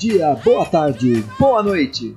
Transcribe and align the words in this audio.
dia, 0.00 0.34
boa 0.42 0.64
tarde, 0.64 1.22
boa 1.38 1.62
noite. 1.62 2.16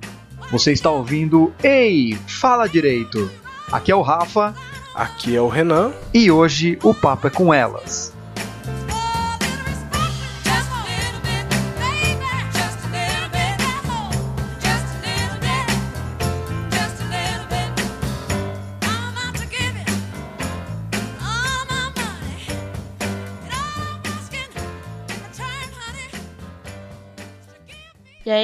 Você 0.50 0.72
está 0.72 0.90
ouvindo 0.90 1.52
Ei, 1.62 2.18
fala 2.26 2.66
direito. 2.66 3.30
Aqui 3.70 3.92
é 3.92 3.94
o 3.94 4.00
Rafa. 4.00 4.54
Aqui 4.94 5.36
é 5.36 5.40
o 5.40 5.48
Renan. 5.48 5.92
E 6.14 6.30
hoje 6.30 6.78
o 6.82 6.94
papo 6.94 7.26
é 7.26 7.30
com 7.30 7.52
elas. 7.52 8.03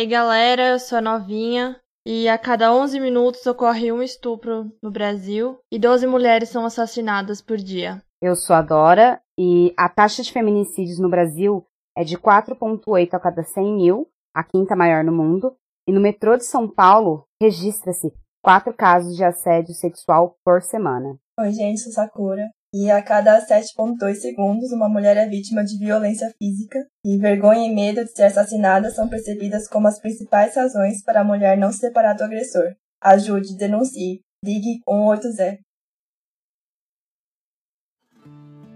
Aí, 0.01 0.07
galera, 0.07 0.71
eu 0.71 0.79
sou 0.79 0.99
a 0.99 1.03
novinha. 1.03 1.79
E 2.07 2.29
a 2.29 2.39
cada 2.39 2.75
11 2.75 2.99
minutos 2.99 3.47
ocorre 3.47 3.93
um 3.93 4.03
estupro 4.03 4.73
no 4.83 4.91
Brasil 4.91 5.59
e 5.71 5.79
12 5.79 6.07
mulheres 6.07 6.49
são 6.49 6.65
assassinadas 6.65 7.43
por 7.43 7.59
dia. 7.59 8.03
Eu 8.23 8.35
sou 8.35 8.57
a 8.57 8.63
Dora 8.63 9.21
e 9.39 9.75
a 9.77 9.87
taxa 9.87 10.23
de 10.23 10.33
feminicídios 10.33 10.99
no 10.99 11.11
Brasil 11.11 11.67
é 11.97 12.03
de 12.03 12.17
4,8 12.17 13.13
a 13.13 13.21
cada 13.21 13.43
100 13.43 13.77
mil, 13.77 14.09
a 14.35 14.43
quinta 14.43 14.75
maior 14.75 15.05
no 15.05 15.13
mundo. 15.13 15.55
E 15.87 15.93
no 15.93 16.01
metrô 16.01 16.37
de 16.39 16.45
São 16.45 16.67
Paulo 16.67 17.25
registra-se 17.41 18.11
quatro 18.43 18.73
casos 18.73 19.15
de 19.15 19.23
assédio 19.23 19.75
sexual 19.75 20.37
por 20.43 20.63
semana. 20.63 21.19
Oi, 21.39 21.53
gente, 21.53 21.81
sou 21.81 21.93
Sakura. 21.93 22.49
E 22.73 22.89
a 22.89 23.03
cada 23.03 23.45
7,2 23.45 24.15
segundos, 24.15 24.71
uma 24.71 24.89
mulher 24.89 25.17
é 25.17 25.27
vítima 25.27 25.65
de 25.65 25.77
violência 25.77 26.33
física, 26.39 26.87
e 27.05 27.19
vergonha 27.19 27.67
e 27.67 27.75
medo 27.75 28.05
de 28.05 28.13
ser 28.13 28.25
assassinada 28.25 28.91
são 28.91 29.09
percebidas 29.09 29.67
como 29.67 29.89
as 29.89 29.99
principais 29.99 30.55
razões 30.55 31.03
para 31.03 31.23
a 31.23 31.25
mulher 31.25 31.59
não 31.59 31.73
se 31.73 31.79
separar 31.79 32.15
do 32.15 32.23
agressor. 32.23 32.73
Ajude, 33.03 33.57
denuncie. 33.57 34.21
Ligue 34.45 34.81
180. 34.89 35.59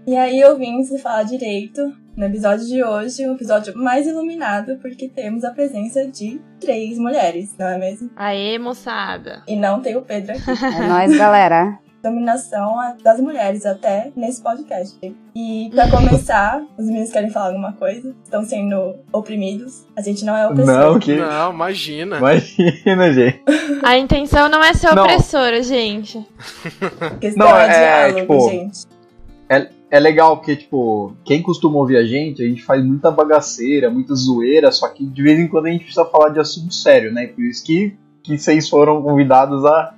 E 0.05 0.15
aí, 0.15 0.43
ouvintes 0.43 0.89
do 0.89 0.99
Fala 0.99 1.23
Direito, 1.23 1.81
no 2.17 2.25
episódio 2.25 2.65
de 2.67 2.83
hoje, 2.83 3.27
um 3.27 3.33
episódio 3.33 3.75
mais 3.77 4.05
iluminado, 4.05 4.77
porque 4.79 5.07
temos 5.07 5.45
a 5.45 5.51
presença 5.51 6.05
de 6.05 6.39
três 6.59 6.97
mulheres, 6.97 7.55
não 7.57 7.67
é 7.67 7.77
mesmo? 7.77 8.11
Aê, 8.15 8.59
moçada! 8.59 9.41
E 9.47 9.55
não 9.55 9.81
tem 9.81 9.95
o 9.95 10.01
Pedro 10.01 10.33
aqui. 10.33 10.51
É 10.51 10.87
nóis, 10.87 11.17
galera! 11.17 11.84
Dominação 12.09 12.75
das 13.03 13.19
mulheres 13.19 13.65
até 13.65 14.11
nesse 14.15 14.41
podcast. 14.41 14.97
E 15.35 15.69
para 15.73 15.89
começar, 15.89 16.63
os 16.77 16.85
meninos 16.85 17.11
querem 17.11 17.29
falar 17.29 17.47
alguma 17.47 17.73
coisa? 17.73 18.15
Estão 18.23 18.43
sendo 18.43 18.95
oprimidos? 19.11 19.85
A 19.95 20.01
gente 20.01 20.23
não 20.23 20.35
é 20.35 20.47
opressor. 20.47 20.73
Não, 20.73 20.99
que... 20.99 21.15
não 21.15 21.51
imagina. 21.51 22.17
Imagina, 22.17 23.13
gente. 23.13 23.43
A 23.83 23.97
intenção 23.97 24.47
não 24.47 24.63
é 24.63 24.73
ser 24.73 24.93
não. 24.93 25.03
opressora, 25.03 25.61
gente. 25.63 26.25
A 27.01 27.09
questão 27.11 27.47
não, 27.47 27.57
é, 27.57 27.65
é 27.65 27.79
diálogo, 27.79 28.19
tipo, 28.21 28.49
gente. 28.49 28.79
É, 29.49 29.69
é 29.91 29.99
legal 29.99 30.37
porque, 30.37 30.55
tipo, 30.55 31.15
quem 31.23 31.41
costuma 31.41 31.77
ouvir 31.77 31.97
a 31.97 32.05
gente, 32.05 32.43
a 32.43 32.47
gente 32.47 32.63
faz 32.63 32.83
muita 32.83 33.11
bagaceira, 33.11 33.89
muita 33.89 34.15
zoeira, 34.15 34.71
só 34.71 34.87
que 34.89 35.05
de 35.05 35.23
vez 35.23 35.39
em 35.39 35.47
quando 35.47 35.67
a 35.67 35.69
gente 35.69 35.83
precisa 35.83 36.05
falar 36.05 36.29
de 36.29 36.39
assunto 36.39 36.73
sério, 36.73 37.11
né? 37.11 37.27
Por 37.27 37.43
isso 37.43 37.63
que, 37.63 37.95
que 38.23 38.37
vocês 38.37 38.69
foram 38.69 39.01
convidados 39.01 39.63
a, 39.65 39.93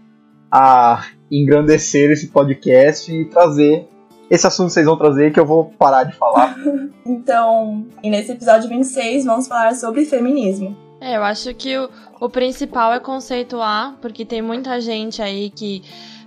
a 0.51 1.05
engrandecer 1.31 2.11
esse 2.11 2.27
podcast 2.27 3.11
e 3.13 3.25
trazer 3.25 3.87
esse 4.29 4.45
assunto 4.45 4.67
que 4.67 4.73
vocês 4.73 4.85
vão 4.85 4.97
trazer 4.97 5.31
que 5.31 5.39
eu 5.39 5.45
vou 5.45 5.65
parar 5.65 6.03
de 6.03 6.15
falar. 6.15 6.55
então, 7.05 7.85
e 8.03 8.09
nesse 8.09 8.31
episódio 8.31 8.69
26 8.69 9.25
vamos 9.25 9.47
falar 9.47 9.75
sobre 9.75 10.05
feminismo. 10.05 10.75
É, 10.99 11.15
eu 11.15 11.23
acho 11.23 11.53
que 11.53 11.77
o, 11.77 11.89
o 12.19 12.29
principal 12.29 12.93
é 12.93 12.99
conceituar, 12.99 13.95
porque 14.01 14.25
tem 14.25 14.41
muita 14.41 14.81
gente 14.81 15.21
aí 15.21 15.49
que 15.49 15.83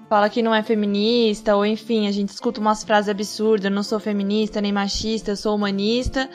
fala 0.09 0.29
que 0.29 0.43
não 0.43 0.53
é 0.53 0.63
feminista, 0.63 1.55
ou 1.55 1.65
enfim, 1.65 2.09
a 2.09 2.11
gente 2.11 2.31
escuta 2.31 2.61
umas 2.61 2.83
frases 2.83 3.09
absurdas, 3.09 3.65
eu 3.67 3.71
não 3.71 3.83
sou 3.83 4.01
feminista 4.01 4.61
nem 4.61 4.73
machista, 4.73 5.31
eu 5.31 5.37
sou 5.37 5.55
humanista, 5.55 6.29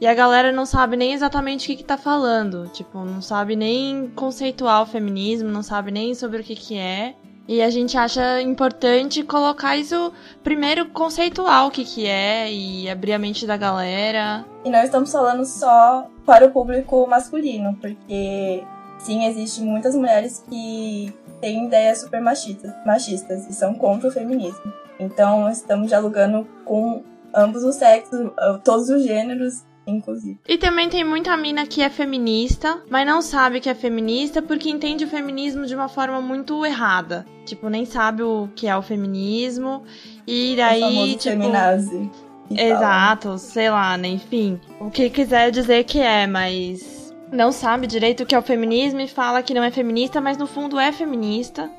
e 0.00 0.06
a 0.06 0.12
galera 0.12 0.52
não 0.52 0.66
sabe 0.66 0.96
nem 0.96 1.14
exatamente 1.14 1.64
o 1.64 1.66
que, 1.68 1.76
que 1.76 1.84
tá 1.84 1.96
falando. 1.96 2.68
Tipo, 2.68 3.04
não 3.04 3.22
sabe 3.22 3.56
nem 3.56 4.10
conceituar 4.14 4.82
o 4.82 4.86
feminismo, 4.86 5.48
não 5.48 5.62
sabe 5.62 5.90
nem 5.90 6.14
sobre 6.14 6.40
o 6.40 6.44
que, 6.44 6.54
que 6.54 6.76
é. 6.76 7.14
E 7.46 7.60
a 7.60 7.70
gente 7.70 7.96
acha 7.96 8.40
importante 8.40 9.22
colocar 9.22 9.76
isso 9.76 10.12
primeiro 10.42 10.86
conceitual 10.90 11.68
o 11.68 11.70
que, 11.70 11.84
que 11.84 12.06
é 12.06 12.50
e 12.52 12.88
abrir 12.88 13.12
a 13.12 13.18
mente 13.18 13.46
da 13.46 13.56
galera. 13.56 14.44
E 14.64 14.70
não 14.70 14.82
estamos 14.82 15.10
falando 15.10 15.44
só 15.44 16.06
para 16.24 16.46
o 16.46 16.50
público 16.50 17.06
masculino, 17.06 17.76
porque 17.80 18.62
sim, 18.98 19.26
existem 19.26 19.64
muitas 19.64 19.94
mulheres 19.94 20.44
que 20.48 21.12
têm 21.40 21.66
ideias 21.66 22.00
super 22.00 22.20
machistas, 22.20 22.72
machistas 22.86 23.48
e 23.48 23.52
são 23.52 23.74
contra 23.74 24.08
o 24.08 24.12
feminismo. 24.12 24.72
Então 25.00 25.50
estamos 25.50 25.88
dialogando 25.88 26.46
com 26.64 27.02
ambos 27.34 27.64
os 27.64 27.74
sexos, 27.74 28.30
todos 28.62 28.88
os 28.88 29.02
gêneros 29.02 29.64
inclusive. 29.86 30.38
E 30.48 30.58
também 30.58 30.88
tem 30.88 31.04
muita 31.04 31.36
mina 31.36 31.66
que 31.66 31.82
é 31.82 31.90
feminista, 31.90 32.82
mas 32.90 33.06
não 33.06 33.22
sabe 33.22 33.60
que 33.60 33.68
é 33.68 33.74
feminista 33.74 34.40
porque 34.40 34.70
entende 34.70 35.04
o 35.04 35.08
feminismo 35.08 35.66
de 35.66 35.74
uma 35.74 35.88
forma 35.88 36.20
muito 36.20 36.64
errada. 36.64 37.26
Tipo, 37.44 37.68
nem 37.68 37.84
sabe 37.84 38.22
o 38.22 38.48
que 38.54 38.66
é 38.66 38.76
o 38.76 38.82
feminismo. 38.82 39.82
E 40.26 40.54
daí, 40.56 41.14
o 41.14 41.18
tipo. 41.18 41.36
Feminazi. 41.36 42.10
Exato, 42.50 43.38
sei 43.38 43.70
lá, 43.70 43.96
né? 43.96 44.08
Enfim. 44.08 44.60
O 44.78 44.90
que 44.90 45.08
quiser 45.08 45.50
dizer 45.50 45.84
que 45.84 46.00
é, 46.00 46.26
mas. 46.26 47.14
Não 47.32 47.50
sabe 47.50 47.86
direito 47.86 48.24
o 48.24 48.26
que 48.26 48.34
é 48.34 48.38
o 48.38 48.42
feminismo 48.42 49.00
e 49.00 49.08
fala 49.08 49.42
que 49.42 49.54
não 49.54 49.62
é 49.62 49.70
feminista, 49.70 50.20
mas 50.20 50.36
no 50.36 50.46
fundo 50.46 50.78
é 50.78 50.92
feminista 50.92 51.70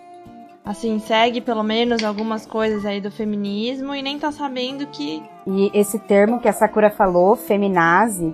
assim, 0.63 0.99
segue 0.99 1.41
pelo 1.41 1.63
menos 1.63 2.03
algumas 2.03 2.45
coisas 2.45 2.85
aí 2.85 3.01
do 3.01 3.11
feminismo 3.11 3.93
e 3.93 4.01
nem 4.01 4.17
tá 4.17 4.31
sabendo 4.31 4.87
que. 4.87 5.21
E 5.45 5.71
esse 5.73 5.99
termo 5.99 6.39
que 6.39 6.47
a 6.47 6.53
Sakura 6.53 6.89
falou, 6.89 7.35
feminazi, 7.35 8.33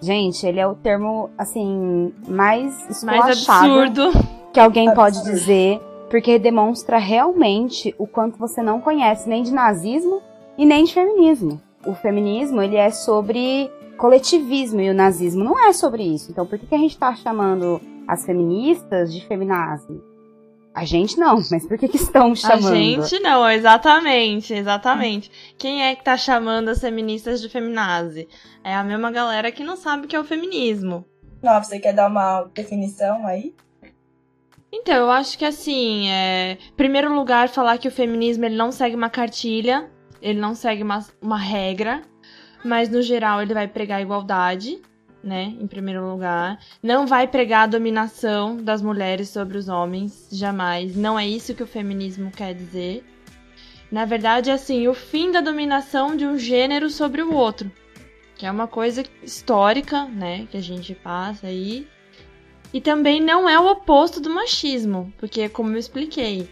gente, 0.00 0.46
ele 0.46 0.60
é 0.60 0.66
o 0.66 0.74
termo, 0.74 1.30
assim, 1.38 2.12
mais 2.26 3.02
mais 3.02 3.48
absurdo 3.48 4.10
que 4.52 4.60
alguém 4.60 4.92
pode 4.92 5.22
dizer, 5.22 5.80
porque 6.10 6.38
demonstra 6.38 6.98
realmente 6.98 7.94
o 7.98 8.06
quanto 8.06 8.38
você 8.38 8.62
não 8.62 8.80
conhece 8.80 9.28
nem 9.28 9.42
de 9.42 9.52
nazismo 9.52 10.20
e 10.56 10.64
nem 10.66 10.84
de 10.84 10.92
feminismo. 10.92 11.60
O 11.86 11.94
feminismo, 11.94 12.60
ele 12.60 12.76
é 12.76 12.90
sobre 12.90 13.70
coletivismo 13.96 14.80
e 14.80 14.90
o 14.90 14.94
nazismo 14.94 15.44
não 15.44 15.58
é 15.58 15.72
sobre 15.72 16.02
isso. 16.02 16.30
Então, 16.30 16.46
por 16.46 16.58
que, 16.58 16.66
que 16.66 16.74
a 16.74 16.78
gente 16.78 16.96
tá 16.96 17.14
chamando 17.14 17.80
as 18.06 18.24
feministas 18.24 19.12
de 19.12 19.24
feminazi? 19.26 20.00
A 20.78 20.84
gente 20.84 21.18
não, 21.18 21.42
mas 21.50 21.66
por 21.66 21.76
que, 21.76 21.88
que 21.88 21.96
estão 21.96 22.36
chamando? 22.36 22.68
A 22.68 22.76
gente 22.76 23.18
não, 23.18 23.50
exatamente, 23.50 24.54
exatamente. 24.54 25.28
Quem 25.58 25.82
é 25.82 25.96
que 25.96 26.04
tá 26.04 26.16
chamando 26.16 26.68
as 26.68 26.80
feministas 26.80 27.40
de 27.40 27.48
feminazi? 27.48 28.28
É 28.62 28.76
a 28.76 28.84
mesma 28.84 29.10
galera 29.10 29.50
que 29.50 29.64
não 29.64 29.76
sabe 29.76 30.04
o 30.04 30.08
que 30.08 30.14
é 30.14 30.20
o 30.20 30.24
feminismo. 30.24 31.04
Não, 31.42 31.60
você 31.60 31.80
quer 31.80 31.92
dar 31.94 32.06
uma 32.08 32.44
definição 32.54 33.26
aí? 33.26 33.52
Então, 34.72 34.94
eu 34.94 35.10
acho 35.10 35.36
que 35.36 35.44
assim, 35.44 36.08
é... 36.10 36.58
primeiro 36.76 37.12
lugar, 37.12 37.48
falar 37.48 37.76
que 37.78 37.88
o 37.88 37.92
feminismo 37.92 38.44
ele 38.44 38.56
não 38.56 38.70
segue 38.70 38.94
uma 38.94 39.10
cartilha, 39.10 39.90
ele 40.22 40.38
não 40.38 40.54
segue 40.54 40.84
uma, 40.84 41.04
uma 41.20 41.38
regra, 41.38 42.02
mas 42.64 42.88
no 42.88 43.02
geral 43.02 43.42
ele 43.42 43.52
vai 43.52 43.66
pregar 43.66 43.98
a 43.98 44.02
igualdade 44.02 44.80
né, 45.22 45.54
em 45.60 45.66
primeiro 45.66 46.08
lugar. 46.10 46.58
Não 46.82 47.06
vai 47.06 47.26
pregar 47.26 47.64
a 47.64 47.66
dominação 47.66 48.56
das 48.56 48.82
mulheres 48.82 49.28
sobre 49.28 49.58
os 49.58 49.68
homens, 49.68 50.28
jamais. 50.32 50.96
Não 50.96 51.18
é 51.18 51.26
isso 51.26 51.54
que 51.54 51.62
o 51.62 51.66
feminismo 51.66 52.30
quer 52.30 52.54
dizer. 52.54 53.04
Na 53.90 54.04
verdade, 54.04 54.50
é 54.50 54.52
assim, 54.52 54.86
o 54.86 54.94
fim 54.94 55.30
da 55.32 55.40
dominação 55.40 56.16
de 56.16 56.26
um 56.26 56.38
gênero 56.38 56.90
sobre 56.90 57.22
o 57.22 57.32
outro, 57.32 57.70
que 58.36 58.46
é 58.46 58.50
uma 58.50 58.68
coisa 58.68 59.02
histórica, 59.22 60.04
né, 60.04 60.46
que 60.50 60.56
a 60.56 60.62
gente 60.62 60.94
passa 60.94 61.46
aí. 61.46 61.86
E 62.72 62.80
também 62.80 63.20
não 63.20 63.48
é 63.48 63.58
o 63.58 63.70
oposto 63.70 64.20
do 64.20 64.28
machismo, 64.28 65.12
porque 65.18 65.48
como 65.48 65.72
eu 65.72 65.78
expliquei, 65.78 66.48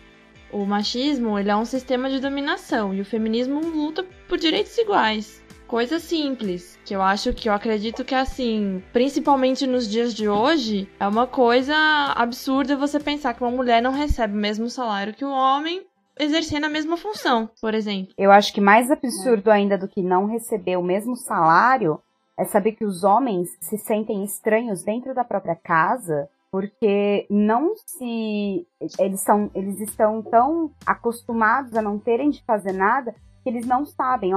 o 0.50 0.64
machismo 0.64 1.38
ele 1.38 1.50
é 1.50 1.56
um 1.56 1.66
sistema 1.66 2.08
de 2.08 2.20
dominação 2.20 2.94
e 2.94 3.02
o 3.02 3.04
feminismo 3.04 3.60
luta 3.60 4.02
por 4.26 4.38
direitos 4.38 4.76
iguais 4.78 5.45
coisa 5.66 5.98
simples, 5.98 6.78
que 6.84 6.94
eu 6.94 7.02
acho 7.02 7.32
que 7.32 7.48
eu 7.48 7.52
acredito 7.52 8.04
que 8.04 8.14
assim, 8.14 8.82
principalmente 8.92 9.66
nos 9.66 9.88
dias 9.88 10.14
de 10.14 10.28
hoje, 10.28 10.88
é 10.98 11.06
uma 11.06 11.26
coisa 11.26 11.74
absurda 12.14 12.76
você 12.76 12.98
pensar 12.98 13.34
que 13.34 13.42
uma 13.42 13.50
mulher 13.50 13.82
não 13.82 13.92
recebe 13.92 14.34
o 14.34 14.36
mesmo 14.36 14.70
salário 14.70 15.14
que 15.14 15.24
o 15.24 15.30
homem 15.30 15.84
exercendo 16.18 16.64
a 16.64 16.70
mesma 16.70 16.96
função, 16.96 17.50
por 17.60 17.74
exemplo. 17.74 18.14
Eu 18.16 18.32
acho 18.32 18.52
que 18.52 18.60
mais 18.60 18.90
absurdo 18.90 19.50
ainda 19.50 19.76
do 19.76 19.88
que 19.88 20.02
não 20.02 20.26
receber 20.26 20.76
o 20.76 20.82
mesmo 20.82 21.14
salário 21.14 22.00
é 22.38 22.44
saber 22.44 22.72
que 22.72 22.84
os 22.84 23.04
homens 23.04 23.48
se 23.60 23.76
sentem 23.76 24.24
estranhos 24.24 24.82
dentro 24.82 25.14
da 25.14 25.24
própria 25.24 25.56
casa 25.56 26.28
porque 26.50 27.26
não 27.28 27.74
se 27.84 28.66
eles 28.98 29.20
são 29.20 29.50
eles 29.54 29.80
estão 29.80 30.22
tão 30.22 30.70
acostumados 30.86 31.74
a 31.74 31.82
não 31.82 31.98
terem 31.98 32.30
de 32.30 32.42
fazer 32.44 32.72
nada 32.72 33.14
que 33.46 33.50
eles 33.50 33.64
não 33.64 33.86
sabem. 33.86 34.32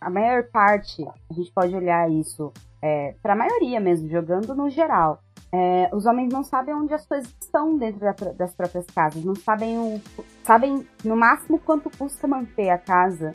A 0.00 0.08
maior 0.08 0.44
parte, 0.44 1.06
a 1.06 1.34
gente 1.34 1.52
pode 1.52 1.76
olhar 1.76 2.10
isso 2.10 2.50
é, 2.80 3.14
para 3.22 3.34
a 3.34 3.36
maioria 3.36 3.78
mesmo, 3.78 4.08
jogando 4.08 4.54
no 4.54 4.70
geral. 4.70 5.20
É, 5.52 5.90
os 5.92 6.06
homens 6.06 6.32
não 6.32 6.42
sabem 6.42 6.74
onde 6.74 6.94
as 6.94 7.06
coisas 7.06 7.28
estão 7.38 7.76
dentro 7.76 8.00
da, 8.00 8.12
das 8.32 8.54
próprias 8.54 8.86
casas, 8.86 9.22
não 9.22 9.34
sabem 9.34 9.78
o, 9.78 10.00
sabem 10.42 10.84
no 11.04 11.14
máximo 11.14 11.58
quanto 11.58 11.90
custa 11.96 12.26
manter 12.26 12.70
a 12.70 12.78
casa, 12.78 13.34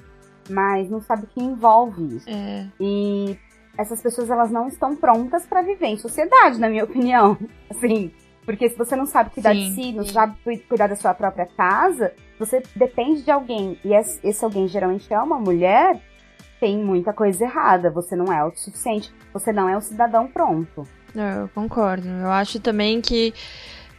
mas 0.50 0.90
não 0.90 1.00
sabem 1.00 1.26
o 1.26 1.28
que 1.28 1.42
envolve 1.42 2.18
isso. 2.18 2.28
É. 2.28 2.68
E 2.80 3.38
essas 3.78 4.02
pessoas 4.02 4.32
elas 4.32 4.50
não 4.50 4.68
estão 4.68 4.96
prontas 4.96 5.46
para 5.46 5.62
viver 5.62 5.88
em 5.88 5.98
sociedade, 5.98 6.60
na 6.60 6.70
minha 6.70 6.86
opinião. 6.86 7.38
Assim, 7.70 8.12
porque 8.50 8.68
se 8.68 8.76
você 8.76 8.96
não 8.96 9.06
sabe 9.06 9.30
cuidar 9.30 9.54
Sim, 9.54 9.70
de 9.70 9.76
si, 9.76 9.92
não 9.92 10.04
sabe 10.04 10.36
cu- 10.44 10.68
cuidar 10.68 10.88
da 10.88 10.96
sua 10.96 11.14
própria 11.14 11.46
casa, 11.46 12.14
você 12.40 12.64
depende 12.76 13.22
de 13.22 13.30
alguém. 13.30 13.78
E 13.86 13.94
esse 13.94 14.20
esse 14.24 14.44
alguém 14.44 14.68
geralmente 14.68 15.14
é 15.14 15.20
uma 15.20 15.38
mulher, 15.38 16.02
tem 16.60 16.76
muita 16.76 17.14
coisa 17.14 17.44
errada. 17.44 17.92
Você 17.92 18.16
não 18.16 18.34
é 18.34 18.40
autossuficiente, 18.40 19.14
você 19.32 19.54
não 19.54 19.70
é 19.70 19.78
um 19.78 19.82
cidadão 19.82 20.26
pronto. 20.28 20.84
É, 21.16 21.42
Eu 21.44 21.50
concordo. 21.54 22.08
Eu 22.08 22.32
acho 22.32 22.60
também 22.60 23.00
que, 23.02 23.36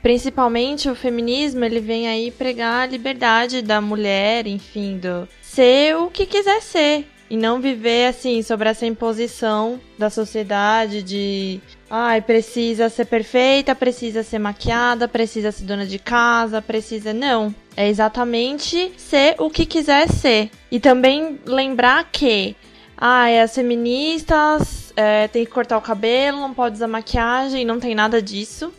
principalmente, 0.03 0.91
o 0.91 0.97
feminismo 0.97 1.65
ele 1.65 1.79
vem 1.79 2.09
aí 2.09 2.33
pregar 2.33 2.83
a 2.83 2.87
liberdade 2.87 3.63
da 3.63 3.81
mulher, 3.81 4.49
enfim, 4.49 4.99
do 4.99 5.29
ser 5.41 5.95
o 5.97 6.11
que 6.11 6.27
quiser 6.27 6.61
ser. 6.61 7.07
E 7.31 7.37
não 7.37 7.61
viver, 7.61 8.09
assim, 8.09 8.43
sobre 8.43 8.69
essa 8.69 8.85
imposição 8.85 9.81
da 9.97 10.11
sociedade 10.11 11.01
de. 11.01 11.61
Ai, 11.89 12.21
precisa 12.21 12.89
ser 12.89 13.05
perfeita, 13.05 13.73
precisa 13.73 14.25
ser 14.25 14.41
maquiada, 14.41 15.07
precisa 15.07 15.53
ser 15.53 15.63
dona 15.63 15.87
de 15.87 16.01
casa, 16.01 16.61
precisa. 16.61 17.15
Não. 17.15 17.55
É 17.77 17.89
exatamente 17.89 18.93
ser 18.97 19.37
o 19.39 19.49
que 19.49 19.65
quiser 19.65 20.09
ser. 20.09 20.51
E 20.73 20.81
também 20.81 21.39
lembrar 21.47 22.11
que 22.11 22.57
ah, 22.97 23.27
as 23.43 23.55
feministas 23.55 24.93
é, 24.97 25.29
tem 25.29 25.45
que 25.45 25.53
cortar 25.53 25.79
o 25.79 25.83
cabelo, 25.83 26.41
não 26.41 26.53
pode 26.53 26.75
usar 26.75 26.89
maquiagem, 26.89 27.65
não 27.65 27.79
tem 27.79 27.95
nada 27.95 28.21
disso. 28.21 28.73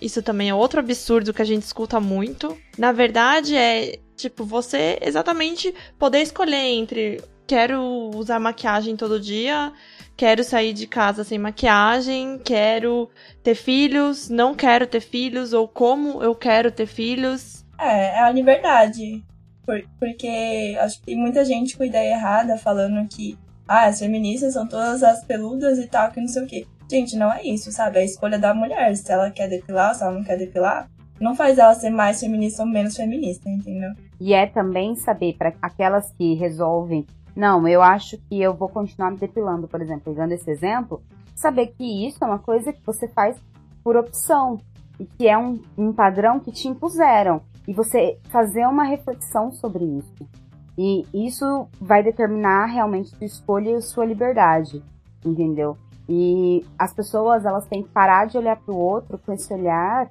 Isso 0.00 0.20
também 0.20 0.50
é 0.50 0.54
outro 0.54 0.80
absurdo 0.80 1.32
que 1.32 1.40
a 1.40 1.44
gente 1.44 1.62
escuta 1.62 2.00
muito. 2.00 2.58
Na 2.76 2.90
verdade, 2.90 3.54
é 3.54 4.00
tipo 4.16 4.44
você 4.44 4.98
exatamente 5.00 5.72
poder 5.98 6.20
escolher 6.20 6.56
entre 6.56 7.22
quero 7.46 7.80
usar 8.14 8.38
maquiagem 8.38 8.96
todo 8.96 9.20
dia, 9.20 9.72
quero 10.16 10.42
sair 10.44 10.72
de 10.72 10.86
casa 10.86 11.24
sem 11.24 11.38
maquiagem, 11.38 12.40
quero 12.44 13.08
ter 13.42 13.54
filhos, 13.54 14.28
não 14.28 14.54
quero 14.54 14.86
ter 14.86 15.00
filhos, 15.00 15.52
ou 15.52 15.66
como 15.68 16.22
eu 16.22 16.34
quero 16.34 16.70
ter 16.70 16.86
filhos. 16.86 17.64
É, 17.78 18.16
é 18.16 18.20
a 18.20 18.30
liberdade. 18.30 19.22
Por- 19.64 19.84
porque 19.98 20.76
acho 20.80 20.98
que 21.00 21.06
tem 21.06 21.16
muita 21.16 21.44
gente 21.44 21.76
com 21.76 21.84
ideia 21.84 22.14
errada 22.14 22.56
falando 22.56 23.06
que 23.08 23.38
ah, 23.68 23.86
as 23.86 23.98
feministas 24.00 24.54
são 24.54 24.66
todas 24.66 25.02
as 25.02 25.24
peludas 25.24 25.78
e 25.78 25.86
tal, 25.86 26.10
que 26.10 26.20
não 26.20 26.28
sei 26.28 26.42
o 26.42 26.46
quê. 26.46 26.66
Gente, 26.90 27.16
não 27.16 27.32
é 27.32 27.42
isso, 27.44 27.70
sabe? 27.72 27.98
É 27.98 28.02
a 28.02 28.04
escolha 28.04 28.38
da 28.38 28.52
mulher. 28.52 28.94
Se 28.96 29.10
ela 29.10 29.30
quer 29.30 29.48
depilar, 29.48 29.94
se 29.94 30.02
ela 30.02 30.12
não 30.12 30.24
quer 30.24 30.36
depilar, 30.36 30.90
não 31.20 31.34
faz 31.34 31.56
ela 31.56 31.72
ser 31.74 31.88
mais 31.90 32.20
feminista 32.20 32.62
ou 32.62 32.68
menos 32.68 32.96
feminista, 32.96 33.48
entendeu? 33.48 33.92
E 34.20 34.34
é 34.34 34.46
também 34.46 34.94
saber 34.96 35.36
para 35.38 35.54
aquelas 35.62 36.12
que 36.12 36.34
resolvem, 36.34 37.06
não, 37.34 37.66
eu 37.66 37.82
acho 37.82 38.18
que 38.28 38.40
eu 38.40 38.54
vou 38.54 38.68
continuar 38.68 39.10
me 39.10 39.16
depilando, 39.16 39.66
por 39.66 39.80
exemplo, 39.80 40.02
pegando 40.04 40.32
esse 40.32 40.50
exemplo, 40.50 41.02
saber 41.34 41.68
que 41.68 42.06
isso 42.06 42.22
é 42.22 42.26
uma 42.26 42.38
coisa 42.38 42.72
que 42.72 42.84
você 42.84 43.08
faz 43.08 43.36
por 43.82 43.96
opção 43.96 44.60
e 44.98 45.06
que 45.06 45.28
é 45.28 45.36
um, 45.36 45.60
um 45.76 45.92
padrão 45.92 46.38
que 46.38 46.52
te 46.52 46.68
impuseram 46.68 47.40
e 47.66 47.72
você 47.72 48.18
fazer 48.30 48.66
uma 48.66 48.84
reflexão 48.84 49.50
sobre 49.50 49.84
isso. 49.84 50.28
E 50.76 51.04
isso 51.12 51.66
vai 51.80 52.02
determinar 52.02 52.66
realmente 52.66 53.10
sua 53.10 53.26
escolha 53.26 53.76
e 53.76 53.82
sua 53.82 54.04
liberdade, 54.04 54.82
entendeu? 55.24 55.76
E 56.08 56.64
as 56.78 56.92
pessoas, 56.92 57.44
elas 57.44 57.66
têm 57.66 57.82
que 57.82 57.88
parar 57.90 58.26
de 58.26 58.36
olhar 58.36 58.56
para 58.56 58.74
o 58.74 58.78
outro 58.78 59.18
com 59.18 59.32
esse 59.32 59.52
olhar 59.52 60.08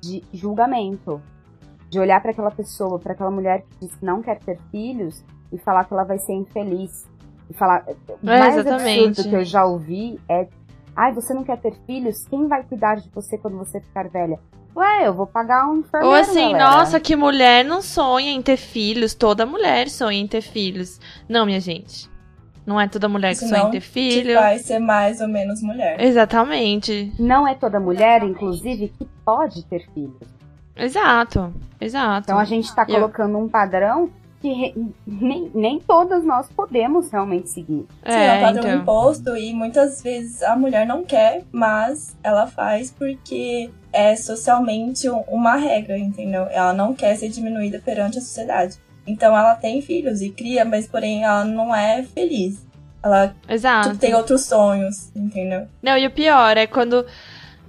de 0.00 0.22
julgamento 0.32 1.20
de 1.94 2.00
olhar 2.00 2.20
para 2.20 2.32
aquela 2.32 2.50
pessoa, 2.50 2.98
para 2.98 3.12
aquela 3.12 3.30
mulher 3.30 3.62
que 3.62 3.86
diz 3.86 3.94
que 3.94 4.04
não 4.04 4.20
quer 4.20 4.40
ter 4.40 4.58
filhos 4.72 5.24
e 5.54 5.58
falar 5.58 5.84
que 5.84 5.94
ela 5.94 6.04
vai 6.04 6.18
ser 6.18 6.32
infeliz. 6.34 7.06
E 7.48 7.54
falar. 7.54 7.84
O 8.22 8.28
É, 8.30 8.38
mais 8.40 8.56
exatamente. 8.56 9.06
absurdo 9.08 9.28
que 9.30 9.36
eu 9.36 9.44
já 9.44 9.64
ouvi 9.64 10.18
é: 10.28 10.48
ai, 10.96 11.12
você 11.12 11.32
não 11.32 11.44
quer 11.44 11.58
ter 11.58 11.74
filhos? 11.86 12.26
Quem 12.28 12.48
vai 12.48 12.62
cuidar 12.64 12.96
de 12.96 13.08
você 13.10 13.38
quando 13.38 13.56
você 13.58 13.80
ficar 13.80 14.08
velha? 14.08 14.38
Ué, 14.76 15.06
eu 15.06 15.14
vou 15.14 15.26
pagar 15.26 15.68
um 15.68 15.76
enfermeiro. 15.78 16.08
Ou 16.08 16.14
assim, 16.20 16.50
galera. 16.52 16.76
nossa, 16.78 16.98
que 16.98 17.14
mulher 17.14 17.64
não 17.64 17.80
sonha 17.80 18.32
em 18.32 18.42
ter 18.42 18.56
filhos. 18.56 19.14
Toda 19.14 19.46
mulher 19.46 19.88
sonha 19.88 20.18
em 20.18 20.26
ter 20.26 20.40
filhos. 20.40 20.98
Não, 21.28 21.46
minha 21.46 21.60
gente. 21.60 22.10
Não 22.66 22.80
é 22.80 22.88
toda 22.88 23.08
mulher 23.08 23.30
que 23.34 23.40
sonha 23.40 23.50
em 23.52 23.56
Senão 23.58 23.70
ter 23.70 23.80
te 23.82 23.86
filho. 23.88 24.34
faz 24.36 24.62
ser 24.62 24.78
mais 24.80 25.20
ou 25.20 25.28
menos 25.28 25.62
mulher. 25.62 26.00
Exatamente. 26.00 27.12
Não 27.20 27.46
é 27.46 27.54
toda 27.54 27.78
mulher, 27.78 28.24
inclusive, 28.24 28.88
que 28.88 29.06
pode 29.24 29.64
ter 29.66 29.86
filhos. 29.92 30.16
Exato. 30.74 31.52
Exato. 31.80 32.24
Então 32.26 32.38
a 32.38 32.44
gente 32.44 32.74
tá 32.74 32.84
Eu- 32.88 32.94
colocando 32.96 33.38
um 33.38 33.48
padrão 33.48 34.10
que 34.44 34.74
nem, 35.06 35.50
nem 35.54 35.80
todas 35.80 36.22
nós 36.22 36.46
podemos 36.54 37.10
realmente 37.10 37.48
seguir. 37.48 37.86
Sim, 38.04 38.10
é 38.12 38.26
é, 38.26 38.38
um 38.38 38.40
padrão 38.42 38.64
então. 38.68 38.82
imposto 38.82 39.36
e 39.38 39.54
muitas 39.54 40.02
vezes 40.02 40.42
a 40.42 40.54
mulher 40.54 40.86
não 40.86 41.02
quer, 41.02 41.44
mas 41.50 42.14
ela 42.22 42.46
faz 42.46 42.90
porque 42.90 43.70
é 43.90 44.14
socialmente 44.14 45.08
um- 45.08 45.24
uma 45.28 45.56
regra, 45.56 45.96
entendeu? 45.96 46.46
Ela 46.50 46.74
não 46.74 46.92
quer 46.92 47.16
ser 47.16 47.30
diminuída 47.30 47.80
perante 47.82 48.18
a 48.18 48.20
sociedade. 48.20 48.76
Então 49.06 49.34
ela 49.34 49.54
tem 49.54 49.80
filhos 49.80 50.20
e 50.20 50.28
cria, 50.28 50.62
mas 50.62 50.86
porém 50.86 51.24
ela 51.24 51.44
não 51.46 51.74
é 51.74 52.02
feliz. 52.02 52.62
Ela 53.02 53.34
Exato. 53.48 53.88
tipo, 53.88 54.00
tem 54.00 54.14
outros 54.14 54.42
sonhos, 54.42 55.10
entendeu? 55.16 55.66
Não, 55.82 55.96
e 55.96 56.06
o 56.06 56.10
pior 56.10 56.56
é 56.58 56.66
quando. 56.66 57.06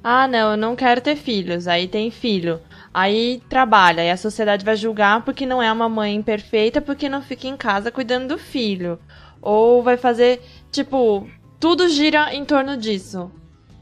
Ah, 0.03 0.27
não, 0.27 0.51
eu 0.51 0.58
não 0.58 0.75
quero 0.75 1.00
ter 1.00 1.15
filhos. 1.15 1.67
Aí 1.70 1.88
tem 1.88 2.12
filho. 2.12 2.60
Aí 2.97 3.41
trabalha. 3.49 4.05
E 4.05 4.09
a 4.09 4.15
sociedade 4.15 4.63
vai 4.63 4.77
julgar 4.77 5.21
porque 5.25 5.45
não 5.45 5.61
é 5.61 5.69
uma 5.69 5.89
mãe 5.89 6.21
perfeita, 6.21 6.79
porque 6.79 7.09
não 7.09 7.21
fica 7.21 7.45
em 7.45 7.57
casa 7.57 7.91
cuidando 7.91 8.29
do 8.29 8.37
filho. 8.37 8.97
Ou 9.41 9.83
vai 9.83 9.97
fazer. 9.97 10.41
Tipo, 10.71 11.27
tudo 11.59 11.89
gira 11.89 12.33
em 12.33 12.45
torno 12.45 12.77
disso. 12.77 13.29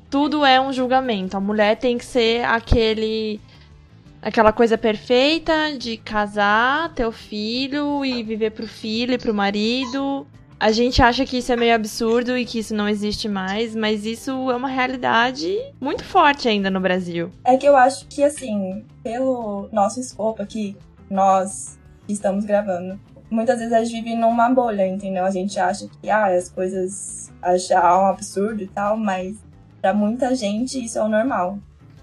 Tudo 0.09 0.43
é 0.43 0.59
um 0.59 0.73
julgamento. 0.73 1.37
A 1.37 1.39
mulher 1.39 1.77
tem 1.77 1.95
que 1.95 2.05
ser 2.05 2.43
aquele. 2.43 3.39
Aquela 4.19 4.51
coisa 4.51 4.79
perfeita 4.79 5.77
de 5.77 5.95
casar, 5.97 6.91
ter 6.95 7.05
o 7.05 7.11
filho 7.11 8.03
e 8.03 8.23
viver 8.23 8.49
pro 8.49 8.65
filho 8.65 9.13
e 9.13 9.17
pro 9.19 9.31
marido. 9.31 10.25
A 10.63 10.71
gente 10.71 11.01
acha 11.01 11.25
que 11.25 11.39
isso 11.39 11.51
é 11.51 11.57
meio 11.57 11.75
absurdo 11.75 12.37
e 12.37 12.45
que 12.45 12.59
isso 12.59 12.73
não 12.73 12.87
existe 12.87 13.27
mais, 13.27 13.75
mas 13.75 14.05
isso 14.05 14.49
é 14.49 14.55
uma 14.55 14.69
realidade 14.69 15.53
muito 15.77 16.05
forte 16.05 16.47
ainda 16.47 16.69
no 16.69 16.79
Brasil. 16.79 17.29
É 17.43 17.57
que 17.57 17.65
eu 17.65 17.75
acho 17.75 18.07
que, 18.07 18.23
assim, 18.23 18.85
pelo 19.03 19.67
nosso 19.73 19.99
escopo 19.99 20.41
aqui, 20.41 20.77
nós 21.09 21.77
que 22.07 22.13
estamos 22.13 22.45
gravando, 22.45 22.97
muitas 23.29 23.59
vezes 23.59 23.73
a 23.73 23.83
gente 23.83 24.01
vive 24.01 24.15
numa 24.15 24.49
bolha, 24.51 24.87
entendeu? 24.87 25.25
A 25.25 25.31
gente 25.31 25.59
acha 25.59 25.89
que, 26.01 26.09
ah, 26.09 26.27
as 26.27 26.47
coisas 26.47 27.29
achar 27.41 28.01
um 28.01 28.05
absurdo 28.05 28.63
e 28.63 28.67
tal, 28.67 28.95
mas 28.95 29.35
pra 29.81 29.93
muita 29.93 30.33
gente 30.33 30.81
isso 30.81 30.97
é 30.97 31.03
o 31.03 31.09
normal. 31.09 31.59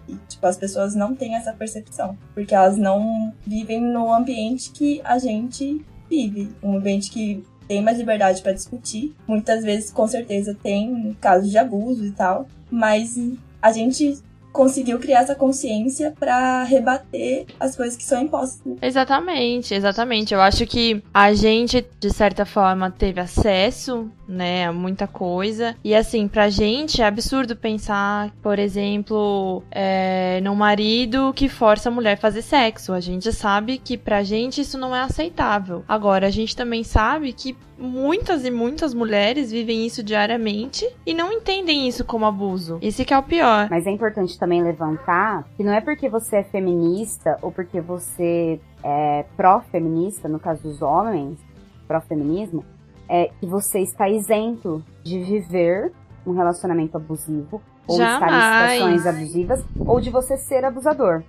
E, 0.07 0.15
tipo, 0.29 0.47
as 0.47 0.59
pessoas 0.59 0.95
não 0.95 1.15
têm 1.15 1.35
essa 1.35 1.55
percepção, 1.55 2.15
porque 2.35 2.55
elas 2.55 2.77
não 2.77 3.33
vivem 3.47 3.81
no 3.81 4.13
ambiente 4.13 4.71
que 4.71 5.01
a 5.03 5.19
gente 5.19 5.83
vive, 6.11 6.55
um 6.63 6.77
ambiente 6.77 7.11
que 7.11 7.43
tem 7.71 7.81
mais 7.81 7.99
liberdade 7.99 8.43
pra 8.43 8.53
discutir. 8.53 9.15
Muitas 9.29 9.63
vezes, 9.63 9.93
com 9.93 10.05
certeza, 10.05 10.59
tem 10.61 11.17
casos 11.21 11.49
de 11.49 11.57
abuso 11.57 12.05
e 12.05 12.11
tal, 12.11 12.49
mas 12.69 13.17
a 13.63 13.71
gente 13.71 14.19
conseguiu 14.53 14.99
criar 14.99 15.21
essa 15.21 15.35
consciência 15.35 16.13
pra 16.19 16.65
rebater 16.65 17.47
as 17.59 17.77
coisas 17.77 17.97
que 17.97 18.05
são 18.05 18.23
impostas. 18.23 18.77
Exatamente, 18.83 19.75
exatamente. 19.75 20.35
Eu 20.35 20.41
acho 20.41 20.67
que 20.67 21.03
a 21.13 21.33
gente, 21.33 21.85
de 21.99 22.11
certa 22.11 22.45
forma, 22.45 22.91
teve 22.91 23.21
acesso, 23.21 24.11
né, 24.31 24.67
a 24.67 24.73
muita 24.73 25.07
coisa. 25.07 25.77
E 25.83 25.95
assim, 25.95 26.29
pra 26.29 26.49
gente 26.49 27.03
é 27.03 27.07
absurdo 27.07 27.57
pensar, 27.57 28.31
por 28.43 28.59
exemplo, 28.59 29.63
é, 29.71 30.41
num 30.43 30.55
marido 30.55 31.33
que 31.35 31.49
força 31.49 31.89
a 31.89 31.93
mulher 31.93 32.15
a 32.15 32.17
fazer 32.17 32.43
sexo. 32.43 32.93
A 32.93 33.01
gente 33.01 33.33
sabe 33.33 33.79
que 33.79 33.99
pra 33.99 34.23
gente 34.23 34.61
isso 34.61 34.79
não 34.79 34.95
é 34.95 35.01
aceitável. 35.01 35.85
Agora, 35.89 36.27
a 36.27 36.31
gente 36.31 36.57
também 36.57 36.85
sabe 36.85 37.33
que 37.33 37.57
muitas 37.81 38.45
e 38.45 38.51
muitas 38.51 38.93
mulheres 38.93 39.51
vivem 39.51 39.87
isso 39.87 40.03
diariamente 40.03 40.87
e 41.07 41.15
não 41.15 41.33
entendem 41.33 41.89
isso 41.89 42.05
como 42.05 42.27
abuso. 42.27 42.79
Esse 42.83 43.05
que 43.05 43.15
é 43.15 43.19
o 43.19 43.23
pior. 43.23 43.69
Mas 43.71 43.87
é 43.87 43.91
importante 43.91 44.39
também 44.41 44.63
levantar 44.63 45.45
que 45.57 45.63
não 45.63 45.73
é 45.73 45.81
porque 45.81 46.09
você 46.09 46.39
é 46.39 46.43
feminista 46.43 47.39
ou 47.43 47.53
porque 47.53 47.81
você 47.81 48.59
é 48.83 49.25
pró-feminista, 49.37 50.29
no 50.29 50.41
caso 50.41 50.63
dos 50.63 50.81
homens, 50.83 51.39
pró-feminismo, 51.87 52.65
é 53.09 53.31
que 53.39 53.47
você 53.47 53.81
está 53.81 54.09
isento 54.09 54.83
de 55.05 55.19
viver 55.23 55.93
um 56.27 56.33
relacionamento 56.33 56.97
abusivo 56.97 57.61
ou 57.87 57.97
estar 58.01 58.17
em 58.17 58.31
Jamais. 58.31 58.73
situações 58.73 59.07
abusivas 59.07 59.65
ou 59.79 60.01
de 60.01 60.11
você 60.11 60.37
ser 60.37 60.65
abusador. 60.65 61.23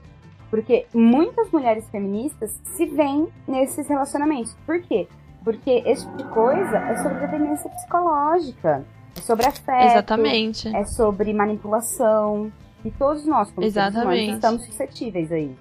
Porque 0.50 0.86
muitas 0.94 1.50
mulheres 1.51 1.88
feministas 1.89 2.60
se 2.75 2.86
veem 2.86 3.27
nesses 3.48 3.88
relacionamentos. 3.88 4.56
Por 4.65 4.82
quê? 4.82 5.08
Porque 5.44 5.82
esse 5.86 6.06
tipo 6.06 6.18
de 6.18 6.24
coisa 6.25 6.77
é 6.77 6.98
sobre 6.98 7.20
dependência 7.20 7.70
psicológica, 7.70 8.86
é 9.18 9.22
sobre 9.22 9.46
afeto, 9.46 9.91
Exatamente. 9.91 10.75
é 10.75 10.84
sobre 10.86 11.34
manipulação. 11.34 12.51
E 12.83 12.91
todos 12.91 13.25
nós, 13.25 13.51
como 13.51 13.65
Exatamente. 13.65 14.33
estamos 14.33 14.65
suscetíveis 14.65 15.31
aí. 15.31 15.55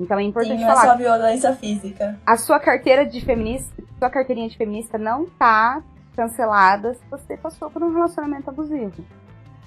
Então 0.00 0.18
é 0.18 0.22
importante 0.22 0.58
Sim, 0.58 0.64
não 0.64 0.70
é 0.70 0.74
falar. 0.74 0.92
só 0.92 0.96
violência 0.96 1.54
física. 1.56 2.18
A 2.24 2.36
sua 2.36 2.60
carteira 2.60 3.04
de 3.04 3.20
feminista, 3.20 3.82
sua 3.98 4.10
carteirinha 4.10 4.48
de 4.48 4.56
feminista 4.56 4.96
não 4.96 5.26
tá 5.26 5.82
cancelada 6.14 6.94
se 6.94 7.00
você 7.10 7.36
passou 7.36 7.70
por 7.70 7.82
um 7.82 7.92
relacionamento 7.92 8.48
abusivo. 8.50 9.04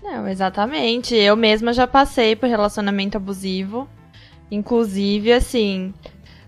Não, 0.02 0.28
exatamente. 0.28 1.16
Eu 1.16 1.36
mesma 1.36 1.74
já 1.74 1.86
passei 1.86 2.36
por 2.36 2.50
relacionamento 2.50 3.18
abusivo. 3.18 3.88
Inclusive, 4.50 5.32
assim, 5.32 5.94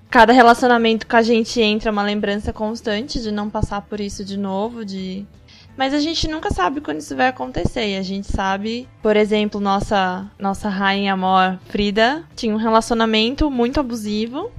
cada 0.10 0.34
relacionamento 0.34 1.08
que 1.08 1.16
a 1.16 1.22
gente 1.22 1.62
entra 1.62 1.90
é 1.90 1.92
uma 1.92 2.04
lembrança 2.04 2.52
constante 2.52 3.22
de 3.22 3.32
não 3.32 3.50
passar 3.50 3.82
por 3.82 4.00
isso 4.00 4.26
de 4.26 4.38
novo, 4.38 4.84
de 4.84 5.26
mas 5.78 5.94
a 5.94 6.00
gente 6.00 6.28
nunca 6.28 6.52
sabe 6.52 6.82
quando 6.82 7.00
isso 7.00 7.16
vai 7.16 7.28
acontecer. 7.28 7.90
E 7.90 7.98
a 7.98 8.02
gente 8.02 8.28
sabe, 8.28 8.88
por 9.02 9.16
exemplo, 9.16 9.60
nossa 9.60 10.30
nossa 10.40 10.70
rainha 10.70 11.14
amor 11.14 11.60
Frida 11.70 12.24
tinha 12.36 12.54
um 12.54 12.58
relacionamento 12.58 13.50
muito 13.50 13.80
abusivo 13.80 14.52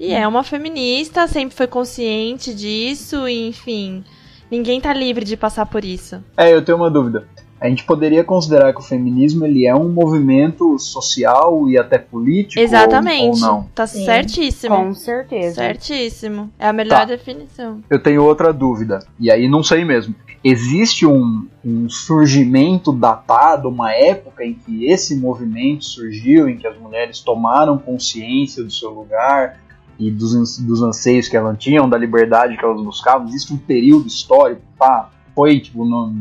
e 0.00 0.12
é 0.12 0.26
uma 0.28 0.44
feminista, 0.44 1.26
sempre 1.26 1.56
foi 1.56 1.66
consciente 1.66 2.54
disso, 2.54 3.26
e, 3.26 3.48
enfim, 3.48 4.04
ninguém 4.48 4.80
tá 4.80 4.94
livre 4.94 5.24
de 5.24 5.36
passar 5.36 5.66
por 5.66 5.84
isso. 5.84 6.22
É, 6.36 6.54
eu 6.54 6.64
tenho 6.64 6.78
uma 6.78 6.88
dúvida. 6.88 7.26
A 7.60 7.68
gente 7.68 7.82
poderia 7.84 8.22
considerar 8.22 8.72
que 8.72 8.78
o 8.80 8.82
feminismo 8.84 9.44
ele 9.44 9.66
é 9.66 9.74
um 9.74 9.88
movimento 9.88 10.78
social 10.78 11.68
e 11.68 11.76
até 11.76 11.98
político? 11.98 12.60
Exatamente. 12.60 13.42
Ou, 13.42 13.50
ou 13.50 13.54
não? 13.58 13.68
Tá 13.74 13.86
Sim. 13.86 14.04
certíssimo. 14.04 14.76
Com 14.76 14.94
certeza. 14.94 15.54
Certíssimo. 15.56 16.50
É 16.58 16.68
a 16.68 16.72
melhor 16.72 17.00
Tá. 17.00 17.04
definição. 17.06 17.80
Eu 17.90 18.00
tenho 18.00 18.22
outra 18.22 18.52
dúvida, 18.52 19.00
e 19.18 19.30
aí 19.30 19.48
não 19.48 19.62
sei 19.62 19.84
mesmo. 19.84 20.14
Existe 20.44 21.04
um, 21.04 21.48
um 21.64 21.88
surgimento 21.90 22.92
datado, 22.92 23.68
uma 23.68 23.92
época 23.92 24.44
em 24.44 24.54
que 24.54 24.86
esse 24.86 25.16
movimento 25.16 25.84
surgiu, 25.84 26.48
em 26.48 26.56
que 26.56 26.66
as 26.66 26.78
mulheres 26.78 27.18
tomaram 27.20 27.76
consciência 27.76 28.62
do 28.62 28.70
seu 28.70 28.90
lugar 28.90 29.58
e 29.98 30.12
dos, 30.12 30.58
dos 30.58 30.80
anseios 30.80 31.26
que 31.28 31.36
elas 31.36 31.58
tinham, 31.58 31.88
da 31.88 31.98
liberdade 31.98 32.56
que 32.56 32.64
elas 32.64 32.80
buscavam? 32.80 33.26
Existe 33.26 33.52
um 33.52 33.56
período 33.58 34.06
histórico, 34.06 34.62
pá, 34.78 35.10
foi 35.34 35.58
tipo 35.58 35.84
no- 35.84 36.14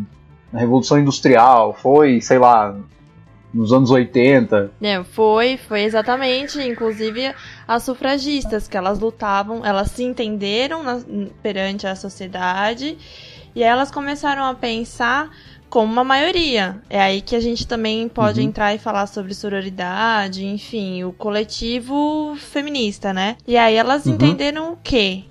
na 0.51 0.59
Revolução 0.59 0.97
Industrial, 0.99 1.73
foi, 1.73 2.21
sei 2.21 2.37
lá, 2.39 2.75
nos 3.53 3.71
anos 3.73 3.89
80. 3.91 4.71
Não, 4.79 5.03
foi, 5.03 5.57
foi 5.57 5.81
exatamente, 5.83 6.59
inclusive 6.61 7.33
as 7.67 7.83
sufragistas, 7.83 8.67
que 8.67 8.77
elas 8.77 8.99
lutavam, 8.99 9.65
elas 9.65 9.91
se 9.91 10.03
entenderam 10.03 10.83
na- 10.83 11.01
perante 11.41 11.87
a 11.87 11.95
sociedade 11.95 12.97
e 13.55 13.63
aí 13.63 13.69
elas 13.69 13.89
começaram 13.91 14.43
a 14.43 14.53
pensar 14.53 15.29
como 15.69 15.91
uma 15.91 16.03
maioria. 16.03 16.81
É 16.89 17.01
aí 17.01 17.19
que 17.21 17.35
a 17.35 17.39
gente 17.41 17.67
também 17.67 18.07
pode 18.07 18.39
Uhum. 18.39 18.47
entrar 18.47 18.73
e 18.73 18.77
falar 18.77 19.05
sobre 19.07 19.33
sororidade, 19.33 20.45
enfim, 20.45 21.03
o 21.03 21.11
coletivo 21.11 22.35
feminista, 22.37 23.13
né? 23.13 23.35
E 23.45 23.57
aí 23.57 23.75
elas 23.75 24.05
Uhum. 24.05 24.13
entenderam 24.13 24.73
o 24.73 24.77
quê? 24.81 25.23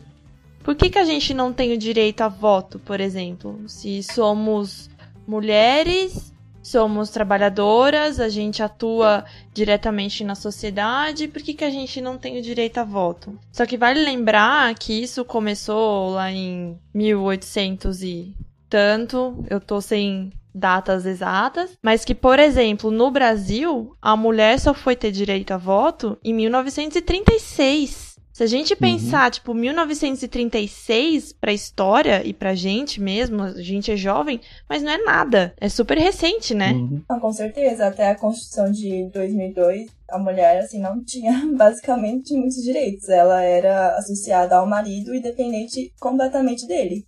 Por 0.63 0.75
que, 0.75 0.91
que 0.91 0.99
a 0.99 1.05
gente 1.05 1.33
não 1.33 1.53
tem 1.53 1.73
o 1.73 1.79
direito 1.79 2.23
a 2.23 2.29
voto, 2.29 2.79
por 2.81 3.01
exemplo? 3.01 3.61
Se 3.69 4.03
somos 4.03 4.91
mulheres, 5.27 6.33
somos 6.63 7.11
trabalhadoras, 7.11 8.19
a 8.19 8.29
gente 8.29 8.63
atua 8.63 9.25
diretamente 9.55 10.25
na 10.25 10.35
sociedade, 10.35 11.29
por 11.29 11.41
que, 11.41 11.55
que 11.55 11.65
a 11.65 11.71
gente 11.71 12.01
não 12.01 12.19
tem 12.19 12.39
o 12.39 12.43
direito 12.43 12.79
a 12.79 12.85
voto? 12.85 13.39
Só 13.53 13.65
que 13.65 13.77
vale 13.77 14.05
lembrar 14.05 14.75
que 14.75 14.93
isso 14.93 15.25
começou 15.25 16.11
lá 16.11 16.31
em 16.33 16.77
1800 16.93 18.03
e 18.03 18.35
tanto, 18.69 19.45
eu 19.49 19.61
tô 19.61 19.81
sem 19.81 20.33
datas 20.53 21.05
exatas, 21.05 21.77
mas 21.83 22.05
que, 22.05 22.15
por 22.15 22.39
exemplo, 22.39 22.91
no 22.91 23.11
Brasil, 23.11 23.95
a 24.01 24.17
mulher 24.17 24.59
só 24.59 24.73
foi 24.73 24.97
ter 24.97 25.13
direito 25.13 25.53
a 25.53 25.59
voto 25.59 26.19
em 26.25 26.35
1936. 26.35 28.06
Se 28.37 28.43
a 28.43 28.47
gente 28.47 28.77
pensar, 28.77 29.31
tipo, 29.31 29.55
1936 29.55 31.33
pra 31.33 31.55
história 31.55 32.23
e 32.23 32.35
pra 32.35 32.55
gente 32.55 33.01
mesmo, 33.01 33.43
a 33.43 33.63
gente 33.63 33.91
é 33.91 33.97
jovem, 33.97 34.43
mas 34.69 34.83
não 34.83 34.93
é 34.93 34.99
nada. 34.99 35.55
É 35.59 35.71
super 35.71 35.97
recente, 35.97 36.53
né? 36.53 36.73
Uhum. 36.73 37.03
Com 37.19 37.33
certeza. 37.33 37.87
Até 37.87 38.11
a 38.11 38.15
Constituição 38.15 38.71
de 38.71 39.09
2002, 39.09 39.87
a 40.11 40.19
mulher, 40.19 40.59
assim, 40.59 40.79
não 40.79 41.03
tinha 41.03 41.33
basicamente 41.57 42.35
muitos 42.35 42.63
direitos. 42.63 43.09
Ela 43.09 43.41
era 43.41 43.97
associada 43.97 44.57
ao 44.57 44.67
marido 44.67 45.15
e 45.15 45.23
dependente 45.23 45.91
completamente 45.99 46.67
dele. 46.67 47.07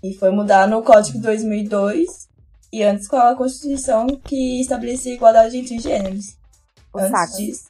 E 0.00 0.14
foi 0.14 0.30
mudar 0.30 0.68
no 0.68 0.80
Código 0.80 1.18
de 1.18 1.24
2002 1.24 2.28
e 2.72 2.84
antes 2.84 3.08
com 3.08 3.16
a 3.16 3.34
Constituição 3.34 4.06
que 4.06 4.60
estabelecia 4.60 5.12
igualdade 5.12 5.58
entre 5.58 5.80
gêneros. 5.80 6.36
O 6.94 7.00
antes 7.00 7.10
saco. 7.10 7.36
disso... 7.36 7.68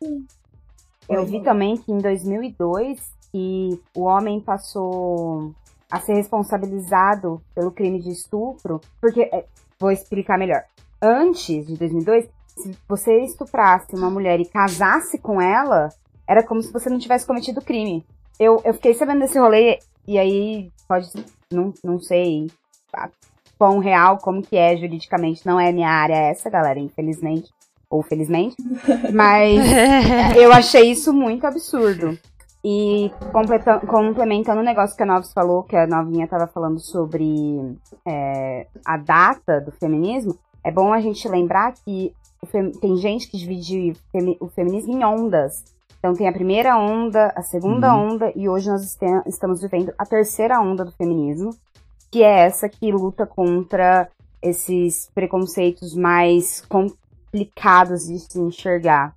Eu 1.13 1.27
Foi. 1.27 1.39
vi 1.39 1.43
também 1.43 1.77
que 1.77 1.93
em 1.93 1.99
2002 1.99 3.13
que 3.31 3.81
o 3.95 4.03
homem 4.03 4.41
passou 4.41 5.55
a 5.91 6.01
ser 6.01 6.15
responsabilizado 6.15 7.43
pelo 7.55 7.71
crime 7.71 8.01
de 8.01 8.11
estupro, 8.11 8.81
porque 9.01 9.23
é, 9.23 9.45
vou 9.79 9.91
explicar 9.91 10.39
melhor. 10.39 10.65
Antes 11.01 11.67
de 11.67 11.77
2002, 11.77 12.29
se 12.47 12.73
você 12.89 13.21
estuprasse 13.21 13.95
uma 13.95 14.11
mulher 14.11 14.41
e 14.41 14.47
casasse 14.47 15.19
com 15.19 15.41
ela, 15.41 15.91
era 16.27 16.43
como 16.43 16.63
se 16.63 16.73
você 16.73 16.89
não 16.89 16.99
tivesse 16.99 17.27
cometido 17.27 17.61
crime. 17.61 18.07
Eu, 18.39 18.63
eu 18.65 18.73
fiquei 18.73 18.95
sabendo 18.95 19.21
desse 19.21 19.39
rolê 19.39 19.79
e 20.07 20.19
aí 20.19 20.71
pode 20.89 21.11
não, 21.51 21.75
não 21.85 22.01
sei 22.01 22.51
quão 23.59 23.79
real, 23.79 24.19
como 24.19 24.43
que 24.43 24.57
é 24.57 24.77
juridicamente, 24.77 25.47
não 25.47 25.61
é 25.61 25.71
minha 25.73 25.91
área 25.91 26.15
essa, 26.15 26.49
galera, 26.49 26.79
infelizmente 26.79 27.51
ou 27.93 28.03
felizmente, 28.03 28.57
mas 29.13 29.61
eu 30.35 30.51
achei 30.51 30.91
isso 30.91 31.13
muito 31.13 31.47
absurdo. 31.47 32.19
E 32.65 33.11
complementando 33.87 34.61
o 34.61 34.65
negócio 34.65 34.97
que 34.97 35.03
a 35.03 35.07
Novos 35.07 35.33
falou, 35.33 35.65
que 35.65 35.77
a 35.77 35.87
Novinha 35.87 36.27
tava 36.27 36.47
falando 36.47 36.81
sobre 36.81 37.77
é, 38.07 38.67
a 38.87 38.97
data 38.97 39.61
do 39.61 39.73
feminismo, 39.73 40.39
é 40.65 40.71
bom 40.71 40.93
a 40.93 41.01
gente 41.01 41.29
lembrar 41.29 41.75
que 41.75 42.15
tem 42.81 42.97
gente 42.97 43.29
que 43.29 43.37
divide 43.37 43.93
o 44.41 44.49
feminismo 44.49 44.93
em 44.93 45.05
ondas. 45.05 45.65
Então 45.99 46.15
tem 46.15 46.27
a 46.29 46.33
primeira 46.33 46.79
onda, 46.79 47.33
a 47.37 47.43
segunda 47.43 47.95
Uhum. 47.95 48.15
onda, 48.15 48.33
e 48.35 48.49
hoje 48.49 48.71
nós 48.71 48.83
estamos 49.27 49.61
vivendo 49.61 49.93
a 49.99 50.07
terceira 50.07 50.61
onda 50.61 50.85
do 50.85 50.93
feminismo, 50.93 51.51
que 52.11 52.23
é 52.23 52.47
essa 52.47 52.69
que 52.69 52.91
luta 52.91 53.27
contra 53.27 54.09
esses 54.41 55.11
preconceitos 55.15 55.95
mais 55.95 56.61
complicados 57.37 58.07
de 58.07 58.19
se 58.19 58.39
enxergar 58.39 59.15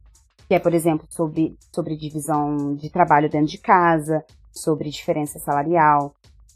que 0.47 0.53
é, 0.53 0.59
por 0.59 0.73
exemplo, 0.75 1.07
sobre, 1.09 1.55
sobre 1.73 1.97
divisão 1.97 2.75
de 2.75 2.87
trabalho 2.89 3.27
dentro 3.29 3.47
de 3.47 3.57
casa, 3.57 4.23
sobre 4.53 4.89
diferença 4.91 5.39
salarial. 5.39 6.13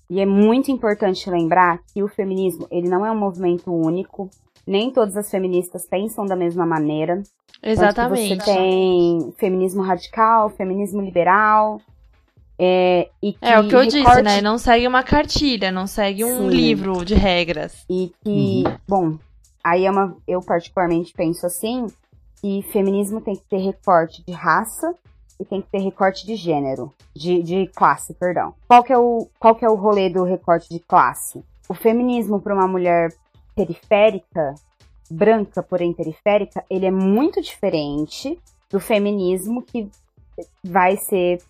E 0.09 0.19
é 0.19 0.25
muito 0.27 0.71
importante 0.71 1.27
lembrar 1.29 1.79
que 1.91 2.03
o 2.03 2.07
feminismo, 2.07 2.67
ele 2.69 2.87
não 2.87 3.03
é 3.03 3.11
um 3.11 3.17
movimento 3.17 3.71
único, 3.73 4.29
nem 4.65 4.91
todas 4.91 5.17
as 5.17 5.29
feministas 5.29 5.87
pensam 5.87 6.23
da 6.25 6.35
mesma 6.35 6.67
maneira. 6.67 7.23
Exatamente. 7.63 8.43
Você 8.43 8.51
tem 8.53 9.33
feminismo 9.39 9.81
radical, 9.81 10.51
feminismo 10.51 11.01
liberal, 11.01 11.81
é, 12.59 13.09
e 13.23 13.33
que 13.33 13.39
É 13.41 13.59
o 13.59 13.67
que 13.67 13.75
eu 13.75 13.85
disse, 13.85 13.97
recorte- 13.97 14.21
né? 14.21 14.39
Não 14.41 14.59
segue 14.59 14.87
uma 14.87 15.01
cartilha, 15.01 15.71
não 15.71 15.87
segue 15.87 16.23
um 16.25 16.47
Sim. 16.47 16.55
livro 16.55 17.03
de 17.03 17.15
regras. 17.15 17.85
E 17.89 18.11
que, 18.23 18.63
Uhum. 18.67 18.77
bom, 18.87 19.17
aí 19.63 19.85
é 19.85 19.91
uma, 19.91 20.15
eu 20.27 20.41
particularmente 20.41 21.13
penso 21.13 21.45
assim, 21.45 21.87
que 22.41 22.61
feminismo 22.71 23.21
tem 23.21 23.35
que 23.35 23.43
ter 23.43 23.57
recorte 23.57 24.23
de 24.25 24.33
raça 24.33 24.95
e 25.39 25.45
tem 25.45 25.61
que 25.61 25.69
ter 25.69 25.79
recorte 25.79 26.25
de 26.25 26.35
gênero, 26.35 26.93
de, 27.15 27.41
de 27.41 27.67
classe, 27.67 28.13
perdão. 28.13 28.53
Qual 28.67 28.83
que, 28.83 28.91
é 28.91 28.97
o, 28.97 29.27
qual 29.39 29.55
que 29.55 29.63
é 29.63 29.69
o 29.69 29.75
rolê 29.75 30.09
do 30.09 30.23
recorte 30.23 30.69
de 30.69 30.79
classe? 30.79 31.43
O 31.67 31.73
feminismo 31.73 32.41
para 32.41 32.53
uma 32.53 32.67
mulher 32.67 33.13
periférica, 33.55 34.55
branca, 35.09 35.63
porém 35.63 35.93
periférica, 35.93 36.63
ele 36.69 36.85
é 36.85 36.91
muito 36.91 37.41
diferente 37.41 38.39
do 38.69 38.79
feminismo 38.79 39.61
que 39.63 39.89
vai 40.63 40.97
ser, 40.97 41.41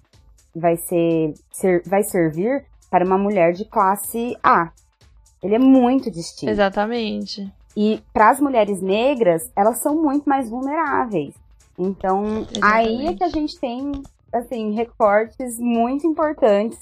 vai 0.55 0.77
ser, 0.77 1.33
ser 1.51 1.83
vai 1.85 2.03
servir 2.03 2.65
para 2.89 3.05
uma 3.05 3.17
mulher 3.17 3.53
de 3.53 3.65
classe 3.65 4.37
A. 4.43 4.71
Ele 5.41 5.55
é 5.55 5.59
muito 5.59 6.11
distinto. 6.11 6.51
Exatamente. 6.51 7.51
E 7.75 8.01
para 8.13 8.29
as 8.29 8.39
mulheres 8.39 8.81
negras, 8.81 9.51
elas 9.55 9.77
são 9.77 9.95
muito 9.95 10.27
mais 10.27 10.49
vulneráveis. 10.49 11.33
Então, 11.77 12.45
aí 12.61 13.07
é 13.07 13.13
que 13.13 13.23
a 13.23 13.29
gente 13.29 13.57
tem, 13.57 13.91
assim, 14.33 14.71
recortes 14.71 15.57
muito 15.57 16.05
importantes 16.05 16.77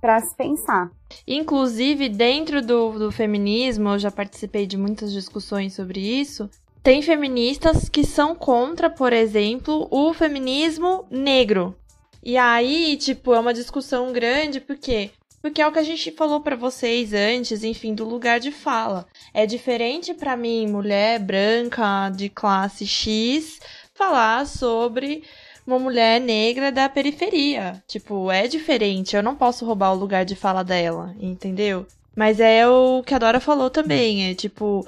para 0.00 0.20
se 0.20 0.34
pensar. 0.34 0.90
Inclusive, 1.26 2.08
dentro 2.08 2.60
do, 2.60 2.98
do 2.98 3.12
feminismo, 3.12 3.90
eu 3.90 3.98
já 3.98 4.10
participei 4.10 4.66
de 4.66 4.76
muitas 4.76 5.12
discussões 5.12 5.74
sobre 5.74 6.00
isso. 6.00 6.50
Tem 6.82 7.00
feministas 7.00 7.88
que 7.88 8.04
são 8.04 8.34
contra, 8.34 8.90
por 8.90 9.12
exemplo, 9.12 9.86
o 9.90 10.12
feminismo 10.12 11.04
negro. 11.08 11.74
E 12.22 12.36
aí, 12.36 12.96
tipo, 12.96 13.32
é 13.32 13.38
uma 13.38 13.54
discussão 13.54 14.12
grande, 14.12 14.60
por 14.60 14.76
quê? 14.76 15.10
Porque 15.42 15.60
é 15.60 15.66
o 15.66 15.72
que 15.72 15.80
a 15.80 15.82
gente 15.82 16.12
falou 16.12 16.40
pra 16.40 16.54
vocês 16.54 17.12
antes, 17.12 17.64
enfim, 17.64 17.94
do 17.94 18.08
lugar 18.08 18.38
de 18.38 18.52
fala. 18.52 19.06
É 19.34 19.44
diferente 19.44 20.14
pra 20.14 20.36
mim, 20.36 20.68
mulher 20.68 21.18
branca 21.18 22.08
de 22.10 22.28
classe 22.28 22.86
X, 22.86 23.58
falar 23.92 24.46
sobre 24.46 25.24
uma 25.66 25.80
mulher 25.80 26.20
negra 26.20 26.70
da 26.70 26.88
periferia. 26.88 27.82
Tipo, 27.88 28.30
é 28.30 28.46
diferente. 28.46 29.16
Eu 29.16 29.22
não 29.22 29.34
posso 29.34 29.66
roubar 29.66 29.92
o 29.92 29.98
lugar 29.98 30.24
de 30.24 30.36
fala 30.36 30.62
dela, 30.62 31.14
entendeu? 31.20 31.86
Mas 32.14 32.38
é 32.38 32.68
o 32.68 33.02
que 33.02 33.14
a 33.14 33.18
Dora 33.18 33.40
falou 33.40 33.68
também. 33.68 34.30
É 34.30 34.34
tipo, 34.34 34.86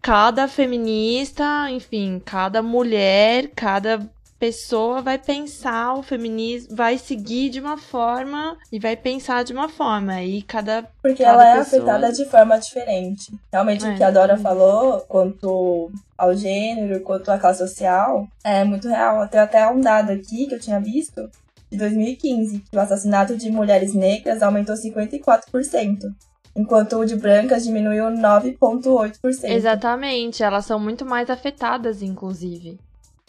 cada 0.00 0.46
feminista, 0.46 1.68
enfim, 1.70 2.22
cada 2.24 2.62
mulher, 2.62 3.50
cada 3.54 4.08
pessoa 4.38 5.02
vai 5.02 5.18
pensar 5.18 5.94
o 5.94 6.02
feminismo, 6.02 6.74
vai 6.74 6.96
seguir 6.96 7.50
de 7.50 7.60
uma 7.60 7.76
forma 7.76 8.56
e 8.70 8.78
vai 8.78 8.96
pensar 8.96 9.42
de 9.42 9.52
uma 9.52 9.68
forma. 9.68 10.22
E 10.22 10.42
cada. 10.42 10.84
Porque 11.02 11.22
cada 11.24 11.42
ela 11.42 11.48
é 11.48 11.58
pessoa... 11.58 11.82
afetada 11.82 12.12
de 12.12 12.24
forma 12.26 12.58
diferente. 12.58 13.32
Realmente, 13.52 13.84
É, 13.84 13.92
o 13.92 13.96
que 13.96 14.02
a 14.02 14.10
Dora 14.10 14.34
exatamente. 14.34 14.42
falou, 14.42 15.00
quanto 15.02 15.90
ao 16.16 16.34
gênero, 16.34 17.00
quanto 17.00 17.30
à 17.30 17.38
classe 17.38 17.58
social, 17.58 18.28
é 18.44 18.64
muito 18.64 18.88
real. 18.88 19.26
Tem 19.28 19.40
até 19.40 19.66
um 19.68 19.80
dado 19.80 20.12
aqui 20.12 20.46
que 20.46 20.54
eu 20.54 20.60
tinha 20.60 20.80
visto, 20.80 21.28
de 21.70 21.76
2015, 21.76 22.60
que 22.70 22.76
o 22.76 22.80
assassinato 22.80 23.36
de 23.36 23.50
mulheres 23.50 23.94
negras 23.94 24.42
aumentou 24.42 24.74
54%. 24.74 25.98
Enquanto 26.56 26.96
o 26.96 27.04
de 27.04 27.14
brancas 27.14 27.62
diminuiu 27.64 28.06
9,8%. 28.06 29.44
Exatamente, 29.44 30.42
elas 30.42 30.64
são 30.64 30.80
muito 30.80 31.04
mais 31.04 31.30
afetadas, 31.30 32.02
inclusive. 32.02 32.78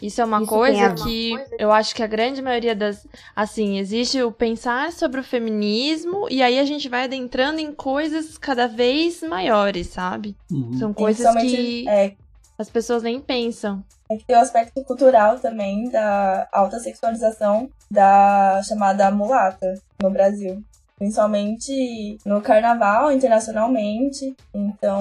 Isso 0.00 0.20
é 0.20 0.24
uma 0.24 0.38
Isso 0.38 0.48
coisa 0.48 0.94
que 0.94 1.34
eu 1.58 1.70
acho 1.70 1.94
que 1.94 2.02
a 2.02 2.06
grande 2.06 2.40
maioria 2.40 2.74
das. 2.74 3.06
Assim, 3.36 3.78
existe 3.78 4.22
o 4.22 4.32
pensar 4.32 4.92
sobre 4.92 5.20
o 5.20 5.24
feminismo 5.24 6.26
e 6.30 6.42
aí 6.42 6.58
a 6.58 6.64
gente 6.64 6.88
vai 6.88 7.04
adentrando 7.04 7.60
em 7.60 7.72
coisas 7.72 8.38
cada 8.38 8.66
vez 8.66 9.22
maiores, 9.22 9.88
sabe? 9.88 10.36
Uhum. 10.50 10.72
São 10.78 10.94
coisas 10.94 11.34
que 11.36 11.88
é, 11.88 12.14
as 12.58 12.70
pessoas 12.70 13.02
nem 13.02 13.20
pensam. 13.20 13.82
É 14.10 14.16
que 14.16 14.24
tem 14.24 14.36
o 14.36 14.40
aspecto 14.40 14.82
cultural 14.84 15.38
também 15.38 15.88
da 15.88 16.48
alta 16.50 16.78
sexualização 16.80 17.70
da 17.90 18.60
chamada 18.64 19.10
mulata 19.10 19.74
no 20.02 20.10
Brasil. 20.10 20.62
Principalmente 20.98 22.18
no 22.26 22.42
carnaval, 22.42 23.12
internacionalmente. 23.12 24.36
Então, 24.52 24.98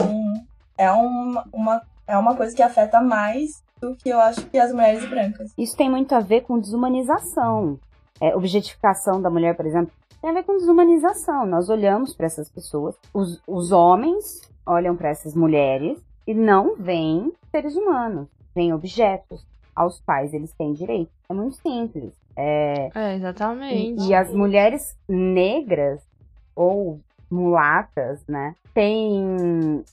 é 0.77 0.89
uma, 0.91 1.45
uma, 1.51 1.81
é 2.07 2.17
uma 2.17 2.35
coisa 2.35 2.55
que 2.55 2.63
afeta 2.63 3.01
mais 3.01 3.61
do 3.81 3.95
que 3.95 4.09
eu 4.09 4.19
acho 4.19 4.45
que 4.47 4.57
as 4.57 4.71
mulheres 4.71 5.07
brancas. 5.09 5.53
Isso 5.57 5.75
tem 5.75 5.89
muito 5.89 6.13
a 6.13 6.19
ver 6.19 6.41
com 6.41 6.59
desumanização. 6.59 7.79
É, 8.21 8.35
objetificação 8.35 9.21
da 9.21 9.29
mulher, 9.29 9.55
por 9.55 9.65
exemplo, 9.65 9.91
tem 10.21 10.29
a 10.29 10.33
ver 10.33 10.43
com 10.43 10.57
desumanização. 10.57 11.45
Nós 11.45 11.69
olhamos 11.69 12.13
para 12.13 12.25
essas 12.25 12.49
pessoas, 12.49 12.95
os, 13.13 13.41
os 13.47 13.71
homens 13.71 14.41
olham 14.65 14.95
para 14.95 15.09
essas 15.09 15.33
mulheres 15.33 15.97
e 16.27 16.33
não 16.33 16.75
veem 16.75 17.31
seres 17.49 17.75
humanos, 17.75 18.27
veem 18.53 18.73
objetos 18.73 19.45
aos 19.75 19.99
quais 20.01 20.33
eles 20.33 20.51
têm 20.53 20.73
direito. 20.73 21.09
É 21.29 21.33
muito 21.33 21.55
simples. 21.57 22.13
É, 22.35 22.89
É, 22.93 23.15
exatamente. 23.15 24.01
e, 24.03 24.09
e 24.09 24.13
as 24.13 24.31
mulheres 24.33 24.95
negras 25.07 26.01
ou 26.55 26.99
mulatas, 27.31 28.19
né, 28.27 28.55
têm, 28.73 29.83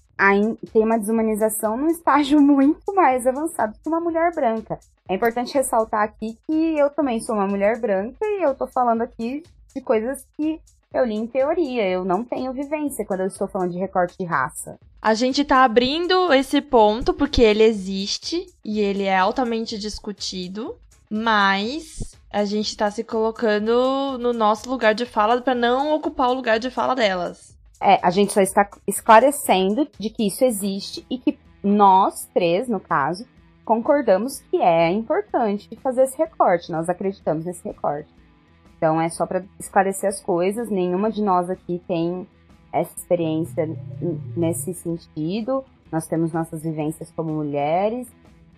tem 0.72 0.83
uma 0.83 0.98
desumanização 0.98 1.76
num 1.76 1.88
estágio 1.88 2.40
muito 2.42 2.94
mais 2.94 3.26
avançado 3.26 3.76
que 3.83 3.88
uma 3.88 4.00
mulher 4.00 4.35
branca. 4.35 4.79
É 5.09 5.14
importante 5.14 5.55
ressaltar 5.55 6.02
aqui 6.02 6.38
que 6.46 6.79
eu 6.79 6.90
também 6.90 7.20
sou 7.20 7.35
uma 7.35 7.46
mulher 7.46 7.79
branca 7.79 8.24
e 8.24 8.42
eu 8.42 8.55
tô 8.55 8.66
falando 8.66 9.02
aqui 9.02 9.42
de 9.74 9.81
coisas 9.81 10.26
que 10.37 10.61
eu 10.92 11.05
li 11.05 11.14
em 11.14 11.26
teoria. 11.26 11.88
Eu 11.88 12.05
não 12.05 12.24
tenho 12.24 12.52
vivência 12.52 13.05
quando 13.05 13.20
eu 13.20 13.26
estou 13.26 13.46
falando 13.46 13.72
de 13.72 13.79
recorte 13.79 14.16
de 14.18 14.24
raça. 14.24 14.79
A 15.00 15.14
gente 15.14 15.44
tá 15.44 15.62
abrindo 15.62 16.33
esse 16.33 16.61
ponto 16.61 17.14
porque 17.14 17.42
ele 17.42 17.62
existe 17.62 18.46
e 18.64 18.81
ele 18.81 19.05
é 19.05 19.16
altamente 19.16 19.79
discutido, 19.79 20.74
mas 21.09 22.16
a 22.33 22.44
gente 22.44 22.76
tá 22.76 22.90
se 22.90 23.05
colocando 23.05 24.18
no 24.18 24.33
nosso 24.33 24.68
lugar 24.68 24.94
de 24.94 25.07
fala 25.07 25.40
pra 25.40 25.55
não 25.55 25.94
ocupar 25.94 26.31
o 26.31 26.35
lugar 26.35 26.59
de 26.59 26.70
fala 26.70 26.94
delas. 26.94 27.55
É, 27.80 27.98
a 28.02 28.10
gente 28.10 28.32
só 28.32 28.40
está 28.40 28.68
esclarecendo 28.86 29.86
de 29.98 30.10
que 30.10 30.26
isso 30.26 30.44
existe 30.44 31.04
e 31.10 31.18
que 31.18 31.38
nós 31.62 32.28
três, 32.32 32.68
no 32.68 32.80
caso, 32.80 33.26
concordamos 33.64 34.40
que 34.50 34.56
é 34.62 34.90
importante 34.90 35.68
fazer 35.82 36.04
esse 36.04 36.16
recorte. 36.16 36.70
Nós 36.70 36.88
acreditamos 36.88 37.44
nesse 37.44 37.64
recorte. 37.64 38.08
Então 38.76 39.00
é 39.00 39.08
só 39.08 39.26
para 39.26 39.44
esclarecer 39.58 40.08
as 40.08 40.20
coisas. 40.20 40.70
Nenhuma 40.70 41.10
de 41.10 41.22
nós 41.22 41.50
aqui 41.50 41.82
tem 41.86 42.26
essa 42.72 42.96
experiência 42.96 43.68
nesse 44.36 44.72
sentido. 44.74 45.64
Nós 45.90 46.06
temos 46.06 46.32
nossas 46.32 46.62
vivências 46.62 47.10
como 47.10 47.32
mulheres. 47.32 48.08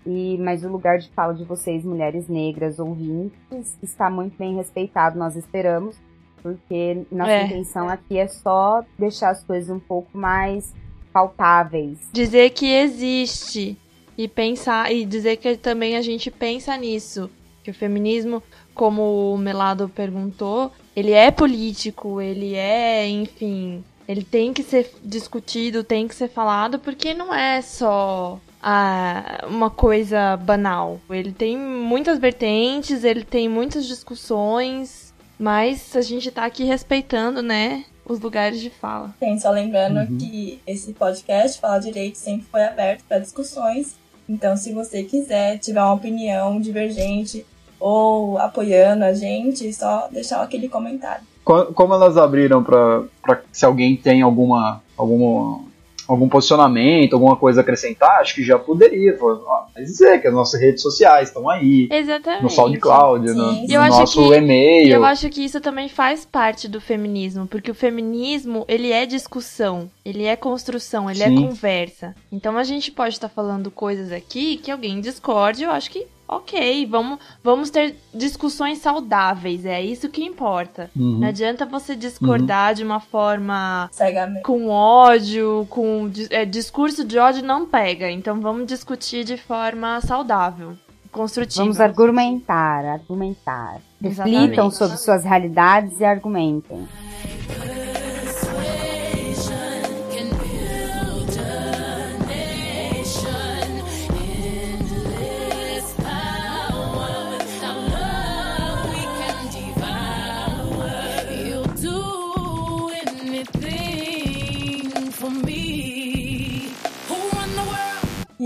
E, 0.07 0.39
mas 0.39 0.65
o 0.65 0.69
lugar 0.69 0.99
de 0.99 1.11
fala 1.11 1.35
de 1.35 1.45
vocês, 1.45 1.85
mulheres 1.85 2.29
negras 2.29 2.79
ouvintes, 2.79 3.77
está 3.83 4.09
muito 4.09 4.39
bem 4.39 4.55
respeitado, 4.57 5.19
nós 5.19 5.37
esperamos 5.37 5.97
porque 6.43 7.03
nossa 7.11 7.31
É. 7.31 7.47
intenção 7.47 7.89
aqui 7.89 8.19
é 8.19 8.27
só 8.29 8.83
deixar 8.99 9.31
as 9.31 9.43
coisas 9.45 9.71
um 9.71 9.81
pouco 9.81 10.17
mais 10.17 10.73
palpáveis. 11.13 11.99
Dizer 12.13 12.51
que 12.51 12.67
existe 12.67 13.77
e 14.17 14.29
pensar 14.29 14.93
e 14.93 15.05
dizer 15.05 15.37
que 15.37 15.57
também 15.57 15.97
a 15.97 16.03
gente 16.03 16.31
pensa 16.31 16.77
nisso, 16.77 17.31
que 17.63 17.71
o 17.71 17.75
feminismo, 17.75 18.43
como 18.75 19.35
o 19.35 19.39
Melado 19.39 19.89
perguntou, 19.89 20.73
ele 20.95 21.13
é 21.13 21.31
político, 21.31 22.21
ele 22.21 22.55
é, 22.55 23.09
enfim, 23.09 23.85
ele 24.09 24.25
tem 24.25 24.53
que 24.53 24.63
ser 24.63 24.91
discutido, 25.05 25.85
tem 25.85 26.09
que 26.09 26.15
ser 26.15 26.29
falado, 26.29 26.79
porque 26.79 27.13
não 27.15 27.33
é 27.35 27.61
só 27.61 28.41
ah, 28.63 29.45
uma 29.49 29.71
coisa 29.71 30.37
banal. 30.37 31.01
Ele 31.11 31.33
tem 31.33 31.57
muitas 31.57 32.19
vertentes, 32.19 33.05
ele 33.05 33.23
tem 33.23 33.49
muitas 33.49 33.87
discussões, 33.87 35.08
mas 35.39 35.95
a 35.97 36.01
gente 36.01 36.31
tá 36.31 36.45
aqui 36.45 36.65
respeitando, 36.65 37.43
né, 37.43 37.85
os 38.05 38.19
lugares 38.21 38.61
de 38.61 38.71
fala. 38.71 39.15
Tem, 39.21 39.39
só 39.39 39.51
lembrando 39.51 39.99
Uhum. 40.01 40.19
que 40.19 40.61
esse 40.67 40.93
podcast, 40.95 41.61
Fala 41.61 41.79
Direito, 41.79 42.17
sempre 42.17 42.47
foi 42.51 42.65
aberto 42.65 43.05
para 43.09 43.19
discussões. 43.19 43.97
Então, 44.29 44.57
se 44.57 44.73
você 44.73 45.03
quiser, 45.05 45.59
tiver 45.59 45.81
uma 45.83 45.93
opinião 45.95 46.61
divergente 46.61 47.45
ou 47.81 48.37
apoiando 48.39 49.05
a 49.05 49.13
gente, 49.13 49.73
só 49.73 50.09
deixar 50.11 50.43
aquele 50.43 50.69
comentário. 50.69 51.25
Co- 51.45 51.67
Como 51.67 51.95
elas 51.95 52.17
abriram 52.17 52.63
pra, 52.65 53.05
pra 53.23 53.41
se 53.53 53.65
alguém 53.65 53.97
tem 53.97 54.21
alguma, 54.23 54.83
alguma, 54.97 55.65
algum 56.09 56.29
posicionamento, 56.29 57.13
alguma 57.13 57.37
coisa 57.37 57.61
a 57.61 57.63
acrescentar, 57.63 58.21
acho 58.21 58.35
que 58.35 58.43
já 58.43 58.59
poderia. 58.59 59.13
Pô, 59.15 59.39
mas 59.75 59.85
dizer 59.87 60.21
que 60.21 60.27
as 60.27 60.33
nossas 60.35 60.61
redes 60.61 60.83
sociais 60.83 61.29
estão 61.29 61.49
aí, 61.49 61.87
Exatamente. 61.91 62.43
no 62.43 62.51
SoundCloud, 62.51 63.27
no, 63.27 63.35
Sim, 63.53 63.61
no 63.63 63.67
sim. 63.69 63.77
Acho 63.77 63.99
nosso 64.01 64.29
que- 64.31 64.35
e-mail. 64.37 64.89
eu 64.95 65.05
acho 65.05 65.29
que 65.29 65.45
isso 65.45 65.61
também 65.61 65.89
faz 65.89 66.25
parte 66.25 66.67
do 66.67 66.81
feminismo, 66.81 67.47
porque 67.47 67.71
o 67.71 67.75
feminismo, 67.75 68.65
ele 68.67 68.91
é 68.91 69.05
discussão, 69.07 69.91
ele 70.05 70.25
é 70.25 70.35
construção, 70.35 71.11
ele 71.11 71.23
é 71.23 71.29
Sim. 71.29 71.37
conversa. 71.47 72.15
Então 72.33 72.57
a 72.57 72.65
gente 72.65 72.91
pode 72.91 73.15
estar 73.15 73.29
falando 73.29 73.71
coisas 73.71 74.11
aqui 74.11 74.57
que 74.57 74.71
alguém 74.71 75.01
discorde, 75.01 75.63
eu 75.65 75.71
acho 75.71 75.91
que 75.91 76.07
ok, 76.29 76.87
vamos, 76.87 77.19
vamos 77.43 77.71
ter 77.71 77.97
discussões 78.13 78.79
saudáveis, 78.79 79.65
é 79.65 79.83
isso 79.83 80.11
que 80.11 80.23
importa. 80.23 80.91
Uhum. 80.95 81.21
Não 81.21 81.29
adianta 81.29 81.65
você 81.65 81.97
discordar 81.97 82.75
de 82.75 82.85
uma 82.85 83.01
forma 83.01 83.89
Cegamente. 83.91 84.43
com 84.43 84.69
ódio, 84.69 85.67
com 85.71 86.11
é, 86.31 86.45
discurso 86.45 87.05
de 87.05 87.19
ódio 87.19 87.43
não 87.43 87.65
pega. 87.65 88.11
Então 88.11 88.41
vamos 88.41 88.67
discutir 88.67 89.25
de 89.25 89.39
forma 89.39 90.01
saudável, 90.03 90.77
construtiva. 91.11 91.63
Vamos 91.63 91.81
argumentar, 91.81 92.85
argumentar. 92.85 93.81
Exatamente. 94.03 94.41
Reflitam 94.41 94.71
sobre 94.71 94.97
suas 94.99 95.25
realidades 95.25 95.99
e 95.99 96.05
argumentem. 96.05 96.87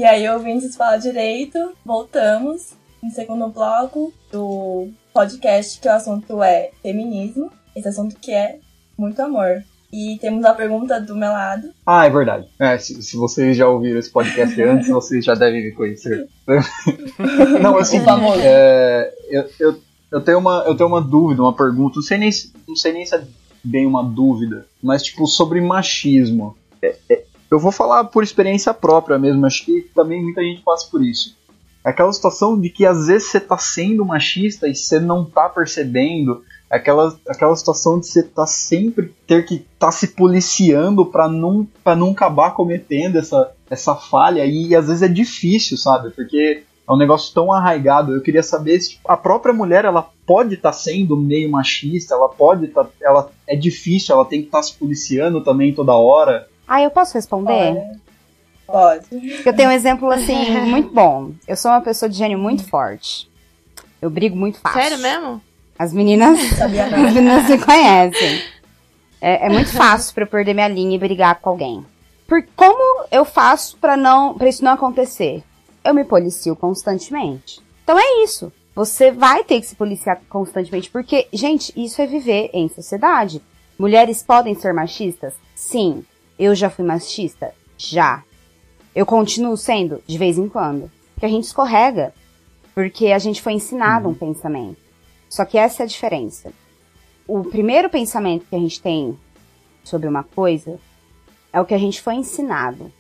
E 0.03 0.05
aí, 0.05 0.29
ouvintes 0.29 0.75
Fala 0.75 0.97
Direito, 0.97 1.75
voltamos 1.85 2.73
no 3.01 3.09
segundo 3.13 3.47
bloco 3.51 4.13
do 4.33 4.89
podcast, 5.15 5.79
que 5.79 5.87
o 5.87 5.93
assunto 5.93 6.43
é 6.43 6.73
feminismo. 6.83 7.53
Esse 7.77 7.87
assunto 7.87 8.17
que 8.17 8.33
é 8.33 8.59
muito 8.99 9.23
amor. 9.23 9.63
E 9.93 10.19
temos 10.21 10.45
a 10.45 10.55
pergunta 10.55 11.01
do 11.01 11.15
Melado. 11.15 11.69
Ah, 11.87 12.05
é 12.05 12.11
verdade. 12.11 12.49
É, 12.59 12.77
se, 12.79 13.01
se 13.01 13.17
vocês 13.17 13.57
já 13.57 13.69
ouviram 13.69 14.01
esse 14.01 14.11
podcast 14.11 14.59
antes, 14.67 14.89
vocês 14.89 15.25
já 15.25 15.37
devem 15.37 15.63
me 15.67 15.71
conhecer. 15.71 16.29
Não, 17.63 17.79
assim, 17.79 18.01
é, 18.43 19.15
eu, 19.31 19.49
eu, 19.61 19.81
eu, 20.11 20.21
tenho 20.21 20.39
uma, 20.41 20.65
eu 20.67 20.77
tenho 20.77 20.89
uma 20.89 21.01
dúvida, 21.01 21.43
uma 21.43 21.55
pergunta. 21.55 21.95
Não 21.95 22.03
sei 22.03 22.19
nem, 22.19 22.33
se- 22.33 22.53
não 22.67 22.75
sei 22.75 22.93
nem 22.93 23.07
se 23.07 23.15
é 23.15 23.23
bem 23.63 23.87
uma 23.87 24.03
dúvida, 24.03 24.67
mas 24.83 25.05
tipo, 25.05 25.29
sobre 25.29 25.61
machismo. 25.61 26.57
É, 26.83 26.97
é, 27.09 27.25
eu 27.55 27.59
vou 27.59 27.73
falar 27.73 28.05
por 28.05 28.23
experiência 28.23 28.73
própria 28.73 29.19
mesmo, 29.19 29.45
acho 29.47 29.65
que 29.65 29.83
também 29.95 30.23
muita 30.23 30.43
gente 30.43 30.63
passa 30.63 30.89
por 30.91 31.03
isso. 31.03 31.37
É 31.85 31.91
aquela 31.91 32.13
situação 32.13 32.59
de 32.59 32.71
que 32.71 32.87
às 32.87 33.07
vezes 33.07 33.29
você 33.29 33.41
tá 33.41 33.59
sendo 33.59 34.05
machista 34.05 34.69
e 34.69 34.75
você 34.75 35.01
não 35.01 35.25
tá 35.25 35.49
percebendo. 35.49 36.43
É 36.71 36.77
Aquela, 36.77 37.15
aquela 37.29 37.55
situação 37.55 38.01
de 38.01 38.07
você 38.07 38.23
tá 38.23 38.47
sempre 38.47 39.15
ter 39.27 39.45
que 39.45 39.67
tá 39.79 39.91
se 39.91 40.09
policiando 40.09 41.05
pra 41.05 41.29
não, 41.29 41.67
pra 41.85 41.95
não 41.95 42.13
acabar 42.13 42.55
cometendo 42.55 43.17
essa, 43.17 43.53
essa 43.69 43.95
falha. 43.95 44.47
E 44.47 44.75
às 44.75 44.87
vezes 44.87 45.03
é 45.03 45.09
difícil, 45.09 45.77
sabe? 45.77 46.11
Porque 46.11 46.63
é 46.89 46.93
um 46.93 46.97
negócio 46.97 47.35
tão 47.35 47.53
arraigado. 47.53 48.13
Eu 48.13 48.23
queria 48.23 48.43
saber 48.43 48.81
se 48.81 48.99
a 49.07 49.17
própria 49.17 49.53
mulher 49.53 49.85
ela 49.85 50.09
pode 50.25 50.55
estar 50.55 50.73
sendo 50.73 51.17
meio 51.17 51.51
machista, 51.51 52.15
ela 52.15 52.29
pode 52.29 52.67
estar. 52.67 52.89
ela 53.03 53.31
é 53.47 53.57
difícil, 53.57 54.15
ela 54.15 54.25
tem 54.25 54.41
que 54.41 54.47
estar 54.47 54.63
se 54.63 54.75
policiando 54.75 55.43
também 55.43 55.75
toda 55.75 55.93
hora. 55.93 56.49
Ah, 56.67 56.83
eu 56.83 56.91
posso 56.91 57.15
responder? 57.15 57.53
Olha, 57.53 58.01
pode. 58.67 59.43
Eu 59.45 59.55
tenho 59.55 59.69
um 59.69 59.73
exemplo, 59.73 60.11
assim, 60.11 60.51
muito 60.63 60.93
bom. 60.93 61.33
Eu 61.47 61.57
sou 61.57 61.71
uma 61.71 61.81
pessoa 61.81 62.09
de 62.09 62.17
gênio 62.17 62.39
muito 62.39 62.65
forte. 62.65 63.31
Eu 64.01 64.11
brigo 64.11 64.37
muito 64.37 64.59
fácil. 64.59 64.81
Sério 64.81 64.99
mesmo? 64.99 65.41
As 65.79 65.93
meninas, 65.93 66.39
as 66.61 66.71
meninas 67.15 67.49
me 67.49 67.59
conhecem. 67.59 68.43
É, 69.21 69.47
é 69.47 69.49
muito 69.49 69.71
fácil 69.73 70.15
pra 70.15 70.25
eu 70.25 70.29
perder 70.29 70.55
minha 70.55 70.69
linha 70.69 70.97
e 70.97 70.99
brigar 70.99 71.41
com 71.41 71.51
alguém. 71.51 71.87
Por 72.27 72.43
como 72.57 73.07
eu 73.11 73.25
faço 73.25 73.77
pra 73.77 73.97
não, 73.97 74.35
para 74.35 74.49
isso 74.49 74.65
não 74.65 74.73
acontecer? 74.73 75.45
Eu 75.85 75.95
me 75.95 76.05
policio 76.05 76.57
constantemente. 76.57 77.61
Então 77.85 77.99
é 77.99 78.25
isso. 78.25 78.53
Você 78.75 79.11
vai 79.11 79.45
ter 79.45 79.61
que 79.61 79.67
se 79.67 79.77
policiar 79.77 80.21
constantemente, 80.29 80.91
porque, 80.91 81.29
gente, 81.33 81.73
isso 81.77 82.01
é 82.01 82.07
viver 82.07 82.51
em 82.55 82.69
sociedade. 82.69 83.43
Mulheres 83.79 84.23
podem 84.23 84.55
ser 84.55 84.73
machistas? 84.73 85.35
Sim. 85.55 86.05
Eu 86.39 86.55
já 86.55 86.71
fui 86.71 86.85
machista? 86.85 87.55
Já. 87.77 88.23
Eu 88.95 89.07
continuo 89.07 89.57
sendo 89.57 90.03
de 90.07 90.19
vez 90.19 90.39
em 90.39 90.49
quando. 90.49 90.91
Porque 91.15 91.27
a 91.27 91.29
gente 91.29 91.45
escorrega. 91.45 92.15
Porque 92.75 93.09
a 93.09 93.19
gente 93.19 93.43
foi 93.43 93.53
ensinado 93.53 94.09
um 94.09 94.15
pensamento. 94.15 94.79
Só 95.29 95.45
que 95.45 95.59
essa 95.59 95.83
é 95.83 95.85
a 95.85 95.89
diferença. 95.89 96.53
O 97.27 97.45
primeiro 97.45 97.89
pensamento 97.89 98.47
que 98.49 98.57
a 98.57 98.59
gente 98.59 98.81
tem 98.81 99.19
sobre 99.85 100.09
uma 100.09 100.23
coisa 100.23 100.79
é 101.53 101.61
o 101.61 101.65
que 101.65 101.75
a 101.75 101.79
gente 101.79 102.01
foi 102.01 102.15
ensinado. 102.15 102.93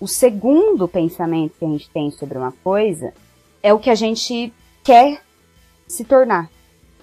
O 0.00 0.06
segundo 0.06 0.86
pensamento 0.86 1.54
que 1.58 1.64
a 1.64 1.68
gente 1.68 1.88
tem 1.90 2.10
sobre 2.10 2.36
uma 2.36 2.52
coisa 2.52 3.12
é 3.62 3.72
o 3.72 3.78
que 3.78 3.90
a 3.90 3.94
gente 3.94 4.52
quer 4.82 5.22
se 5.86 6.04
tornar. 6.04 6.50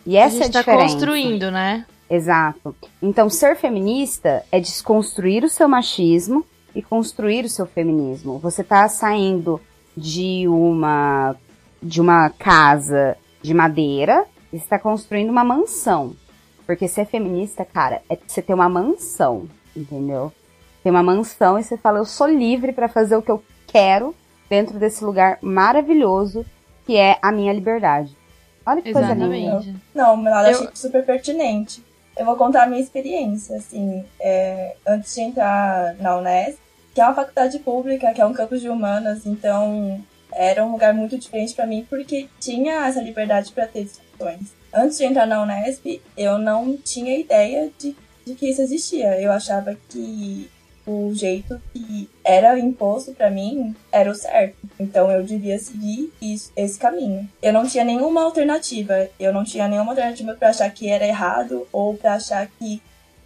E 0.06 0.18
a 0.18 0.22
essa 0.22 0.44
gente 0.44 0.44
é 0.44 0.48
a 0.48 0.52
tá 0.52 0.60
diferença. 0.60 0.94
construindo, 0.94 1.52
né? 1.52 1.86
Exato. 2.12 2.76
Então, 3.02 3.30
ser 3.30 3.56
feminista 3.56 4.44
é 4.52 4.60
desconstruir 4.60 5.46
o 5.46 5.50
seu 5.50 5.68
machismo 5.70 6.46
e 6.76 6.82
construir 6.82 7.46
o 7.46 7.50
seu 7.50 7.66
feminismo. 7.66 8.38
Você 8.40 8.64
tá 8.66 8.88
saindo 8.90 9.62
de 9.96 10.46
uma 10.48 11.36
de 11.82 12.00
uma 12.00 12.30
casa 12.30 13.18
de 13.42 13.54
madeira 13.54 14.26
e 14.54 14.58
está 14.58 14.78
construindo 14.78 15.30
uma 15.30 15.44
mansão. 15.44 16.14
Porque 16.66 16.88
ser 16.88 17.06
feminista, 17.06 17.66
cara, 17.66 18.02
é 18.10 18.16
você 18.16 18.42
ter 18.42 18.54
uma 18.54 18.70
mansão, 18.70 19.48
entendeu? 19.76 20.32
Ter 20.84 20.92
uma 20.92 21.02
mansão 21.02 21.58
e 21.58 21.64
você 21.64 21.76
fala, 21.78 21.98
eu 22.00 22.06
sou 22.06 22.28
livre 22.28 22.72
para 22.72 22.88
fazer 22.88 23.16
o 23.16 23.22
que 23.22 23.32
eu 23.32 23.42
quero 23.68 24.14
dentro 24.50 24.78
desse 24.78 25.04
lugar 25.04 25.40
maravilhoso 25.42 26.46
que 26.86 26.98
é 26.98 27.18
a 27.22 27.32
minha 27.32 27.54
liberdade. 27.54 28.16
Olha 28.66 28.82
que 28.82 28.92
coisa 28.94 29.14
linda. 29.14 29.36
Exatamente. 29.36 29.76
Não, 29.96 30.22
eu 30.22 30.30
Eu- 30.30 30.36
achei 30.36 30.70
super 30.74 31.06
pertinente. 31.06 31.84
Eu 32.18 32.26
vou 32.26 32.36
contar 32.36 32.64
a 32.64 32.68
minha 32.68 32.82
experiência, 32.82 33.56
assim, 33.58 34.06
é, 34.20 34.76
antes 34.86 35.16
de 35.16 35.22
entrar 35.22 35.96
na 35.96 36.18
Unesp, 36.18 36.60
que 36.94 37.02
é 37.02 37.06
uma 37.06 37.16
faculdade 37.16 37.58
pública, 37.60 38.14
que 38.14 38.22
é 38.22 38.26
um 38.26 38.34
campus 38.34 38.62
de 38.62 38.70
humanas, 38.70 39.26
então 39.26 40.04
era 40.34 40.66
um 40.66 40.72
lugar 40.72 40.94
muito 40.94 41.18
diferente 41.18 41.54
pra 41.54 41.66
mim, 41.66 41.86
porque 41.90 42.30
tinha 42.40 42.86
essa 42.86 43.02
liberdade 43.02 43.52
pra 43.52 43.68
ter 43.68 43.84
discussões. 43.84 44.54
Antes 44.74 44.98
de 44.98 45.06
entrar 45.06 45.26
na 45.26 45.42
Unesp, 45.42 46.02
eu 46.18 46.38
não 46.38 46.78
tinha 46.78 47.18
ideia 47.18 47.70
de, 47.78 47.96
de 48.26 48.36
que 48.36 48.50
isso 48.50 48.62
existia. 48.62 49.20
Eu 49.20 49.32
achava 49.32 49.76
que 49.90 50.50
o 50.86 51.14
jeito 51.14 51.62
que 51.74 52.10
era 52.24 52.58
imposto 52.58 53.14
pra 53.14 53.30
mim 53.30 53.76
era 53.92 54.10
o 54.10 54.16
certo. 54.16 54.58
Então 54.80 55.12
eu 55.12 55.24
devia 55.24 55.58
seguir 55.60 56.12
isso, 56.22 56.52
esse 56.56 56.78
caminho. 56.80 57.30
Eu 57.42 57.54
não 57.54 57.66
tinha 57.68 57.84
nenhuma 57.84 58.24
alternativa. 58.24 59.08
Eu 59.20 59.32
não 59.34 59.44
tinha 59.44 59.68
nenhuma 59.68 59.92
alternativa 59.92 60.34
pra 60.36 60.50
achar 60.50 60.70
que 60.72 60.90
era 60.90 61.06
errado 61.06 61.68
ou 61.72 61.96
pra 61.96 62.16
achar 62.16 62.48
que 62.60 62.82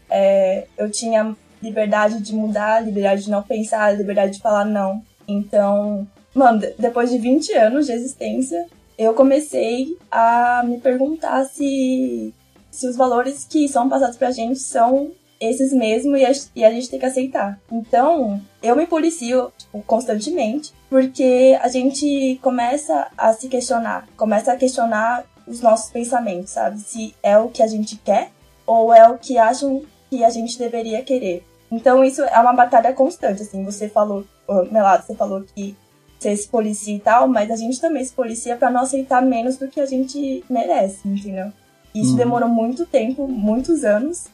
é, 0.09 0.65
eu 0.77 0.89
tinha 0.91 1.35
liberdade 1.61 2.21
de 2.21 2.33
mudar, 2.35 2.81
liberdade 2.83 3.23
de 3.23 3.31
não 3.31 3.41
pensar, 3.41 3.95
liberdade 3.97 4.33
de 4.33 4.39
falar 4.41 4.65
não. 4.65 5.01
Então, 5.27 6.07
mano, 6.33 6.59
de- 6.59 6.73
depois 6.77 7.09
de 7.09 7.17
20 7.17 7.51
anos 7.53 7.87
de 7.87 7.93
existência, 7.93 8.67
eu 8.97 9.13
comecei 9.13 9.97
a 10.11 10.61
me 10.65 10.79
perguntar 10.79 11.43
se, 11.45 12.33
se 12.69 12.87
os 12.87 12.95
valores 12.95 13.45
que 13.49 13.67
são 13.67 13.89
passados 13.89 14.17
pra 14.17 14.31
gente 14.31 14.59
são 14.59 15.11
esses 15.39 15.71
mesmos 15.73 16.19
e 16.19 16.25
a, 16.25 16.31
e 16.55 16.65
a 16.65 16.71
gente 16.71 16.89
tem 16.89 16.99
que 16.99 17.05
aceitar. 17.05 17.59
Então, 17.71 18.41
eu 18.63 18.75
me 18.75 18.87
policio 18.87 19.51
tipo, 19.57 19.81
constantemente, 19.83 20.73
porque 20.89 21.57
a 21.61 21.67
gente 21.67 22.39
começa 22.41 23.07
a 23.17 23.33
se 23.33 23.47
questionar, 23.47 24.07
começa 24.15 24.51
a 24.53 24.55
questionar 24.55 25.25
os 25.47 25.61
nossos 25.61 25.91
pensamentos, 25.91 26.51
sabe? 26.51 26.79
Se 26.79 27.13
é 27.21 27.37
o 27.37 27.49
que 27.49 27.61
a 27.61 27.67
gente 27.67 27.97
quer 27.97 28.31
ou 28.65 28.93
é 28.93 29.07
o 29.07 29.17
que 29.17 29.37
acham 29.37 29.83
que 30.09 30.23
a 30.23 30.29
gente 30.29 30.57
deveria 30.57 31.03
querer. 31.03 31.43
Então, 31.71 32.03
isso 32.03 32.21
é 32.23 32.39
uma 32.39 32.53
batalha 32.53 32.93
constante, 32.93 33.41
assim. 33.41 33.63
Você 33.65 33.89
falou, 33.89 34.25
Melado, 34.71 35.05
você 35.05 35.15
falou 35.15 35.43
que 35.55 35.75
você 36.17 36.35
se 36.37 36.47
policia 36.47 36.95
e 36.95 36.99
tal, 36.99 37.27
mas 37.27 37.51
a 37.51 37.55
gente 37.55 37.79
também 37.79 38.03
se 38.03 38.13
policia 38.13 38.55
pra 38.55 38.71
não 38.71 38.81
aceitar 38.81 39.21
menos 39.21 39.57
do 39.57 39.67
que 39.67 39.79
a 39.79 39.85
gente 39.85 40.43
merece, 40.49 41.07
entendeu? 41.07 41.51
Isso 41.93 42.11
Uhum. 42.11 42.17
demorou 42.17 42.49
muito 42.49 42.85
tempo, 42.85 43.27
muitos 43.27 43.83
anos, 43.83 44.25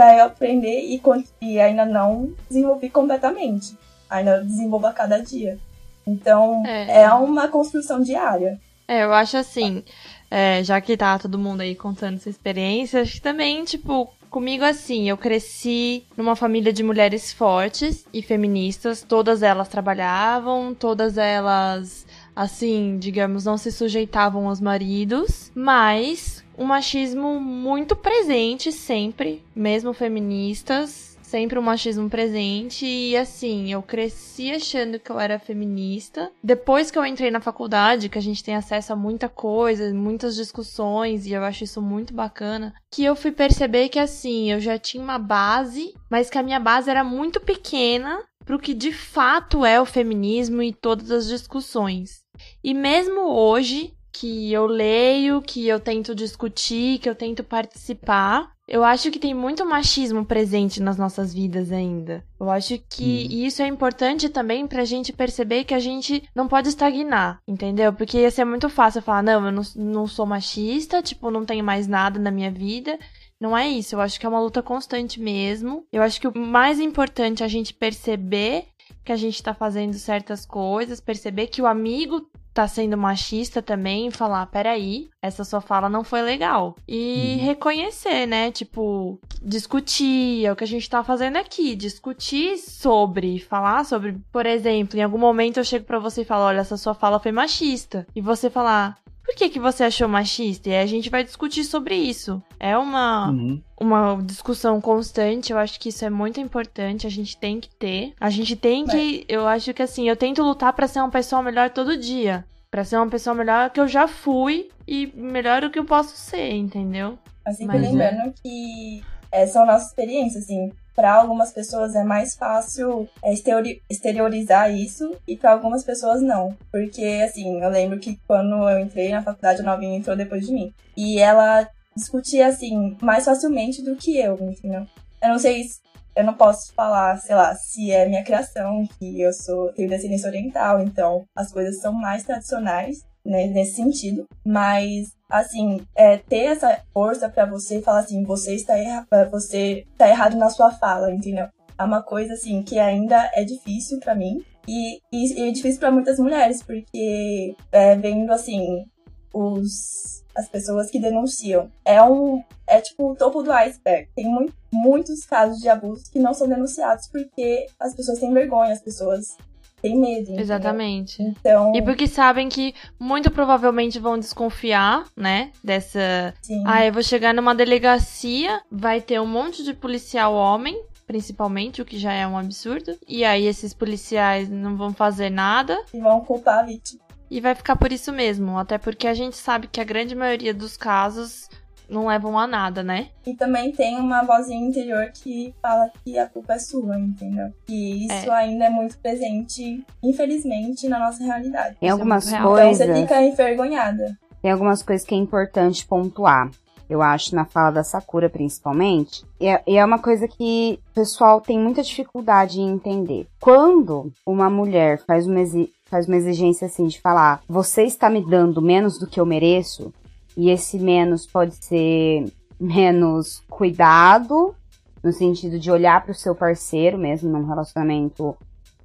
pra 0.00 0.16
eu 0.16 0.24
aprender 0.24 0.80
e, 0.80 1.02
e 1.42 1.60
ainda 1.60 1.84
não 1.84 2.32
desenvolvi 2.48 2.88
completamente. 2.88 3.76
Ainda 4.08 4.42
desenvolvo 4.42 4.86
a 4.86 4.94
cada 4.94 5.18
dia. 5.18 5.58
Então, 6.06 6.62
É. 6.66 7.02
é, 7.02 7.12
uma 7.12 7.48
construção 7.48 8.00
diária. 8.00 8.58
É, 8.88 9.04
eu 9.04 9.12
acho 9.12 9.36
assim, 9.36 9.84
é, 10.30 10.64
já 10.64 10.80
que 10.80 10.96
tá 10.96 11.18
todo 11.18 11.38
mundo 11.38 11.60
aí 11.60 11.74
contando 11.74 12.18
sua 12.18 12.30
experiência, 12.30 13.02
acho 13.02 13.12
que 13.12 13.20
também, 13.20 13.62
tipo, 13.62 14.10
comigo 14.30 14.64
assim, 14.64 15.08
eu 15.08 15.18
cresci 15.18 16.04
numa 16.16 16.34
família 16.34 16.72
de 16.72 16.82
mulheres 16.82 17.30
fortes 17.30 18.06
e 18.12 18.22
feministas, 18.22 19.02
todas 19.02 19.42
elas 19.42 19.68
trabalhavam, 19.68 20.74
todas 20.74 21.18
elas, 21.18 22.06
assim, 22.34 22.96
digamos, 22.98 23.44
não 23.44 23.58
se 23.58 23.70
sujeitavam 23.70 24.48
aos 24.48 24.62
maridos, 24.62 25.52
mas 25.54 26.42
um 26.60 26.66
machismo 26.66 27.40
muito 27.40 27.96
presente 27.96 28.70
sempre, 28.70 29.42
mesmo 29.56 29.94
feministas, 29.94 31.18
sempre 31.22 31.58
um 31.58 31.62
machismo 31.62 32.10
presente 32.10 32.84
e 32.84 33.16
assim, 33.16 33.72
eu 33.72 33.80
cresci 33.80 34.52
achando 34.52 34.98
que 34.98 35.10
eu 35.10 35.18
era 35.18 35.38
feminista. 35.38 36.30
Depois 36.44 36.90
que 36.90 36.98
eu 36.98 37.06
entrei 37.06 37.30
na 37.30 37.40
faculdade, 37.40 38.10
que 38.10 38.18
a 38.18 38.20
gente 38.20 38.44
tem 38.44 38.54
acesso 38.54 38.92
a 38.92 38.96
muita 38.96 39.26
coisa, 39.26 39.94
muitas 39.94 40.36
discussões 40.36 41.24
e 41.24 41.32
eu 41.32 41.42
acho 41.42 41.64
isso 41.64 41.80
muito 41.80 42.12
bacana, 42.12 42.74
que 42.92 43.02
eu 43.02 43.16
fui 43.16 43.32
perceber 43.32 43.88
que 43.88 43.98
assim, 43.98 44.52
eu 44.52 44.60
já 44.60 44.76
tinha 44.76 45.02
uma 45.02 45.18
base, 45.18 45.94
mas 46.10 46.28
que 46.28 46.36
a 46.36 46.42
minha 46.42 46.60
base 46.60 46.90
era 46.90 47.02
muito 47.02 47.40
pequena 47.40 48.22
pro 48.44 48.58
que 48.58 48.74
de 48.74 48.92
fato 48.92 49.64
é 49.64 49.80
o 49.80 49.86
feminismo 49.86 50.62
e 50.62 50.74
todas 50.74 51.10
as 51.10 51.26
discussões. 51.26 52.22
E 52.62 52.74
mesmo 52.74 53.20
hoje, 53.32 53.94
que 54.12 54.52
eu 54.52 54.66
leio, 54.66 55.40
que 55.42 55.66
eu 55.66 55.78
tento 55.80 56.14
discutir, 56.14 56.98
que 56.98 57.08
eu 57.08 57.14
tento 57.14 57.42
participar, 57.44 58.50
eu 58.66 58.84
acho 58.84 59.10
que 59.10 59.18
tem 59.18 59.34
muito 59.34 59.64
machismo 59.66 60.24
presente 60.24 60.80
nas 60.80 60.96
nossas 60.96 61.34
vidas 61.34 61.72
ainda. 61.72 62.24
Eu 62.38 62.48
acho 62.50 62.78
que 62.88 63.26
Hum. 63.28 63.44
isso 63.46 63.62
é 63.62 63.66
importante 63.66 64.28
também 64.28 64.66
pra 64.66 64.84
gente 64.84 65.12
perceber 65.12 65.64
que 65.64 65.74
a 65.74 65.78
gente 65.80 66.22
não 66.34 66.46
pode 66.46 66.68
estagnar, 66.68 67.40
entendeu? 67.48 67.92
Porque 67.92 68.18
ia 68.20 68.30
ser 68.30 68.44
muito 68.44 68.68
fácil 68.68 69.02
falar, 69.02 69.22
não, 69.22 69.44
eu 69.46 69.52
não, 69.52 69.62
não 69.74 70.06
sou 70.06 70.24
machista, 70.24 71.02
tipo, 71.02 71.30
não 71.30 71.44
tenho 71.44 71.64
mais 71.64 71.88
nada 71.88 72.18
na 72.20 72.30
minha 72.30 72.50
vida. 72.50 72.96
Não 73.40 73.56
é 73.56 73.66
isso, 73.68 73.94
eu 73.94 74.00
acho 74.00 74.20
que 74.20 74.26
é 74.26 74.28
uma 74.28 74.40
luta 74.40 74.62
constante 74.62 75.18
mesmo. 75.20 75.84
Eu 75.92 76.02
acho 76.02 76.20
que 76.20 76.28
o 76.28 76.38
mais 76.38 76.78
importante 76.78 77.42
é 77.42 77.46
a 77.46 77.48
gente 77.48 77.72
perceber 77.74 78.66
que 79.04 79.10
a 79.12 79.16
gente 79.16 79.42
tá 79.42 79.54
fazendo 79.54 79.94
certas 79.94 80.44
coisas, 80.44 81.00
perceber 81.00 81.46
que 81.46 81.62
o 81.62 81.66
amigo 81.66 82.28
tá 82.52 82.66
sendo 82.66 82.96
machista 82.98 83.62
também 83.62 84.10
falar, 84.10 84.44
peraí, 84.46 85.08
essa 85.22 85.44
sua 85.44 85.60
fala 85.60 85.88
não 85.88 86.02
foi 86.02 86.20
legal. 86.22 86.76
E 86.86 87.36
Uhum. 87.38 87.44
reconhecer, 87.46 88.26
né? 88.26 88.50
Tipo, 88.50 89.18
discutir, 89.40 90.44
é 90.46 90.52
o 90.52 90.56
que 90.56 90.64
a 90.64 90.66
gente 90.66 90.88
tá 90.88 91.04
fazendo 91.04 91.36
aqui, 91.36 91.76
discutir 91.76 92.56
sobre, 92.58 93.38
falar 93.38 93.84
sobre, 93.84 94.16
por 94.32 94.46
exemplo, 94.46 94.98
em 94.98 95.02
algum 95.02 95.18
momento 95.18 95.58
eu 95.58 95.64
chego 95.64 95.84
pra 95.84 95.98
você 95.98 96.22
e 96.22 96.24
falo, 96.24 96.44
olha, 96.44 96.58
essa 96.60 96.76
sua 96.76 96.94
fala 96.94 97.20
foi 97.20 97.30
machista. 97.32 98.06
E 98.16 98.20
você 98.20 98.50
falar, 98.50 98.96
por 99.24 99.34
que 99.34 99.48
que 99.48 99.60
você 99.60 99.84
achou 99.84 100.08
machista? 100.08 100.68
E 100.68 100.76
a 100.76 100.86
gente 100.86 101.08
vai 101.10 101.22
discutir 101.24 101.64
sobre 101.64 101.94
isso. 101.94 102.42
É 102.58 102.76
uma 102.76 103.30
Uhum. 103.30 103.60
uma 103.80 104.18
discussão 104.22 104.80
constante. 104.80 105.52
Eu 105.52 105.58
acho 105.58 105.78
que 105.78 105.88
isso 105.90 106.04
é 106.04 106.10
muito 106.10 106.40
importante. 106.40 107.06
A 107.06 107.10
gente 107.10 107.36
tem 107.36 107.60
que 107.60 107.68
ter. 107.70 108.12
A 108.20 108.30
gente 108.30 108.56
tem 108.56 108.86
que. 108.86 109.24
Eu 109.28 109.46
acho 109.46 109.72
que 109.72 109.82
assim, 109.82 110.08
eu 110.08 110.16
tento 110.16 110.42
lutar 110.42 110.72
pra 110.72 110.88
ser 110.88 111.00
uma 111.00 111.10
pessoa 111.10 111.42
melhor 111.42 111.70
todo 111.70 111.96
dia. 111.96 112.44
Pra 112.70 112.84
ser 112.84 112.96
uma 112.96 113.08
pessoa 113.08 113.34
melhor 113.34 113.70
que 113.70 113.80
eu 113.80 113.88
já 113.88 114.06
fui 114.06 114.68
e 114.86 115.12
melhor 115.14 115.62
do 115.62 115.70
que 115.70 115.78
eu 115.78 115.84
posso 115.84 116.16
ser, 116.16 116.52
entendeu? 116.52 117.18
Assim, 117.44 117.66
Mas 117.66 117.80
lembrando 117.82 118.32
que 118.42 119.02
é, 119.32 119.46
são 119.46 119.66
nossas 119.66 119.88
experiências, 119.88 120.44
assim. 120.44 120.70
Para 120.94 121.14
algumas 121.14 121.52
pessoas 121.52 121.94
é 121.94 122.02
mais 122.04 122.34
fácil 122.34 123.08
é, 123.22 123.32
exteriori- 123.32 123.82
exteriorizar 123.88 124.70
isso 124.72 125.16
e 125.26 125.36
para 125.36 125.52
algumas 125.52 125.84
pessoas 125.84 126.20
não. 126.20 126.56
Porque, 126.70 127.22
assim, 127.24 127.62
eu 127.62 127.70
lembro 127.70 127.98
que 127.98 128.18
quando 128.26 128.68
eu 128.68 128.80
entrei 128.80 129.10
na 129.10 129.22
faculdade, 129.22 129.60
a 129.60 129.64
novinha 129.64 129.96
entrou 129.96 130.16
depois 130.16 130.46
de 130.46 130.52
mim. 130.52 130.72
E 130.96 131.18
ela 131.18 131.68
discutia, 131.96 132.48
assim, 132.48 132.96
mais 133.00 133.24
facilmente 133.24 133.82
do 133.82 133.96
que 133.96 134.18
eu, 134.18 134.36
entendeu? 134.40 134.86
Eu 135.22 135.28
não 135.28 135.38
sei 135.38 135.64
se. 135.64 135.80
Eu 136.16 136.24
não 136.24 136.34
posso 136.34 136.74
falar, 136.74 137.16
sei 137.18 137.36
lá, 137.36 137.54
se 137.54 137.92
é 137.92 138.06
minha 138.06 138.24
criação, 138.24 138.86
que 138.98 139.20
eu 139.20 139.32
sou 139.32 139.72
tenho 139.72 139.88
descendência 139.88 140.28
oriental, 140.28 140.80
então 140.80 141.24
as 141.36 141.52
coisas 141.52 141.80
são 141.80 141.92
mais 141.92 142.24
tradicionais 142.24 143.04
né, 143.24 143.46
nesse 143.46 143.76
sentido. 143.76 144.26
Mas, 144.44 145.12
assim, 145.28 145.80
é, 145.94 146.16
ter 146.16 146.44
essa 146.46 146.82
força 146.92 147.28
pra 147.28 147.46
você 147.46 147.80
falar 147.80 148.00
assim, 148.00 148.22
você 148.24 148.54
está, 148.54 148.76
erra 148.76 149.06
você 149.30 149.84
está 149.92 150.08
errado 150.08 150.36
na 150.36 150.50
sua 150.50 150.70
fala, 150.72 151.12
entendeu? 151.12 151.48
É 151.78 151.84
uma 151.84 152.02
coisa, 152.02 152.34
assim, 152.34 152.62
que 152.62 152.78
ainda 152.78 153.30
é 153.34 153.44
difícil 153.44 153.98
pra 154.00 154.14
mim. 154.14 154.44
E, 154.68 155.00
e, 155.12 155.40
e 155.40 155.48
é 155.48 155.50
difícil 155.50 155.80
pra 155.80 155.90
muitas 155.90 156.18
mulheres, 156.18 156.62
porque 156.62 157.54
é, 157.72 157.96
vendo, 157.96 158.30
assim, 158.30 158.84
os, 159.32 160.24
as 160.34 160.48
pessoas 160.48 160.90
que 160.90 161.00
denunciam. 161.00 161.70
É 161.84 162.02
um. 162.02 162.42
É 162.66 162.80
tipo 162.80 163.10
o 163.10 163.16
topo 163.16 163.42
do 163.42 163.52
iceberg. 163.52 164.08
Tem 164.14 164.26
mu 164.26 164.46
muitos 164.72 165.24
casos 165.26 165.60
de 165.60 165.68
abuso 165.68 166.04
que 166.12 166.20
não 166.20 166.32
são 166.32 166.48
denunciados 166.48 167.08
porque 167.08 167.66
as 167.78 167.92
pessoas 167.92 168.20
têm 168.20 168.32
vergonha, 168.32 168.72
as 168.72 168.80
pessoas 168.80 169.36
têm 169.80 169.98
medo. 169.98 170.22
entendeu? 170.22 170.40
Exatamente. 170.40 171.22
Então, 171.22 171.72
E 171.74 171.82
porque 171.82 172.06
sabem 172.06 172.48
que 172.48 172.74
muito 172.98 173.30
provavelmente 173.30 173.98
vão 173.98 174.18
desconfiar, 174.18 175.04
né? 175.16 175.50
Dessa. 175.62 176.34
sim. 176.42 176.62
Ah, 176.66 176.84
eu 176.86 176.92
vou 176.92 177.02
chegar 177.02 177.32
numa 177.34 177.54
delegacia, 177.54 178.60
vai 178.70 179.00
ter 179.00 179.20
um 179.20 179.26
monte 179.26 179.62
de 179.64 179.74
policial 179.74 180.34
homem, 180.34 180.80
principalmente, 181.06 181.82
o 181.82 181.84
que 181.84 181.98
já 181.98 182.12
é 182.12 182.26
um 182.26 182.38
absurdo. 182.38 182.96
E 183.08 183.24
aí 183.24 183.46
esses 183.46 183.74
policiais 183.74 184.48
não 184.48 184.76
vão 184.76 184.92
fazer 184.92 185.30
nada. 185.30 185.78
E 185.92 186.00
vão 186.00 186.20
culpar 186.20 186.60
a 186.60 186.62
vítima. 186.62 187.00
E 187.30 187.40
vai 187.40 187.54
ficar 187.54 187.76
por 187.76 187.92
isso 187.92 188.12
mesmo. 188.12 188.58
Até 188.58 188.76
porque 188.76 189.06
a 189.06 189.14
gente 189.14 189.36
sabe 189.36 189.68
que 189.68 189.80
a 189.80 189.84
grande 189.84 190.14
maioria 190.16 190.52
dos 190.52 190.76
casos 190.76 191.48
não 191.90 192.06
levam 192.06 192.38
a 192.38 192.46
nada, 192.46 192.82
né? 192.82 193.08
E 193.26 193.34
também 193.34 193.72
tem 193.72 193.98
uma 193.98 194.22
vozinha 194.22 194.66
interior 194.66 195.10
que 195.12 195.54
fala 195.60 195.90
que 196.04 196.18
a 196.18 196.26
culpa 196.28 196.54
é 196.54 196.58
sua, 196.58 196.98
entendeu? 196.98 197.48
E 197.68 198.06
isso 198.06 198.30
ainda 198.30 198.64
é 198.66 198.70
muito 198.70 198.96
presente, 198.98 199.84
infelizmente, 200.02 200.88
na 200.88 200.98
nossa 200.98 201.22
realidade. 201.24 201.76
Tem 201.80 201.88
algumas 201.90 202.24
muito 202.24 202.36
real. 202.36 202.52
Então 202.52 202.64
coisas. 202.68 202.86
você 202.86 203.00
fica 203.02 203.22
envergonhada. 203.22 204.18
Tem 204.42 204.50
algumas 204.50 204.82
coisas 204.82 205.06
que 205.06 205.14
é 205.14 205.18
importante 205.18 205.86
pontuar. 205.86 206.50
Eu 206.88 207.02
acho, 207.02 207.36
na 207.36 207.44
fala 207.44 207.70
da 207.70 207.84
Sakura, 207.84 208.28
principalmente. 208.28 209.24
E 209.38 209.46
é, 209.46 209.62
e 209.64 209.76
é 209.76 209.84
uma 209.84 210.00
coisa 210.00 210.26
que 210.26 210.80
o 210.90 210.94
pessoal 210.94 211.40
tem 211.40 211.56
muita 211.56 211.82
dificuldade 211.84 212.60
em 212.60 212.68
entender. 212.68 213.28
Quando 213.40 214.12
uma 214.26 214.50
mulher 214.50 215.00
faz 215.06 215.24
uma, 215.24 215.38
exi- 215.40 215.70
faz 215.84 216.08
uma 216.08 216.16
exigência 216.16 216.66
assim 216.66 216.88
de 216.88 217.00
falar, 217.00 217.42
você 217.48 217.84
está 217.84 218.10
me 218.10 218.20
dando 218.24 218.60
menos 218.60 218.98
do 218.98 219.06
que 219.06 219.20
eu 219.20 219.26
mereço, 219.26 219.92
e 220.36 220.50
esse 220.50 220.78
menos 220.78 221.26
pode 221.26 221.54
ser 221.56 222.24
menos 222.58 223.42
cuidado, 223.48 224.54
no 225.02 225.12
sentido 225.12 225.58
de 225.58 225.70
olhar 225.70 226.02
para 226.02 226.12
o 226.12 226.14
seu 226.14 226.34
parceiro, 226.34 226.98
mesmo 226.98 227.30
num 227.30 227.46
relacionamento 227.46 228.36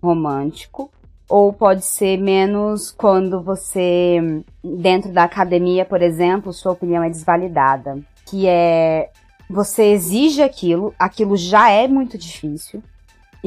romântico, 0.02 0.90
ou 1.28 1.52
pode 1.52 1.84
ser 1.84 2.18
menos 2.18 2.92
quando 2.92 3.42
você, 3.42 4.44
dentro 4.64 5.12
da 5.12 5.24
academia, 5.24 5.84
por 5.84 6.02
exemplo, 6.02 6.54
sua 6.54 6.72
opinião 6.72 7.04
é 7.04 7.10
desvalidada. 7.10 8.00
Que 8.26 8.48
é 8.48 9.10
você 9.50 9.92
exige 9.92 10.42
aquilo, 10.42 10.94
aquilo 10.98 11.38
já 11.38 11.70
é 11.70 11.88
muito 11.88 12.18
difícil. 12.18 12.82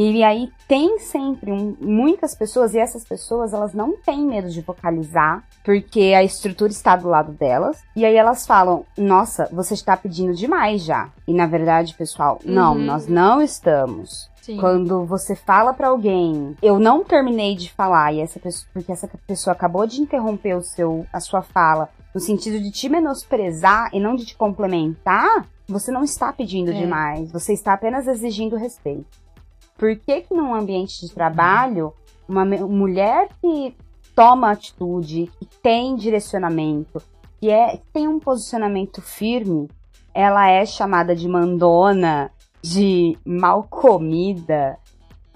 E 0.00 0.22
aí 0.22 0.48
tem 0.68 1.00
sempre 1.00 1.50
um- 1.50 1.76
muitas 1.80 2.32
pessoas, 2.32 2.72
e 2.72 2.78
essas 2.78 3.04
pessoas 3.04 3.52
elas 3.52 3.74
não 3.74 3.96
têm 3.96 4.24
medo 4.24 4.48
de 4.48 4.60
vocalizar, 4.60 5.42
porque 5.64 6.14
a 6.16 6.22
estrutura 6.22 6.70
está 6.70 6.94
do 6.94 7.08
lado 7.08 7.32
delas. 7.32 7.82
E 7.96 8.04
aí 8.04 8.14
elas 8.14 8.46
falam: 8.46 8.84
Nossa, 8.96 9.48
você 9.52 9.74
está 9.74 9.96
pedindo 9.96 10.32
demais 10.34 10.84
já. 10.84 11.08
E 11.26 11.34
na 11.34 11.46
verdade, 11.46 11.94
pessoal, 11.94 12.38
não, 12.44 12.74
Uhum. 12.76 12.84
nós 12.84 13.08
não 13.08 13.42
estamos. 13.42 14.30
Sim. 14.40 14.56
Quando 14.58 15.04
você 15.04 15.34
fala 15.34 15.74
pra 15.74 15.88
alguém, 15.88 16.56
eu 16.62 16.78
não 16.78 17.02
terminei 17.02 17.56
de 17.56 17.70
falar 17.72 18.12
e 18.14 18.20
essa 18.20 18.38
pessoa, 18.38 18.66
porque 18.72 18.92
essa 18.92 19.10
pessoa 19.26 19.52
acabou 19.52 19.84
de 19.86 20.00
interromper 20.00 20.54
o 20.56 20.62
seu, 20.62 21.04
a 21.12 21.18
sua 21.20 21.42
fala, 21.42 21.88
no 22.14 22.20
sentido 22.20 22.58
de 22.60 22.70
te 22.70 22.88
menosprezar 22.88 23.90
e 23.92 23.98
não 24.00 24.14
de 24.14 24.24
te 24.24 24.36
complementar, 24.36 25.44
você 25.68 25.90
não 25.92 26.02
está 26.02 26.32
pedindo 26.32 26.70
É. 26.70 26.74
demais, 26.74 27.30
você 27.30 27.52
está 27.52 27.74
apenas 27.74 28.06
exigindo 28.06 28.56
respeito. 28.56 29.18
Por 29.78 29.96
que 29.96 30.20
que 30.22 30.34
num 30.34 30.52
ambiente 30.54 31.00
de 31.06 31.14
trabalho, 31.14 31.94
uma 32.28 32.44
mulher 32.44 33.28
que 33.40 33.74
toma 34.14 34.50
atitude, 34.50 35.30
que 35.38 35.46
tem 35.62 35.94
direcionamento, 35.96 37.00
que 37.40 37.48
é 37.48 37.76
que 37.76 37.86
tem 37.92 38.06
um 38.08 38.18
posicionamento 38.18 39.00
firme, 39.00 39.68
ela 40.12 40.48
é 40.50 40.66
chamada 40.66 41.14
de 41.14 41.28
mandona, 41.28 42.30
de 42.60 43.16
mal 43.24 43.62
comida, 43.62 44.76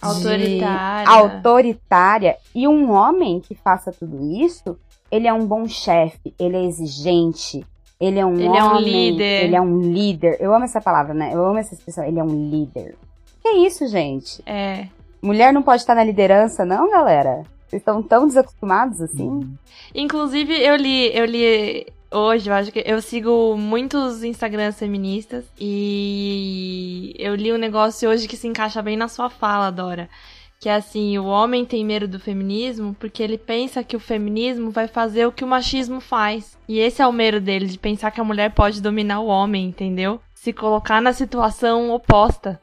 de 0.02 0.08
Autoritária. 0.08 1.08
autoritária. 1.08 2.36
E 2.52 2.66
um 2.66 2.90
homem 2.90 3.38
que 3.38 3.54
faça 3.54 3.92
tudo 3.92 4.20
isso, 4.24 4.76
ele 5.10 5.28
é 5.28 5.32
um 5.32 5.46
bom 5.46 5.68
chefe, 5.68 6.34
ele 6.36 6.56
é 6.56 6.64
exigente, 6.64 7.64
ele 8.00 8.18
é 8.18 8.26
um 8.26 8.34
Ele 8.34 8.46
é 8.56 8.64
um 8.64 8.70
homem, 8.78 9.10
líder. 9.10 9.44
ele 9.44 9.54
é 9.54 9.60
um 9.60 9.78
líder. 9.80 10.36
Eu 10.40 10.52
amo 10.52 10.64
essa 10.64 10.80
palavra, 10.80 11.14
né? 11.14 11.30
Eu 11.32 11.44
amo 11.46 11.58
essa 11.58 11.72
expressão, 11.74 12.02
ele 12.04 12.18
é 12.18 12.24
um 12.24 12.50
líder. 12.50 12.96
Que 13.42 13.50
isso, 13.66 13.86
gente? 13.88 14.42
É. 14.46 14.86
Mulher 15.20 15.52
não 15.52 15.62
pode 15.62 15.82
estar 15.82 15.94
na 15.94 16.04
liderança, 16.04 16.64
não, 16.64 16.90
galera? 16.90 17.44
Vocês 17.66 17.80
estão 17.80 18.02
tão 18.02 18.26
desacostumados 18.26 19.00
assim? 19.00 19.56
Inclusive, 19.94 20.54
eu 20.54 20.76
li, 20.76 21.14
eu 21.16 21.24
li 21.24 21.86
hoje, 22.10 22.50
eu 22.50 22.54
acho 22.54 22.70
que 22.70 22.82
eu 22.84 23.00
sigo 23.00 23.56
muitos 23.56 24.22
Instagrams 24.22 24.78
feministas 24.78 25.44
e 25.58 27.14
eu 27.18 27.34
li 27.34 27.52
um 27.52 27.56
negócio 27.56 28.08
hoje 28.08 28.28
que 28.28 28.36
se 28.36 28.46
encaixa 28.46 28.82
bem 28.82 28.96
na 28.96 29.08
sua 29.08 29.30
fala, 29.30 29.70
Dora. 29.70 30.08
Que 30.60 30.68
é 30.68 30.74
assim, 30.74 31.18
o 31.18 31.24
homem 31.24 31.64
tem 31.64 31.84
medo 31.84 32.06
do 32.06 32.20
feminismo 32.20 32.94
porque 33.00 33.22
ele 33.22 33.36
pensa 33.36 33.82
que 33.82 33.96
o 33.96 34.00
feminismo 34.00 34.70
vai 34.70 34.86
fazer 34.86 35.26
o 35.26 35.32
que 35.32 35.42
o 35.42 35.48
machismo 35.48 36.00
faz. 36.00 36.56
E 36.68 36.78
esse 36.78 37.02
é 37.02 37.06
o 37.06 37.12
medo 37.12 37.40
dele, 37.40 37.66
de 37.66 37.78
pensar 37.78 38.12
que 38.12 38.20
a 38.20 38.24
mulher 38.24 38.52
pode 38.52 38.80
dominar 38.80 39.20
o 39.20 39.26
homem, 39.26 39.66
entendeu? 39.66 40.20
Se 40.34 40.52
colocar 40.52 41.00
na 41.02 41.12
situação 41.12 41.90
oposta. 41.90 42.60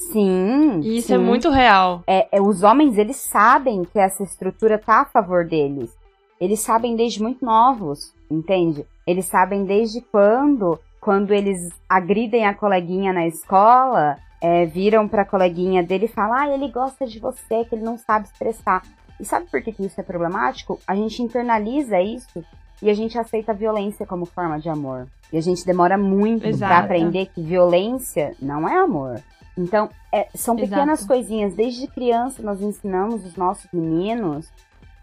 Sim. 0.00 0.80
E 0.80 0.98
isso 0.98 1.08
sim. 1.08 1.14
é 1.14 1.18
muito 1.18 1.50
real. 1.50 2.02
é, 2.06 2.28
é, 2.32 2.40
os 2.40 2.62
homens, 2.62 2.96
eles 2.96 3.16
sabem 3.16 3.84
que 3.84 3.98
essa 3.98 4.22
estrutura 4.22 4.78
tá 4.78 5.02
a 5.02 5.04
favor 5.04 5.44
deles. 5.44 5.94
Eles 6.40 6.60
sabem 6.60 6.96
desde 6.96 7.22
muito 7.22 7.44
novos, 7.44 8.14
entende? 8.30 8.86
Eles 9.06 9.26
sabem 9.26 9.64
desde 9.64 10.00
quando, 10.00 10.78
quando 10.98 11.34
eles 11.34 11.68
agridem 11.86 12.46
a 12.46 12.54
coleguinha 12.54 13.12
na 13.12 13.26
escola, 13.26 14.16
é, 14.40 14.64
viram 14.64 15.06
pra 15.06 15.26
coleguinha 15.26 15.82
dele 15.82 16.06
e 16.06 16.08
falam, 16.08 16.32
ah, 16.32 16.48
ele 16.48 16.68
gosta 16.68 17.06
de 17.06 17.18
você, 17.18 17.64
que 17.66 17.74
ele 17.74 17.84
não 17.84 17.98
sabe 17.98 18.26
expressar. 18.26 18.82
E 19.20 19.24
sabe 19.24 19.50
por 19.50 19.60
que, 19.60 19.70
que 19.70 19.84
isso 19.84 20.00
é 20.00 20.04
problemático? 20.04 20.80
A 20.86 20.94
gente 20.94 21.22
internaliza 21.22 22.00
isso 22.00 22.42
e 22.80 22.88
a 22.88 22.94
gente 22.94 23.18
aceita 23.18 23.52
a 23.52 23.54
violência 23.54 24.06
como 24.06 24.24
forma 24.24 24.58
de 24.58 24.70
amor. 24.70 25.06
E 25.30 25.36
a 25.36 25.42
gente 25.42 25.66
demora 25.66 25.98
muito 25.98 26.56
pra 26.56 26.78
aprender 26.78 27.26
que 27.26 27.42
violência 27.42 28.34
não 28.40 28.66
é 28.66 28.76
amor. 28.76 29.20
Então, 29.62 29.90
é, 30.12 30.28
são 30.34 30.56
pequenas 30.56 31.00
Exato. 31.00 31.06
coisinhas. 31.08 31.54
Desde 31.54 31.86
criança, 31.86 32.42
nós 32.42 32.60
ensinamos 32.60 33.24
os 33.24 33.36
nossos 33.36 33.66
meninos 33.72 34.48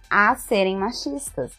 a 0.09 0.35
serem 0.35 0.75
machistas. 0.77 1.51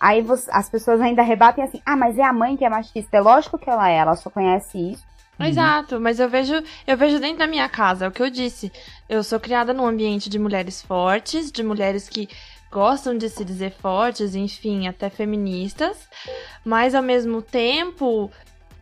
Aí 0.00 0.20
você- 0.20 0.50
as 0.52 0.68
pessoas 0.68 1.00
ainda 1.00 1.22
rebatem 1.22 1.62
assim: 1.64 1.80
ah, 1.86 1.96
mas 1.96 2.18
é 2.18 2.22
a 2.22 2.32
mãe 2.32 2.56
que 2.56 2.64
é 2.64 2.68
machista. 2.68 3.16
É 3.16 3.20
lógico 3.20 3.58
que 3.58 3.70
ela 3.70 3.88
é, 3.88 3.96
ela 3.96 4.16
só 4.16 4.28
conhece 4.28 4.92
isso. 4.92 5.04
Exato, 5.40 5.98
mas 5.98 6.20
eu 6.20 6.28
vejo, 6.28 6.54
eu 6.86 6.96
vejo 6.96 7.18
dentro 7.18 7.38
da 7.38 7.46
minha 7.46 7.68
casa, 7.68 8.04
é 8.04 8.08
o 8.08 8.12
que 8.12 8.22
eu 8.22 8.30
disse. 8.30 8.70
Eu 9.08 9.22
sou 9.24 9.40
criada 9.40 9.72
num 9.72 9.84
ambiente 9.84 10.30
de 10.30 10.38
mulheres 10.38 10.80
fortes, 10.80 11.50
de 11.50 11.60
mulheres 11.62 12.08
que 12.08 12.28
gostam 12.70 13.16
de 13.18 13.28
se 13.28 13.44
dizer 13.44 13.72
fortes, 13.72 14.34
enfim, 14.36 14.86
até 14.86 15.10
feministas, 15.10 16.08
mas 16.64 16.94
ao 16.94 17.02
mesmo 17.02 17.42
tempo 17.42 18.30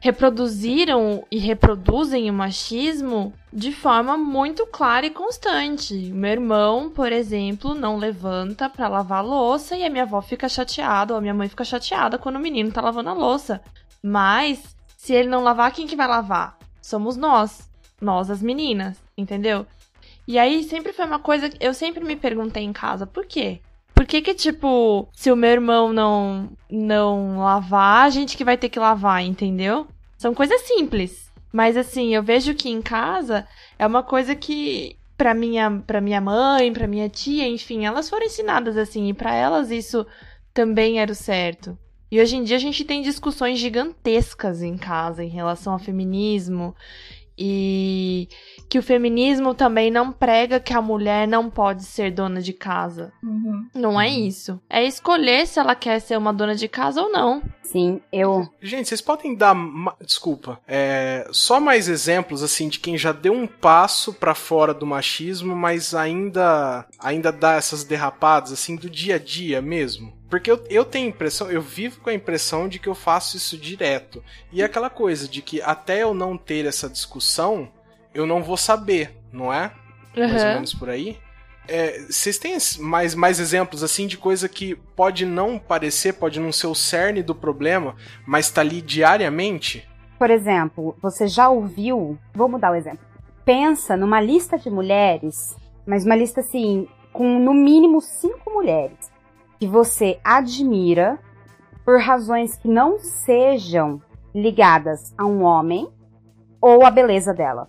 reproduziram 0.03 1.25
e 1.31 1.38
reproduzem 1.38 2.29
o 2.29 2.35
machismo 2.35 3.33
de 3.53 3.71
forma 3.71 4.19
muito 4.19 4.67
clara 4.67 5.07
e 5.07 5.11
constante. 5.11 5.95
Meu 5.95 6.33
irmão, 6.33 6.91
por 6.91 7.12
exemplo, 7.12 7.73
não 7.73 7.97
levanta 7.97 8.69
pra 8.69 8.88
lavar 8.88 9.21
a 9.21 9.23
louça 9.23 9.77
e 9.77 9.85
a 9.85 9.88
minha 9.88 10.03
avó 10.03 10.21
fica 10.21 10.49
chateada, 10.49 11.15
ou 11.15 11.19
a 11.19 11.21
minha 11.21 11.33
mãe 11.33 11.49
fica 11.49 11.65
chateada 11.65 12.19
quando 12.19 12.35
o 12.35 12.41
menino 12.41 12.73
tá 12.73 12.81
lavando 12.81 13.11
a 13.11 13.12
louça. 13.12 13.62
Mas 14.03 14.75
se 14.97 15.12
ele 15.12 15.29
não 15.29 15.45
lavar, 15.45 15.71
quem 15.71 15.87
que 15.87 15.95
vai 15.95 16.09
lavar? 16.09 16.59
Somos 16.83 17.17
nós. 17.17 17.71
Nós, 18.01 18.29
as 18.29 18.43
meninas, 18.43 19.01
entendeu? 19.17 19.65
E 20.27 20.37
aí 20.37 20.65
sempre 20.65 20.93
foi 20.93 21.05
uma 21.05 21.21
coisa 21.21 21.49
que 21.49 21.65
eu 21.65 21.73
sempre 21.73 22.05
me 22.05 22.17
perguntei 22.17 22.65
em 22.65 22.73
casa, 22.73 23.07
por 23.07 23.25
quê? 23.25 23.61
Por 23.95 24.05
que 24.05 24.21
que, 24.21 24.35
tipo, 24.35 25.09
se 25.12 25.31
o 25.31 25.37
meu 25.37 25.51
irmão 25.51 25.93
não, 25.93 26.51
não 26.69 27.38
lavar, 27.38 28.07
a 28.07 28.11
gente 28.11 28.37
que 28.37 28.45
vai 28.45 28.57
ter 28.57 28.69
que 28.69 28.81
lavar, 28.81 29.23
entendeu? 29.23 29.87
São 30.22 30.32
coisas 30.32 30.61
simples. 30.61 31.32
Mas, 31.52 31.76
assim, 31.76 32.14
eu 32.14 32.22
vejo 32.22 32.54
que 32.54 32.68
em 32.68 32.80
casa 32.80 33.44
é 33.76 33.85
uma 33.85 34.04
coisa 34.04 34.37
que, 34.37 34.96
pra 35.16 35.35
minha, 35.35 35.82
pra 35.85 36.00
minha 36.00 36.20
mãe, 36.20 36.72
pra 36.72 36.87
minha 36.87 37.08
tia, 37.08 37.48
enfim, 37.48 37.85
elas 37.85 38.08
foram 38.08 38.24
ensinadas 38.24 38.76
assim. 38.76 39.08
E 39.08 39.12
pra 39.12 39.35
elas 39.35 39.72
isso 39.72 40.06
também 40.54 41.00
era 41.00 41.11
o 41.11 41.14
certo. 41.16 41.76
E 42.08 42.20
hoje 42.20 42.37
em 42.37 42.44
dia 42.44 42.54
a 42.54 42.61
gente 42.61 42.85
tem 42.85 43.02
discussões 43.02 43.58
gigantescas 43.58 44.62
em 44.62 44.78
casa 44.78 45.24
em 45.24 45.28
relação 45.28 45.72
ao 45.72 45.78
feminismo 45.80 46.72
e 47.37 48.28
que 48.72 48.78
o 48.78 48.82
feminismo 48.82 49.54
também 49.54 49.90
não 49.90 50.11
prega 50.11 50.58
que 50.58 50.72
a 50.72 50.80
mulher 50.80 51.28
não 51.28 51.50
pode 51.50 51.85
ser 51.85 52.11
dona 52.11 52.40
de 52.40 52.54
casa. 52.54 53.12
Uhum. 53.22 53.66
Não 53.74 54.00
é 54.00 54.08
isso. 54.08 54.58
É 54.70 54.82
escolher 54.82 55.46
se 55.46 55.61
ela 55.61 55.74
quer 55.74 56.00
ser 56.00 56.16
uma 56.16 56.32
dona 56.32 56.54
de 56.54 56.66
casa 56.68 57.02
ou 57.02 57.12
não. 57.12 57.42
Sim, 57.62 58.00
eu. 58.11 58.48
Gente, 58.62 58.88
vocês 58.88 59.02
podem 59.02 59.35
dar. 59.37 59.52
ma- 59.54 59.94
Desculpa. 60.02 60.58
é, 60.66 61.28
só 61.32 61.61
mais 61.61 61.87
exemplos, 61.87 62.42
assim, 62.42 62.70
de 62.70 62.78
quem 62.78 62.96
já 62.96 63.12
deu 63.12 63.35
um 63.35 63.46
passo 63.46 64.11
pra 64.14 64.35
fora 64.35 64.72
do 64.72 64.87
machismo, 64.87 65.54
mas 65.54 65.94
ainda 65.94 66.87
ainda 66.98 67.30
dá 67.30 67.52
essas 67.56 67.85
derrapadas, 67.85 68.52
assim, 68.52 68.74
do 68.74 68.88
dia 68.88 69.16
a 69.16 69.18
dia 69.18 69.61
mesmo. 69.61 70.14
Porque 70.30 70.50
eu, 70.50 70.64
eu 70.70 70.82
tenho 70.87 71.08
a 71.08 71.11
impressão, 71.11 71.50
eu 71.50 71.61
vivo 71.61 72.00
com 72.00 72.08
a 72.08 72.14
impressão 72.14 72.66
de 72.66 72.78
que 72.78 72.88
eu 72.88 72.94
faço 72.94 73.37
isso 73.37 73.58
direto. 73.58 74.24
E 74.50 74.62
é 74.62 74.64
aquela 74.64 74.88
coisa 74.88 75.28
de 75.28 75.42
que 75.42 75.61
até 75.61 76.02
eu 76.02 76.14
não 76.14 76.38
ter 76.38 76.64
essa 76.64 76.88
discussão, 76.88 77.68
eu 78.14 78.27
não 78.27 78.42
vou 78.42 78.57
saber, 78.57 79.16
não 79.33 79.53
é? 79.53 79.72
mais 80.16 80.42
ou 80.42 80.48
menos 80.48 80.75
por 80.75 80.90
aí. 80.90 81.18
É, 81.68 82.01
Vocês 82.01 82.38
têm 82.38 82.57
mais, 82.81 83.14
mais 83.14 83.38
exemplos 83.38 83.83
assim 83.83 84.07
de 84.07 84.18
coisa 84.18 84.48
que 84.48 84.75
pode 84.75 85.25
não 85.25 85.59
parecer, 85.59 86.14
pode 86.14 86.40
não 86.40 86.53
ser 86.53 86.66
o 86.66 86.75
cerne 86.75 87.22
do 87.22 87.35
problema, 87.35 87.94
mas 88.27 88.51
tá 88.51 88.61
ali 88.61 88.83
diariamente? 88.83 89.88
Por 90.18 90.31
exemplo, 90.31 90.96
você 91.01 91.27
já 91.27 91.48
ouviu. 91.48 92.18
Vou 92.35 92.48
mudar 92.48 92.72
o 92.72 92.75
exemplo. 92.75 93.05
Pensa 93.44 93.96
numa 93.96 94.20
lista 94.20 94.59
de 94.59 94.70
mulheres, 94.70 95.57
mas 95.87 96.05
uma 96.05 96.14
lista 96.14 96.40
assim, 96.40 96.88
com 97.12 97.38
no 97.38 97.55
mínimo 97.55 98.01
cinco 98.01 98.51
mulheres 98.51 99.11
que 99.59 99.66
você 99.66 100.18
admira 100.22 101.18
por 101.85 102.01
razões 102.01 102.57
que 102.57 102.68
não 102.68 102.98
sejam 102.98 104.01
ligadas 104.35 105.12
a 105.16 105.25
um 105.25 105.42
homem 105.42 105.88
ou 106.61 106.85
a 106.85 106.90
beleza 106.90 107.35
dela. 107.35 107.68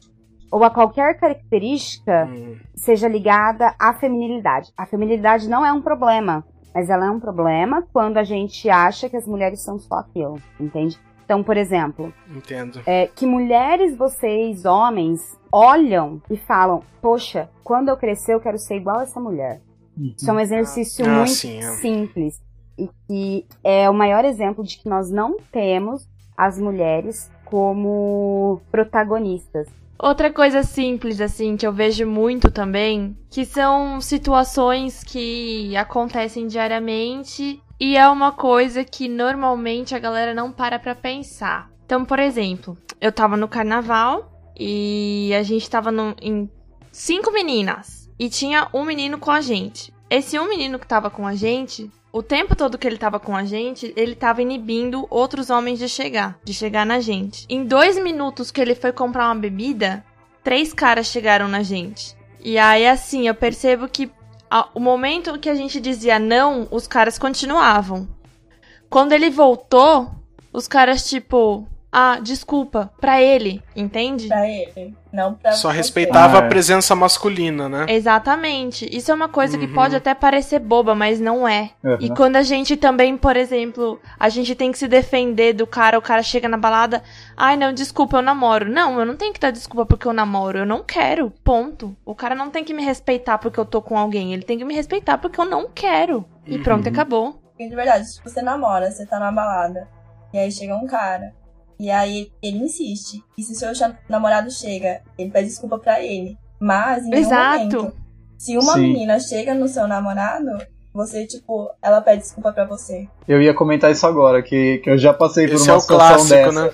Ou 0.54 0.64
a 0.64 0.70
qualquer 0.70 1.18
característica 1.20 2.28
Hum, 2.32 2.58
seja 2.76 3.08
ligada 3.08 3.74
à 3.80 3.94
feminilidade. 3.94 4.72
A 4.78 4.86
feminilidade 4.86 5.50
não 5.50 5.66
é 5.66 5.74
um 5.74 5.82
problema, 5.82 6.46
mas 6.74 6.90
ela 6.90 7.06
é 7.08 7.10
um 7.10 7.20
problema 7.20 7.84
quando 7.92 8.18
a 8.18 8.24
gente 8.24 8.70
acha 8.70 9.10
que 9.10 9.18
as 9.18 9.26
mulheres 9.28 9.64
são 9.64 9.80
só 9.80 9.96
aquilo, 9.96 10.36
entende? 10.60 11.00
Então, 11.26 11.42
por 11.44 11.56
exemplo, 11.58 12.14
entendo. 12.30 12.82
é, 12.86 13.08
que 13.08 13.26
mulheres 13.26 13.96
vocês, 13.98 14.66
homens, 14.66 15.22
olham 15.52 16.22
e 16.30 16.38
falam: 16.38 16.84
Poxa, 17.02 17.50
quando 17.64 17.90
eu 17.90 17.98
crescer 17.98 18.34
eu 18.34 18.40
quero 18.42 18.58
ser 18.58 18.76
igual 18.76 19.00
a 19.00 19.04
essa 19.04 19.20
mulher. 19.20 19.62
Isso 19.98 20.30
é 20.30 20.34
um 20.34 20.40
exercício 20.40 21.06
Ah, 21.06 21.18
muito 21.18 21.32
sim, 21.32 21.58
é. 21.60 21.62
simples 21.76 22.42
e 22.78 22.90
que 23.08 23.46
é 23.64 23.90
o 23.90 23.94
maior 23.94 24.26
exemplo 24.26 24.64
de 24.64 24.78
que 24.78 24.90
nós 24.90 25.10
não 25.12 25.38
temos 25.52 26.08
as 26.36 26.60
mulheres 26.60 27.32
como 27.54 28.60
protagonistas. 28.72 29.68
Outra 30.00 30.34
coisa 30.34 30.64
simples, 30.64 31.22
assim, 31.22 31.56
que 31.56 31.68
eu 31.68 31.72
vejo 31.72 32.04
muito 32.08 32.50
também, 32.50 33.16
que 33.30 33.46
são 33.46 34.02
situações 34.02 35.04
que 35.04 35.78
acontecem 35.78 36.48
diariamente 36.48 37.62
e 37.80 37.96
é 37.96 38.10
uma 38.10 38.32
coisa 38.32 38.84
que 38.84 39.08
normalmente 39.08 39.94
a 39.94 40.00
galera 40.00 40.34
não 40.34 40.52
para 40.52 40.80
pra 40.80 40.96
pensar. 40.96 41.70
Então, 41.86 42.04
por 42.04 42.18
exemplo, 42.18 42.76
eu 43.00 43.12
tava 43.12 43.38
no 43.38 43.48
carnaval 43.48 44.32
e 44.60 45.32
a 45.38 45.44
gente 45.44 45.70
tava 45.70 45.92
no- 45.92 46.16
em 46.20 46.50
cinco 46.92 47.32
meninas 47.32 48.10
e 48.18 48.30
tinha 48.30 48.68
um 48.74 48.84
menino 48.84 49.20
com 49.20 49.30
a 49.30 49.42
gente. 49.42 49.94
Esse 50.10 50.40
um 50.40 50.50
menino 50.50 50.80
que 50.80 50.88
tava 50.88 51.12
com 51.12 51.28
a 51.28 51.36
gente, 51.36 51.90
o 52.14 52.22
tempo 52.22 52.56
todo 52.56 52.78
que 52.78 52.86
ele 52.86 52.98
tava 52.98 53.20
com 53.20 53.36
a 53.36 53.44
gente, 53.44 53.92
ele 53.98 54.14
tava 54.14 54.40
inibindo 54.42 55.08
outros 55.10 55.50
homens 55.50 55.80
de 55.80 55.90
chegar, 55.90 56.38
de 56.44 56.54
chegar 56.54 56.86
na 56.86 57.00
gente. 57.00 57.44
Em 57.50 57.66
dois 57.66 57.98
minutos 58.02 58.52
que 58.52 58.62
ele 58.62 58.76
foi 58.76 58.92
comprar 58.92 59.26
uma 59.26 59.36
bebida, 59.42 60.06
três 60.44 60.72
caras 60.72 61.08
chegaram 61.08 61.48
na 61.48 61.64
gente. 61.64 62.16
E 62.40 62.56
aí, 62.58 62.88
assim, 62.88 63.28
eu 63.28 63.34
percebo 63.34 63.88
que 63.88 64.12
a- 64.48 64.70
o 64.76 64.80
momento 64.80 65.40
que 65.40 65.50
a 65.50 65.56
gente 65.56 65.82
dizia 65.82 66.20
não, 66.20 66.68
os 66.70 66.86
caras 66.86 67.18
continuavam. 67.18 68.08
Quando 68.92 69.14
ele 69.14 69.32
voltou, 69.32 70.12
os 70.54 70.68
caras, 70.68 71.10
tipo, 71.10 71.68
ah, 71.96 72.18
desculpa, 72.20 72.92
pra 73.00 73.22
ele, 73.22 73.62
entende? 73.76 74.28
Pra 74.28 74.50
ele, 74.50 74.96
não 75.14 75.36
pra 75.36 75.52
Só 75.52 75.70
você. 75.70 75.78
respeitava 75.78 76.40
Ah, 76.40 76.42
a 76.42 76.46
é. 76.46 76.50
presença 76.50 76.96
masculina, 76.96 77.70
né? 77.70 77.86
Exatamente. 77.88 78.90
Isso 78.92 79.12
é 79.12 79.14
uma 79.14 79.30
coisa 79.30 79.60
que 79.60 79.68
Uhum. 79.68 79.74
pode 79.76 79.96
até 79.96 80.16
parecer 80.16 80.58
boba, 80.58 80.96
mas 80.96 81.20
não 81.20 81.48
é. 81.48 81.70
Uhum. 81.84 81.98
E 82.00 82.10
quando 82.10 82.36
a 82.38 82.42
gente 82.42 82.76
também, 82.76 83.16
por 83.16 83.38
exemplo, 83.38 84.00
a 84.20 84.28
gente 84.28 84.56
tem 84.56 84.72
que 84.72 84.78
se 84.80 84.88
defender 84.88 85.54
do 85.54 85.68
cara, 85.68 85.98
o 86.00 86.02
cara 86.02 86.24
chega 86.24 86.50
na 86.50 86.58
balada, 86.58 87.04
ai 87.38 87.56
não, 87.56 87.72
desculpa, 87.72 88.18
eu 88.18 88.22
namoro. 88.24 88.68
Não, 88.68 89.00
eu 89.00 89.06
não 89.06 89.16
tenho 89.16 89.32
que 89.32 89.40
dar 89.40 89.52
desculpa 89.52 89.86
porque 89.86 90.08
eu 90.08 90.14
namoro, 90.14 90.58
eu 90.60 90.66
não 90.66 90.82
quero, 90.82 91.30
ponto. 91.44 91.96
O 92.04 92.16
cara 92.16 92.34
não 92.34 92.50
tem 92.50 92.64
que 92.64 92.74
me 92.74 92.84
respeitar 92.84 93.38
porque 93.38 93.60
eu 93.60 93.66
tô 93.66 93.82
com 93.84 93.96
alguém, 94.00 94.34
ele 94.34 94.42
tem 94.44 94.58
que 94.58 94.66
me 94.66 94.74
respeitar 94.74 95.20
porque 95.20 95.40
eu 95.40 95.46
não 95.46 95.70
quero. 95.70 96.26
E 96.48 96.58
pronto, 96.58 96.88
Uhum. 96.88 96.92
acabou. 96.92 97.34
Porque 97.52 97.70
de 97.70 97.76
verdade, 97.76 98.08
se 98.10 98.20
você 98.24 98.42
namora, 98.42 98.90
você 98.90 99.06
tá 99.06 99.20
na 99.20 99.32
balada, 99.32 99.88
e 100.34 100.40
aí 100.40 100.52
chega 100.52 100.76
um 100.76 100.88
cara, 100.88 101.32
e 101.80 101.90
aí 101.90 102.32
ele 102.42 102.58
insiste. 102.60 103.24
E 103.38 103.44
se 103.44 103.56
seu 103.56 103.70
namorado 104.10 104.50
chega, 104.52 105.02
ele 105.18 105.32
pede 105.32 105.48
desculpa 105.50 105.78
pra 105.80 106.02
ele. 106.04 106.38
Mas 106.60 107.06
em 107.06 107.10
nenhum 107.10 107.26
Exato. 107.26 107.58
momento, 107.58 107.94
se 108.38 108.58
uma 108.58 108.74
Sim. 108.74 108.82
menina 108.82 109.20
chega 109.20 109.54
no 109.54 109.68
seu 109.68 109.88
namorado, 109.88 110.50
você, 110.94 111.26
tipo, 111.26 111.70
ela 111.82 112.02
pede 112.02 112.22
desculpa 112.22 112.54
pra 112.54 112.66
você. 112.66 113.08
Eu 113.28 113.42
ia 113.42 113.54
comentar 113.54 113.92
isso 113.92 114.06
agora, 114.06 114.42
que, 114.44 114.78
que 114.78 114.90
eu 114.90 114.98
já 114.98 115.14
passei 115.14 115.48
por 115.48 115.56
Esse 115.56 115.70
uma 115.70 115.78
é 115.78 115.80
situação 115.80 115.98
clássico, 116.28 116.30
dessa. 116.54 116.66
né? 116.68 116.74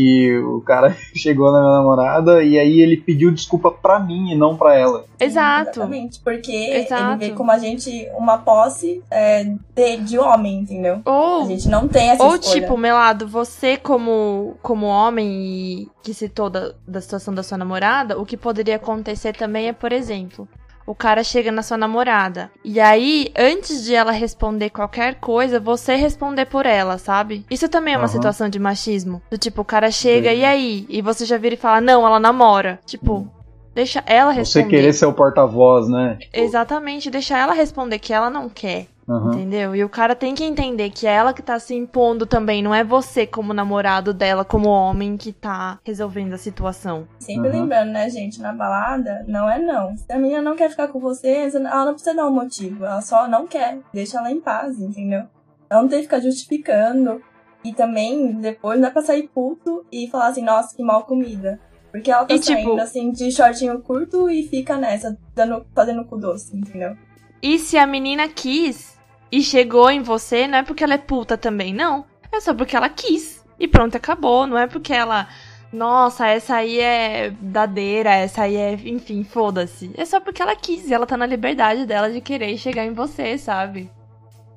Que 0.00 0.38
o 0.38 0.62
cara 0.62 0.96
chegou 1.14 1.52
na 1.52 1.60
minha 1.60 1.72
namorada 1.72 2.42
e 2.42 2.58
aí 2.58 2.80
ele 2.80 2.96
pediu 2.96 3.30
desculpa 3.30 3.70
pra 3.70 4.00
mim 4.00 4.32
e 4.32 4.34
não 4.34 4.56
pra 4.56 4.74
ela. 4.74 5.04
Exato. 5.18 5.80
Exatamente. 5.80 6.20
Porque 6.20 6.52
Exato. 6.52 7.22
ele 7.22 7.30
vê 7.30 7.36
como 7.36 7.50
a 7.50 7.58
gente 7.58 8.08
uma 8.16 8.38
posse 8.38 9.02
é, 9.10 9.44
de, 9.74 9.96
de 9.98 10.18
homem, 10.18 10.60
entendeu? 10.60 11.02
A 11.04 11.10
Ou 11.10 11.46
gente 11.46 11.68
não 11.68 11.86
tem 11.86 12.08
essa 12.08 12.24
Ou 12.24 12.36
escolha. 12.36 12.60
tipo, 12.62 12.78
Melado, 12.78 13.28
você 13.28 13.76
como, 13.76 14.56
como 14.62 14.86
homem 14.86 15.28
e 15.28 15.88
que 16.02 16.14
citou 16.14 16.48
da, 16.48 16.72
da 16.88 17.00
situação 17.02 17.34
da 17.34 17.42
sua 17.42 17.58
namorada, 17.58 18.18
o 18.18 18.24
que 18.24 18.38
poderia 18.38 18.76
acontecer 18.76 19.36
também 19.36 19.68
é, 19.68 19.72
por 19.74 19.92
exemplo, 19.92 20.48
o 20.86 20.94
cara 20.94 21.22
chega 21.22 21.52
na 21.52 21.62
sua 21.62 21.76
namorada. 21.76 22.50
E 22.64 22.80
aí, 22.80 23.30
antes 23.36 23.84
de 23.84 23.94
ela 23.94 24.12
responder 24.12 24.70
qualquer 24.70 25.16
coisa, 25.16 25.60
você 25.60 25.94
responder 25.94 26.46
por 26.46 26.66
ela, 26.66 26.98
sabe? 26.98 27.44
Isso 27.50 27.68
também 27.68 27.94
é 27.94 27.96
uma 27.96 28.04
Aham. 28.04 28.12
situação 28.12 28.48
de 28.48 28.58
machismo. 28.58 29.22
Do 29.30 29.38
tipo, 29.38 29.62
o 29.62 29.64
cara 29.64 29.90
chega, 29.90 30.30
Sim. 30.30 30.36
e 30.38 30.44
aí? 30.44 30.86
E 30.88 31.00
você 31.02 31.24
já 31.24 31.36
vira 31.38 31.54
e 31.54 31.58
fala, 31.58 31.80
não, 31.80 32.06
ela 32.06 32.18
namora. 32.18 32.80
Tipo, 32.86 33.28
deixa 33.74 34.02
ela 34.06 34.32
Você 34.32 34.38
responder. 34.40 34.68
querer 34.68 34.92
ser 34.92 35.06
o 35.06 35.12
porta-voz, 35.12 35.88
né? 35.88 36.18
Exatamente, 36.32 37.10
deixa 37.10 37.38
ela 37.38 37.52
responder 37.52 37.98
que 37.98 38.12
ela 38.12 38.28
não 38.30 38.48
quer. 38.48 38.86
Aham. 39.10 39.32
Entendeu? 39.34 39.74
E 39.74 39.82
o 39.82 39.88
cara 39.88 40.14
tem 40.14 40.34
que 40.34 40.44
entender 40.44 40.90
que 40.90 41.06
é 41.06 41.10
ela 41.12 41.32
que 41.32 41.42
tá 41.42 41.58
se 41.58 41.74
impondo 41.74 42.26
também, 42.26 42.62
não 42.62 42.72
é 42.74 42.84
você 42.84 43.26
como 43.26 43.52
namorado 43.52 44.14
dela, 44.14 44.44
como 44.44 44.68
homem 44.68 45.16
que 45.16 45.32
tá 45.32 45.80
resolvendo 45.84 46.32
a 46.34 46.38
situação. 46.38 47.08
Sempre 47.18 47.48
Uhum. 47.50 47.60
lembrando, 47.62 47.90
né, 47.90 48.08
gente, 48.08 48.40
na 48.40 48.52
balada, 48.52 49.24
não 49.26 49.50
é 49.50 49.58
não. 49.58 49.96
Se 49.96 50.12
a 50.12 50.16
menina 50.18 50.40
não 50.40 50.54
quer 50.54 50.70
ficar 50.70 50.88
com 50.88 51.00
você, 51.00 51.50
ela 51.52 51.84
não 51.86 51.94
precisa 51.94 52.14
dar 52.14 52.26
um 52.28 52.32
motivo. 52.34 52.84
Ela 52.84 53.00
só 53.00 53.26
não 53.26 53.46
quer. 53.46 53.80
Deixa 53.92 54.18
ela 54.18 54.30
em 54.30 54.40
paz, 54.40 54.78
entendeu? 54.78 55.24
Ela 55.68 55.82
não 55.82 55.88
tem 55.88 55.98
que 55.98 56.04
ficar 56.04 56.20
justificando. 56.20 57.20
E 57.64 57.72
também, 57.74 58.32
depois, 58.40 58.80
não 58.80 58.88
é 58.88 58.90
pra 58.90 59.02
sair 59.02 59.28
puto 59.34 59.84
e 59.92 60.08
falar 60.08 60.28
assim, 60.28 60.42
nossa, 60.42 60.74
que 60.74 60.82
mal 60.82 61.04
comida. 61.04 61.58
Porque 61.92 62.10
ela 62.10 62.24
tá 62.24 62.34
E, 62.34 62.38
tipo- 62.38 62.52
saindo, 62.62 62.80
assim, 62.80 63.10
de 63.10 63.30
shortinho 63.32 63.80
curto 63.80 64.30
e 64.30 64.44
fica 64.48 64.76
nessa, 64.76 65.18
dando, 65.34 65.66
fazendo 65.74 66.04
cu 66.04 66.16
doce, 66.16 66.56
entendeu? 66.56 66.96
E 67.42 67.58
se 67.58 67.76
a 67.76 67.86
menina 67.86 68.28
quis 68.28 68.98
e 69.30 69.42
chegou 69.42 69.90
em 69.90 70.02
você, 70.02 70.46
não 70.46 70.58
é 70.58 70.62
porque 70.62 70.84
ela 70.84 70.94
é 70.94 70.98
puta 70.98 71.36
também, 71.36 71.72
não. 71.72 72.04
É 72.32 72.40
só 72.40 72.54
porque 72.54 72.76
ela 72.76 72.88
quis. 72.88 73.44
E 73.58 73.68
pronto, 73.68 73.96
acabou. 73.96 74.46
Não 74.46 74.58
é 74.58 74.66
porque 74.66 74.92
ela. 74.92 75.28
Nossa, 75.72 76.26
essa 76.26 76.56
aí 76.56 76.80
é 76.80 77.30
dadeira, 77.40 78.10
essa 78.10 78.42
aí 78.42 78.56
é. 78.56 78.72
Enfim, 78.72 79.22
foda-se. 79.22 79.90
É 79.96 80.04
só 80.04 80.20
porque 80.20 80.42
ela 80.42 80.56
quis 80.56 80.88
e 80.88 80.94
ela 80.94 81.06
tá 81.06 81.16
na 81.16 81.26
liberdade 81.26 81.86
dela 81.86 82.10
de 82.10 82.20
querer 82.20 82.56
chegar 82.56 82.84
em 82.84 82.92
você, 82.92 83.36
sabe? 83.38 83.90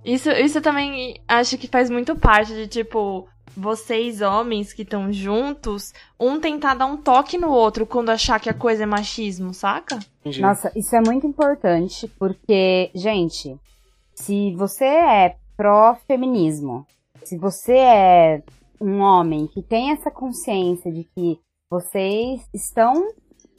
Isso, 0.03 0.29
isso 0.31 0.59
também 0.61 1.21
acho 1.27 1.57
que 1.57 1.67
faz 1.67 1.89
muito 1.89 2.15
parte 2.15 2.53
de, 2.53 2.67
tipo, 2.67 3.27
vocês 3.55 4.21
homens 4.21 4.73
que 4.73 4.81
estão 4.81 5.13
juntos, 5.13 5.93
um 6.19 6.39
tentar 6.39 6.73
dar 6.73 6.87
um 6.87 6.97
toque 6.97 7.37
no 7.37 7.49
outro 7.49 7.85
quando 7.85 8.09
achar 8.09 8.39
que 8.39 8.49
a 8.49 8.53
coisa 8.53 8.83
é 8.83 8.85
machismo, 8.85 9.53
saca? 9.53 9.99
Entendi. 10.19 10.41
Nossa, 10.41 10.71
isso 10.75 10.95
é 10.95 11.01
muito 11.01 11.25
importante 11.25 12.11
porque, 12.19 12.91
gente, 12.93 13.57
Se 14.25 14.55
você 14.55 14.85
é 14.85 15.35
pró-feminismo, 15.57 16.85
se 17.25 17.37
você 17.37 17.73
é 17.75 18.43
um 18.79 18.99
homem 19.01 19.47
que 19.47 19.61
tem 19.61 19.91
essa 19.91 20.09
consciência 20.09 20.89
de 20.91 21.03
que 21.03 21.37
vocês 21.69 22.41
estão 22.53 22.93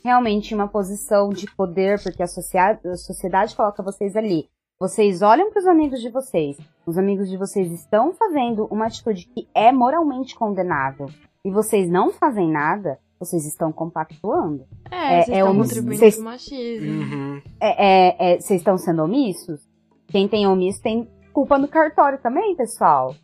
realmente 0.02 0.52
em 0.52 0.54
uma 0.54 0.68
posição 0.68 1.28
de 1.28 1.46
poder, 1.54 2.02
porque 2.02 2.22
a 2.22 2.26
sociedade, 2.26 2.80
a 2.88 2.96
sociedade 2.96 3.54
coloca 3.54 3.82
vocês 3.82 4.16
ali. 4.16 4.48
Vocês 4.80 5.20
olham 5.20 5.50
para 5.50 5.60
os 5.60 5.66
amigos 5.66 6.00
de 6.00 6.08
vocês, 6.08 6.56
os 6.86 6.96
amigos 6.96 7.28
de 7.28 7.36
vocês 7.36 7.70
estão 7.70 8.14
fazendo 8.14 8.64
uma 8.70 8.86
atitude 8.86 9.26
que 9.34 9.46
é 9.54 9.70
moralmente 9.70 10.34
condenável 10.34 11.10
e 11.44 11.50
vocês 11.50 11.90
não 11.90 12.10
fazem 12.10 12.50
nada, 12.50 12.98
vocês 13.20 13.46
estão 13.46 13.70
compactuando. 13.70 14.66
É, 14.90 14.96
É- 15.20 15.22
vocês 15.22 15.28
é 15.28 15.38
estão 15.40 15.52
um- 15.52 15.58
contribuindo 15.58 15.98
vocês- 15.98 16.14
pro 16.16 16.24
machismo. 16.24 16.90
Uhum. 17.02 17.42
É, 17.60 17.86
é- 17.86 18.16
é- 18.34 18.40
vocês 18.40 18.60
estão 18.60 18.78
sendo 18.78 19.04
omissos? 19.04 19.60
Quem 20.08 20.28
tem 20.28 20.46
omisso 20.46 20.80
tem 20.82 21.08
culpa 21.32 21.58
no 21.58 21.66
cartório 21.68 22.18
também, 22.22 22.54
pessoal. 22.54 23.14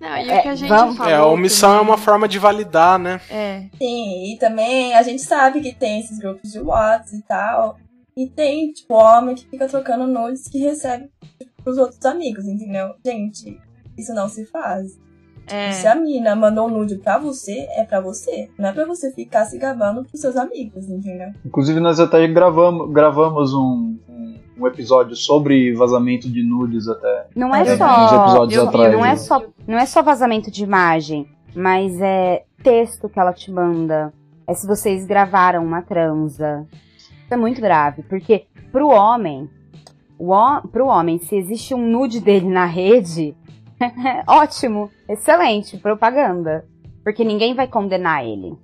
Não, 0.00 0.16
e 0.16 0.30
É, 0.30 0.38
o 0.38 0.42
que 0.42 0.48
a 0.48 0.54
gente 0.54 0.68
vamos- 0.68 0.96
falou... 0.96 1.12
É, 1.12 1.16
a 1.16 1.26
omissão 1.26 1.70
é 1.70 1.78
também- 1.78 1.90
uma 1.90 1.98
forma 1.98 2.28
de 2.28 2.38
validar, 2.38 2.98
né? 2.98 3.20
É, 3.30 3.64
Sim, 3.78 4.32
e 4.32 4.38
também 4.38 4.94
a 4.94 5.02
gente 5.02 5.22
sabe 5.22 5.60
que 5.60 5.74
tem 5.74 6.00
esses 6.00 6.18
grupos 6.18 6.52
de 6.52 6.60
WhatsApp 6.60 7.16
e 7.16 7.22
tal. 7.22 7.76
E 8.16 8.28
tem, 8.28 8.70
tipo, 8.72 8.94
homem 8.94 9.34
que 9.34 9.46
fica 9.48 9.66
trocando 9.68 10.06
nudes 10.06 10.48
que 10.48 10.58
recebe 10.58 11.08
tipo, 11.38 11.50
pros 11.62 11.78
outros 11.78 12.04
amigos, 12.04 12.44
entendeu? 12.46 12.94
Gente, 13.04 13.60
isso 13.96 14.12
não 14.14 14.28
se 14.28 14.44
faz. 14.46 14.96
é. 15.50 15.72
Se 15.72 15.86
a 15.86 15.94
mina 15.94 16.36
mandou 16.36 16.66
um 16.66 16.70
nude 16.70 16.96
pra 16.98 17.16
você, 17.18 17.66
é 17.70 17.82
pra 17.84 18.00
você. 18.00 18.50
Não 18.58 18.68
é 18.68 18.72
pra 18.72 18.84
você 18.84 19.10
ficar 19.12 19.46
se 19.46 19.56
gabando 19.56 20.04
pros 20.04 20.20
seus 20.20 20.36
amigos, 20.36 20.88
entendeu? 20.88 21.30
Inclusive, 21.44 21.80
nós 21.80 21.98
até 21.98 22.26
gravamos, 22.28 22.92
gravamos 22.92 23.54
um, 23.54 23.96
um, 24.08 24.27
um 24.58 24.66
episódio 24.66 25.14
sobre 25.16 25.72
vazamento 25.74 26.28
de 26.28 26.42
nudes 26.42 26.88
até. 26.88 27.28
Não 27.34 27.54
é 27.54 27.62
uns 27.62 27.78
só. 27.78 28.46
eu 28.50 28.68
atrás. 28.68 28.92
Não 28.92 29.04
é 29.04 29.10
né? 29.10 29.16
só, 29.16 29.44
não 29.66 29.78
é 29.78 29.86
só 29.86 30.02
vazamento 30.02 30.50
de 30.50 30.64
imagem, 30.64 31.26
mas 31.54 32.00
é 32.00 32.44
texto 32.62 33.08
que 33.08 33.18
ela 33.18 33.32
te 33.32 33.50
manda. 33.50 34.12
É 34.46 34.54
se 34.54 34.66
vocês 34.66 35.06
gravaram 35.06 35.64
uma 35.64 35.82
transa. 35.82 36.66
Isso 37.02 37.34
é 37.34 37.36
muito 37.36 37.60
grave, 37.60 38.02
porque 38.02 38.46
pro 38.72 38.88
homem, 38.88 39.48
o, 40.18 40.32
pro 40.68 40.86
homem, 40.86 41.18
se 41.18 41.36
existe 41.36 41.74
um 41.74 41.86
nude 41.86 42.20
dele 42.20 42.48
na 42.48 42.64
rede, 42.64 43.36
ótimo, 44.26 44.90
excelente, 45.08 45.76
propaganda. 45.76 46.64
Porque 47.04 47.24
ninguém 47.24 47.54
vai 47.54 47.68
condenar 47.68 48.24
ele. 48.24 48.56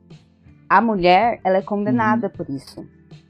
A 0.69 0.81
mulher, 0.81 1.41
ela 1.45 1.59
é 1.59 1.63
condenada 1.63 2.29
por 2.29 2.49
isso. 2.51 2.85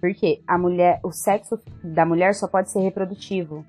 Porque 0.04 0.42
a 0.46 0.58
mulher, 0.58 1.00
o 1.02 1.10
sexo 1.10 1.58
da 1.82 2.04
mulher 2.04 2.34
só 2.34 2.46
pode 2.46 2.70
ser 2.70 2.80
reprodutivo, 2.80 3.64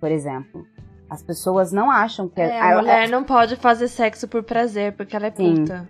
por 0.00 0.10
exemplo. 0.10 0.66
As 1.08 1.22
pessoas 1.22 1.70
não 1.70 1.88
acham 1.88 2.28
que 2.28 2.40
É, 2.40 2.60
a 2.60 2.70
ela- 2.72 2.82
mulher 2.82 3.08
não 3.08 3.22
pode 3.22 3.54
fazer 3.54 3.86
sexo 3.86 4.26
por 4.26 4.42
prazer, 4.42 4.96
porque 4.96 5.14
ela 5.14 5.28
é 5.28 5.30
Sim. 5.30 5.54
puta. 5.54 5.88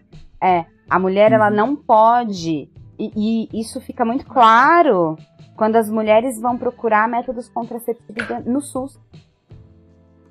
a 0.91 0.99
mulher 0.99 1.33
ela 1.33 1.49
Uhum. 1.49 1.57
não 1.57 1.75
pode 1.77 2.69
e, 2.99 3.49
e 3.53 3.61
isso 3.61 3.81
fica 3.81 4.05
muito 4.05 4.27
claro 4.27 5.17
quando 5.57 5.77
as 5.77 5.89
mulheres 5.91 6.39
vão 6.39 6.57
procurar 6.59 7.09
métodos 7.09 7.49
contraceptivos 7.49 8.45
no 8.45 8.61
SUS. 8.61 9.01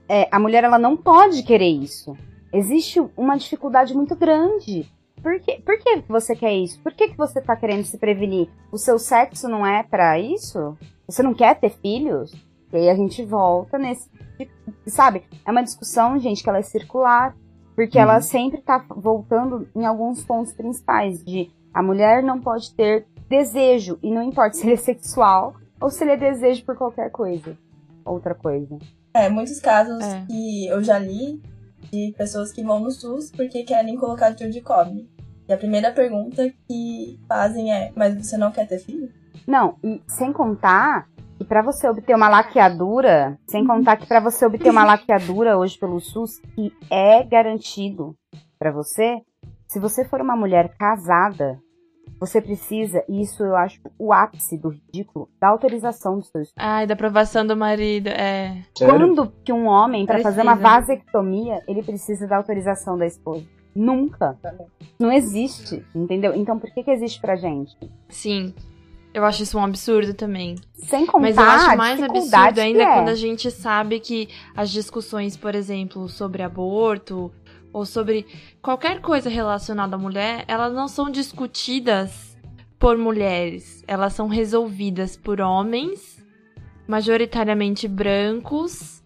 É, 0.08 0.28
a 0.32 0.40
mulher 0.40 0.64
ela 0.64 0.78
não 0.80 0.96
pode 0.96 1.42
querer 1.44 1.68
isso. 1.70 2.16
Existe 2.54 3.00
uma 3.18 3.36
dificuldade 3.38 3.94
muito 3.96 4.16
grande. 4.16 4.88
Por 5.28 5.40
que, 5.42 5.62
por 5.62 5.78
que 5.78 6.04
você 6.08 6.34
quer 6.36 6.54
isso? 6.54 6.80
Por 6.82 6.94
que, 6.94 7.10
que 7.10 7.18
você 7.18 7.42
tá 7.42 7.54
querendo 7.56 7.84
se 7.84 7.98
prevenir? 7.98 8.48
O 8.72 8.78
seu 8.78 8.98
sexo 8.98 9.50
não 9.50 9.66
é 9.68 9.84
pra 9.84 10.18
isso? 10.18 10.78
Você 11.06 11.22
não 11.22 11.34
quer 11.34 11.60
ter 11.60 11.70
filhos? 11.70 12.34
E 12.72 12.78
aí 12.78 12.90
a 12.90 12.96
gente 12.96 13.26
volta 13.26 13.78
nesse. 13.78 14.10
Sabe? 14.86 15.24
É 15.46 15.52
uma 15.52 15.64
discussão, 15.64 16.18
gente, 16.18 16.42
que 16.42 16.48
ela 16.50 16.60
é 16.60 16.62
circular. 16.62 17.36
Porque 17.76 18.00
ela 18.00 18.16
Uhum. 18.16 18.22
sempre 18.22 18.62
tá 18.62 18.84
voltando 18.90 19.68
em 19.76 19.86
alguns 19.86 20.24
pontos 20.24 20.54
principais. 20.54 21.22
De 21.24 21.52
a 21.74 21.84
mulher 21.84 22.24
não 22.24 22.40
pode 22.40 22.74
ter 22.74 23.06
desejo. 23.30 24.00
E 24.02 24.10
não 24.10 24.24
importa 24.24 24.54
se 24.56 24.64
ele 24.66 24.74
é 24.76 24.78
sexual 24.78 25.56
ou 25.82 25.90
se 25.90 26.04
ele 26.06 26.12
é 26.14 26.18
desejo 26.18 26.64
por 26.64 26.78
qualquer 26.78 27.12
coisa. 27.12 27.58
Outra 28.06 28.34
coisa. 28.34 28.78
É, 29.14 29.28
muitos 29.30 29.60
casos 29.60 30.02
É. 30.04 30.26
que 30.26 30.68
eu 30.68 30.82
já 30.82 30.98
li 30.98 31.42
de 31.92 32.14
pessoas 32.18 32.52
que 32.52 32.64
vão 32.64 32.80
no 32.80 32.92
SUS 32.92 33.32
porque 33.32 33.64
querem 33.64 33.98
colocar 33.98 34.34
tio 34.34 34.52
de 34.52 34.62
cobre. 34.62 35.10
E 35.48 35.54
a 35.54 35.58
primeira 35.58 35.92
pergunta 35.92 36.52
que 36.68 37.20
fazem 37.28 37.74
é: 37.74 37.92
Mas 37.96 38.16
você 38.16 38.38
não 38.38 38.52
quer 38.52 38.68
ter 38.68 38.80
filho? 38.80 39.12
Não, 39.48 39.78
e 39.84 40.02
sem 40.08 40.34
contar 40.34 41.08
que 41.38 41.46
pra 41.46 41.62
você 41.62 41.88
obter 41.88 42.16
uma 42.16 42.28
laqueadura, 42.28 43.40
sem 43.48 43.66
contar 43.66 43.96
que 43.98 44.08
pra 44.08 44.20
você 44.20 44.46
obter 44.46 44.70
uma 44.70 44.84
laqueadura 44.84 45.58
hoje 45.58 45.78
pelo 45.78 46.00
SUS, 46.00 46.40
que 46.56 46.74
é 46.90 47.24
garantido 47.24 48.16
pra 48.58 48.72
você, 48.72 49.22
se 49.68 49.80
você 49.80 50.04
for 50.04 50.20
uma 50.20 50.36
mulher 50.36 50.76
casada, 50.78 51.60
você 52.20 52.42
precisa, 52.42 53.04
e 53.08 53.22
isso 53.22 53.44
eu 53.44 53.56
acho 53.56 53.80
o 53.98 54.12
ápice 54.12 54.58
do 54.58 54.70
ridículo, 54.70 55.30
da 55.40 55.50
autorização 55.50 56.20
do 56.20 56.26
seu 56.26 56.42
esposo. 56.42 56.56
Ai, 56.58 56.88
da 56.88 56.94
aprovação 56.94 57.46
do 57.46 57.56
marido, 57.56 58.08
é. 58.08 58.64
Sério? 58.78 58.94
Quando 58.94 59.32
que 59.44 59.54
um 59.54 59.68
homem, 59.68 60.06
pra 60.06 60.16
Precisa. 60.16 60.30
fazer 60.36 60.42
uma 60.42 60.56
vasectomia, 60.56 61.62
ele 61.68 61.84
precisa 61.84 62.28
da 62.28 62.38
autorização 62.38 62.98
da 62.98 63.06
esposa? 63.06 63.46
Nunca. 63.76 64.36
Não 65.00 65.12
existe, 65.12 65.86
entendeu? 65.94 66.34
Então 66.34 66.58
por 66.58 66.72
que 66.72 66.84
que 66.84 66.90
existe 66.90 67.22
pra 67.22 67.36
gente? 67.36 67.78
Sim. 68.10 68.54
Eu 69.14 69.24
acho 69.24 69.44
isso 69.44 69.58
um 69.58 69.64
absurdo 69.64 70.14
também. 70.14 70.56
Sem 70.74 71.06
contar 71.06 71.22
Mas 71.22 71.38
eu 71.38 71.44
acho 71.44 71.78
mais 71.78 72.04
absurdo 72.04 72.60
ainda 72.60 72.84
é. 72.84 72.94
quando 72.94 73.10
a 73.10 73.16
gente 73.16 73.50
sabe 73.50 74.00
que 74.00 74.30
as 74.56 74.70
discussões, 74.70 75.36
por 75.36 75.56
exemplo, 75.56 76.08
sobre 76.08 76.44
aborto 76.44 77.32
ou 77.78 77.86
sobre 77.86 78.26
qualquer 78.62 79.02
coisa 79.02 79.30
relacionada 79.30 79.96
à 79.96 80.00
mulher, 80.00 80.44
elas 80.48 80.74
não 80.74 80.88
são 80.88 81.12
discutidas 81.12 82.36
por 82.80 82.98
mulheres. 82.98 83.84
Elas 83.88 84.14
são 84.14 84.28
resolvidas 84.28 85.16
por 85.16 85.40
homens, 85.40 86.26
majoritariamente 86.88 87.88
brancos, 87.88 89.04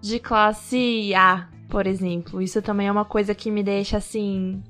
de 0.00 0.18
classe 0.18 1.12
A, 1.14 1.48
por 1.68 1.86
exemplo. 1.86 2.40
Isso 2.40 2.62
também 2.62 2.86
é 2.86 2.92
uma 2.92 3.04
coisa 3.04 3.34
que 3.34 3.50
me 3.50 3.62
deixa 3.62 3.96
assim 3.96 4.62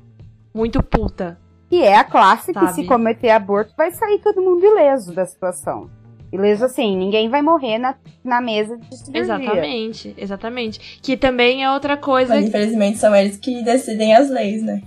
muito 0.54 0.82
puta. 0.82 1.38
Que 1.68 1.82
é 1.82 1.96
a 1.96 2.04
classe 2.04 2.52
que 2.52 2.60
Sabe? 2.60 2.72
se 2.72 2.86
cometer 2.86 3.30
aborto 3.30 3.74
vai 3.76 3.90
sair 3.92 4.18
todo 4.20 4.42
mundo 4.42 4.64
ileso 4.64 5.14
da 5.14 5.24
situação. 5.24 5.90
Ileso 6.32 6.64
assim, 6.64 6.96
ninguém 6.96 7.28
vai 7.28 7.42
morrer 7.42 7.78
na, 7.78 7.94
na 8.24 8.40
mesa 8.40 8.78
de 8.78 8.96
cirurgia. 8.96 9.20
Exatamente, 9.20 10.14
exatamente. 10.16 10.98
Que 11.02 11.14
também 11.14 11.62
é 11.62 11.70
outra 11.70 11.96
coisa 11.96 12.34
Mas 12.34 12.46
infelizmente 12.46 12.98
são 12.98 13.14
eles 13.14 13.36
que 13.36 13.62
decidem 13.62 14.14
as 14.14 14.30
leis, 14.30 14.62
né? 14.62 14.82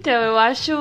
Então, 0.00 0.14
eu 0.14 0.38
acho 0.38 0.72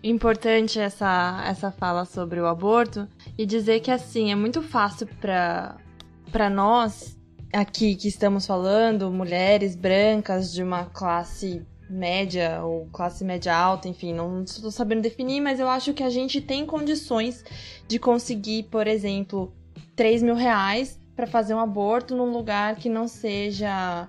importante 0.00 0.78
essa, 0.78 1.42
essa 1.44 1.72
fala 1.72 2.04
sobre 2.04 2.40
o 2.40 2.46
aborto 2.46 3.08
e 3.36 3.44
dizer 3.44 3.80
que, 3.80 3.90
assim, 3.90 4.30
é 4.30 4.36
muito 4.36 4.62
fácil 4.62 5.08
pra 5.18 6.48
nós, 6.48 7.18
aqui 7.52 7.96
que 7.96 8.06
estamos 8.06 8.46
falando, 8.46 9.10
mulheres 9.10 9.74
brancas 9.74 10.52
de 10.52 10.62
uma 10.62 10.84
classe 10.84 11.66
média 11.90 12.62
ou 12.62 12.86
classe 12.92 13.24
média 13.24 13.52
alta, 13.52 13.88
enfim, 13.88 14.14
não 14.14 14.44
estou 14.44 14.70
sabendo 14.70 15.02
definir, 15.02 15.40
mas 15.40 15.58
eu 15.58 15.68
acho 15.68 15.92
que 15.92 16.04
a 16.04 16.08
gente 16.08 16.40
tem 16.40 16.64
condições 16.64 17.44
de 17.88 17.98
conseguir, 17.98 18.68
por 18.70 18.86
exemplo, 18.86 19.52
3 19.96 20.22
mil 20.22 20.36
reais 20.36 20.96
para 21.16 21.26
fazer 21.26 21.54
um 21.54 21.60
aborto 21.60 22.14
num 22.14 22.30
lugar 22.30 22.76
que 22.76 22.88
não 22.88 23.08
seja 23.08 24.08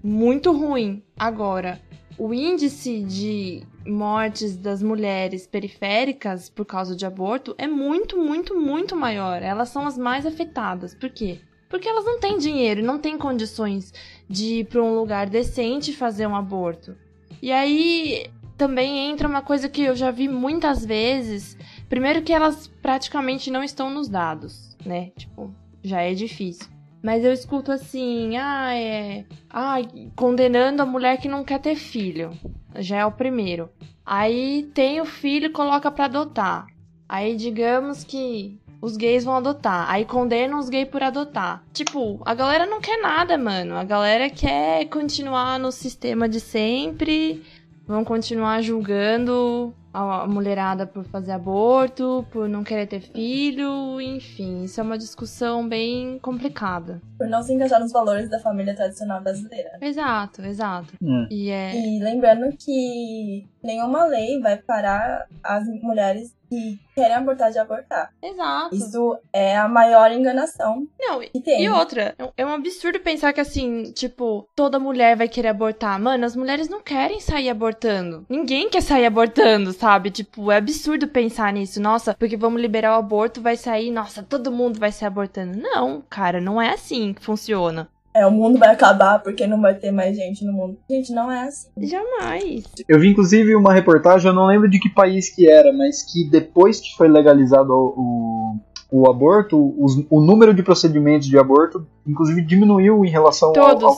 muito 0.00 0.52
ruim. 0.52 1.02
Agora, 1.16 1.80
o 2.18 2.34
índice 2.34 3.00
de 3.04 3.62
mortes 3.86 4.56
das 4.56 4.82
mulheres 4.82 5.46
periféricas 5.46 6.50
por 6.50 6.66
causa 6.66 6.96
de 6.96 7.06
aborto 7.06 7.54
é 7.56 7.68
muito, 7.68 8.18
muito, 8.18 8.58
muito 8.58 8.96
maior. 8.96 9.40
Elas 9.40 9.68
são 9.68 9.86
as 9.86 9.96
mais 9.96 10.26
afetadas. 10.26 10.94
Por 10.94 11.10
quê? 11.10 11.38
Porque 11.68 11.88
elas 11.88 12.04
não 12.04 12.18
têm 12.18 12.38
dinheiro 12.38 12.82
não 12.82 12.98
têm 12.98 13.16
condições 13.16 13.92
de 14.28 14.60
ir 14.60 14.64
para 14.66 14.82
um 14.82 14.94
lugar 14.94 15.28
decente 15.28 15.92
fazer 15.92 16.26
um 16.26 16.34
aborto. 16.34 16.96
E 17.40 17.52
aí 17.52 18.26
também 18.56 19.10
entra 19.10 19.28
uma 19.28 19.42
coisa 19.42 19.68
que 19.68 19.82
eu 19.82 19.94
já 19.94 20.10
vi 20.10 20.26
muitas 20.28 20.84
vezes. 20.84 21.56
Primeiro 21.88 22.22
que 22.22 22.32
elas 22.32 22.66
praticamente 22.82 23.50
não 23.50 23.62
estão 23.62 23.90
nos 23.90 24.08
dados, 24.08 24.76
né? 24.84 25.12
Tipo, 25.16 25.54
já 25.84 26.02
é 26.02 26.14
difícil. 26.14 26.77
Mas 27.08 27.24
eu 27.24 27.32
escuto 27.32 27.72
assim, 27.72 28.36
ah, 28.36 28.74
é. 28.74 29.24
Ah, 29.48 29.76
condenando 30.14 30.82
a 30.82 30.84
mulher 30.84 31.16
que 31.16 31.26
não 31.26 31.42
quer 31.42 31.58
ter 31.58 31.74
filho. 31.74 32.32
Já 32.80 32.98
é 32.98 33.06
o 33.06 33.10
primeiro. 33.10 33.70
Aí 34.04 34.68
tem 34.74 35.00
o 35.00 35.06
filho 35.06 35.46
e 35.46 35.50
coloca 35.50 35.90
pra 35.90 36.04
adotar. 36.04 36.66
Aí 37.08 37.34
digamos 37.34 38.04
que 38.04 38.60
os 38.82 38.98
gays 38.98 39.24
vão 39.24 39.36
adotar. 39.36 39.90
Aí 39.90 40.04
condenam 40.04 40.58
os 40.58 40.68
gays 40.68 40.86
por 40.86 41.02
adotar. 41.02 41.64
Tipo, 41.72 42.20
a 42.26 42.34
galera 42.34 42.66
não 42.66 42.78
quer 42.78 43.00
nada, 43.00 43.38
mano. 43.38 43.74
A 43.76 43.84
galera 43.84 44.28
quer 44.28 44.84
continuar 44.90 45.58
no 45.58 45.72
sistema 45.72 46.28
de 46.28 46.40
sempre. 46.40 47.42
Vão 47.86 48.04
continuar 48.04 48.60
julgando 48.60 49.74
a 49.92 50.26
mulherada 50.26 50.86
por 50.86 51.04
fazer 51.04 51.32
aborto, 51.32 52.26
por 52.30 52.48
não 52.48 52.62
querer 52.62 52.86
ter 52.86 53.00
filho, 53.00 54.00
enfim, 54.00 54.64
isso 54.64 54.80
é 54.80 54.82
uma 54.82 54.98
discussão 54.98 55.68
bem 55.68 56.18
complicada. 56.20 57.00
Por 57.16 57.26
não 57.26 57.42
se 57.42 57.52
encaixar 57.52 57.80
nos 57.80 57.92
valores 57.92 58.28
da 58.28 58.38
família 58.38 58.74
tradicional 58.74 59.20
brasileira. 59.20 59.78
Exato, 59.80 60.42
exato. 60.42 60.94
Hum. 61.02 61.26
E 61.30 61.50
é. 61.50 61.74
E 61.74 61.98
lembrando 61.98 62.54
que 62.56 63.46
nenhuma 63.62 64.04
lei 64.04 64.40
vai 64.40 64.56
parar 64.56 65.26
as 65.42 65.66
mulheres 65.82 66.36
que 66.48 66.78
querem 66.94 67.14
abortar 67.14 67.52
de 67.52 67.58
abortar. 67.58 68.10
Exato. 68.22 68.74
Isso 68.74 69.18
é 69.32 69.56
a 69.56 69.68
maior 69.68 70.10
enganação 70.10 70.86
Não, 70.98 71.20
que 71.20 71.40
tem. 71.40 71.62
E 71.62 71.68
outra, 71.68 72.14
é 72.36 72.44
um 72.44 72.54
absurdo 72.54 73.00
pensar 73.00 73.32
que 73.32 73.40
assim, 73.40 73.92
tipo, 73.92 74.48
toda 74.56 74.78
mulher 74.78 75.16
vai 75.16 75.28
querer 75.28 75.48
abortar. 75.48 76.00
Mano, 76.00 76.24
as 76.24 76.34
mulheres 76.34 76.68
não 76.68 76.80
querem 76.80 77.20
sair 77.20 77.50
abortando. 77.50 78.24
Ninguém 78.28 78.70
quer 78.70 78.80
sair 78.80 79.06
abortando, 79.06 79.72
sabe? 79.78 80.10
Tipo, 80.10 80.50
é 80.50 80.56
absurdo 80.56 81.06
pensar 81.08 81.52
nisso. 81.52 81.80
Nossa, 81.80 82.14
porque 82.18 82.36
vamos 82.36 82.60
liberar 82.60 82.96
o 82.96 82.98
aborto, 82.98 83.40
vai 83.40 83.56
sair, 83.56 83.90
nossa, 83.90 84.22
todo 84.22 84.50
mundo 84.52 84.78
vai 84.78 84.90
sair 84.92 85.08
abortando. 85.08 85.56
Não, 85.58 86.02
cara, 86.08 86.40
não 86.40 86.60
é 86.60 86.70
assim 86.74 87.12
que 87.14 87.24
funciona. 87.24 87.88
É, 88.14 88.26
o 88.26 88.30
mundo 88.32 88.58
vai 88.58 88.70
acabar 88.70 89.20
porque 89.22 89.46
não 89.46 89.60
vai 89.60 89.74
ter 89.74 89.92
mais 89.92 90.16
gente 90.16 90.44
no 90.44 90.52
mundo. 90.52 90.76
Gente, 90.90 91.12
não 91.12 91.30
é 91.30 91.42
assim. 91.46 91.68
Jamais. 91.78 92.64
Eu 92.88 92.98
vi 92.98 93.10
inclusive 93.10 93.54
uma 93.54 93.72
reportagem, 93.72 94.26
eu 94.28 94.34
não 94.34 94.46
lembro 94.46 94.68
de 94.68 94.80
que 94.80 94.88
país 94.88 95.32
que 95.32 95.48
era, 95.48 95.72
mas 95.72 96.02
que 96.02 96.24
depois 96.28 96.80
que 96.80 96.96
foi 96.96 97.06
legalizado 97.06 97.72
o, 97.72 98.56
o, 98.90 99.02
o 99.02 99.10
aborto, 99.10 99.74
os- 99.78 100.04
o 100.10 100.20
número 100.20 100.52
de 100.52 100.62
procedimentos 100.64 101.28
de 101.28 101.38
aborto, 101.38 101.86
inclusive, 102.06 102.42
diminuiu 102.42 103.04
em 103.04 103.10
relação 103.10 103.52
Todos. 103.52 103.84
ao, 103.84 103.90
ao 103.90 103.96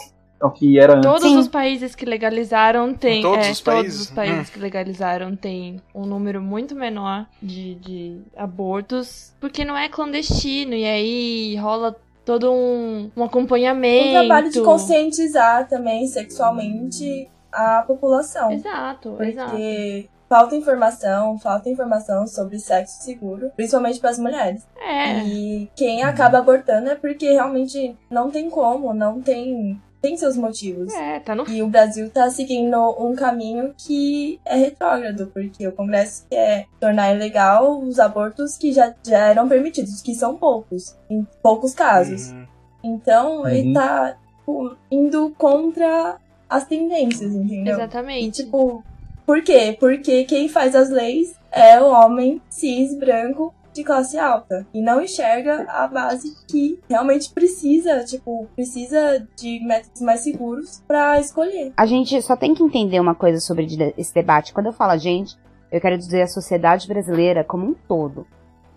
que 0.49 0.79
era 0.79 0.95
antes. 0.95 1.11
Todos 1.11 1.29
Sim. 1.29 1.39
os 1.39 1.49
países 1.49 1.95
que 1.95 2.07
legalizaram 2.07 2.95
têm. 2.95 3.21
Todos 3.21 3.47
é, 3.47 3.51
os 3.51 3.61
todos 3.61 3.81
países? 3.83 4.01
os 4.01 4.11
países 4.11 4.51
que 4.51 4.59
legalizaram 4.59 5.37
têm 5.37 5.83
um 5.95 6.07
número 6.07 6.41
muito 6.41 6.75
menor 6.75 7.27
de, 7.43 7.75
de 7.75 8.21
abortos. 8.35 9.35
Porque 9.39 9.65
não 9.65 9.77
é 9.77 9.89
clandestino. 9.89 10.75
E 10.75 10.85
aí 10.87 11.57
rola 11.57 11.95
todo 12.25 12.51
um, 12.53 13.11
um 13.17 13.25
acompanhamento. 13.25 14.09
Um 14.09 14.13
trabalho 14.13 14.51
de 14.51 14.61
conscientizar 14.63 15.69
também 15.69 16.07
sexualmente 16.07 17.29
a 17.53 17.83
população. 17.87 18.51
Exato, 18.53 19.23
exato. 19.23 19.51
Porque 19.51 20.09
falta 20.29 20.55
informação, 20.55 21.39
falta 21.41 21.69
informação 21.69 22.25
sobre 22.25 22.59
sexo 22.61 23.03
seguro, 23.03 23.51
principalmente 23.57 23.99
para 23.99 24.11
as 24.11 24.19
mulheres. 24.19 24.65
É. 24.81 25.25
E 25.25 25.69
quem 25.75 26.05
acaba 26.05 26.39
abortando 26.39 26.89
é 26.89 26.95
porque 26.95 27.33
realmente 27.33 27.97
não 28.09 28.31
tem 28.31 28.49
como, 28.49 28.95
não 28.95 29.21
tem 29.21 29.81
tem 30.01 30.17
seus 30.17 30.37
motivos. 30.37 30.93
É, 30.95 31.21
tá 31.21 31.35
no 31.35 31.49
E 31.49 31.63
o 31.63 31.69
Brasil 31.69 32.09
tá 32.11 32.31
seguindo 32.31 32.77
um 32.99 33.15
caminho 33.15 33.75
que 33.77 34.41
é 34.45 34.57
retrógrado, 34.57 35.27
porque 35.33 35.67
o 35.67 35.73
Congresso 35.73 36.25
quer 36.31 36.67
tornar 36.81 37.15
ilegal 37.15 37.81
os 37.83 37.99
abortos 37.99 38.57
que 38.57 38.73
já, 38.73 38.95
já 39.07 39.19
eram 39.29 39.49
permitidos, 39.49 40.01
que 40.03 40.15
são 40.15 40.37
poucos, 40.37 40.97
em 41.11 41.27
poucos 41.43 41.75
casos. 41.75 42.31
Uhum. 42.33 42.47
Então, 42.83 43.47
ele 43.49 43.69
Uhum. 43.69 43.75
tá 43.75 44.17
tipo, 44.39 44.77
indo 44.91 45.35
contra 45.37 46.17
as 46.49 46.65
tendências, 46.65 47.33
entendeu? 47.35 47.75
E, 47.75 47.77
Exatamente. 47.77 48.45
tipo, 48.45 48.83
por 49.27 49.43
quê? 49.43 49.77
Porque 49.79 50.25
quem 50.25 50.49
faz 50.49 50.75
as 50.75 50.91
leis 50.91 51.35
é 51.53 51.81
o 51.81 51.91
homem 51.91 52.41
cis, 52.49 52.97
branco, 52.99 53.55
de 53.73 53.85
classe 53.85 54.19
alta. 54.19 54.67
E 54.73 54.83
não 54.83 55.01
enxerga 55.01 55.67
a 55.69 55.87
base 55.87 56.35
que 56.47 56.79
realmente 56.89 57.31
precisa, 57.33 58.05
tipo, 58.05 58.47
precisa 58.55 59.27
de 59.37 59.65
métodos 59.65 60.01
mais 60.03 60.21
seguros 60.21 60.83
pra 60.87 61.19
escolher. 61.21 61.73
A 61.77 61.87
gente 61.87 62.21
só 62.23 62.37
tem 62.37 62.55
que 62.55 62.63
entender 62.63 63.01
uma 63.01 63.15
coisa 63.15 63.41
sobre 63.41 63.67
esse 63.97 64.15
debate. 64.15 64.53
Quando 64.53 64.67
eu 64.67 64.73
falo 64.73 64.93
a 64.93 64.97
gente, 64.97 65.37
eu 65.71 65.81
quero 65.81 65.97
dizer 65.97 66.23
a 66.23 66.27
sociedade 66.27 66.89
brasileira 66.89 67.45
como 67.45 67.67
um 67.67 67.75
todo. 67.75 68.27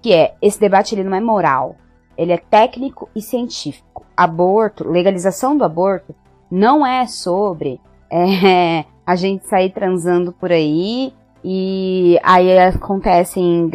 Que 0.02 0.14
é, 0.14 0.36
esse 0.42 0.60
debate 0.60 0.96
ele 0.96 1.04
não 1.04 1.16
é 1.16 1.22
moral. 1.22 1.76
Ele 2.18 2.32
é 2.32 2.38
técnico 2.38 3.10
e 3.16 3.22
científico. 3.22 4.06
Aborto, 4.16 4.88
legalização 4.88 5.58
do 5.58 5.64
aborto, 5.64 6.14
não 6.52 6.86
é 6.86 7.08
sobre 7.08 7.82
é, 8.12 8.86
a 9.06 9.16
gente 9.16 9.48
sair 9.48 9.72
transando 9.72 10.32
por 10.32 10.52
aí 10.52 11.14
e 11.44 12.20
aí 12.24 12.58
acontecem 12.60 13.68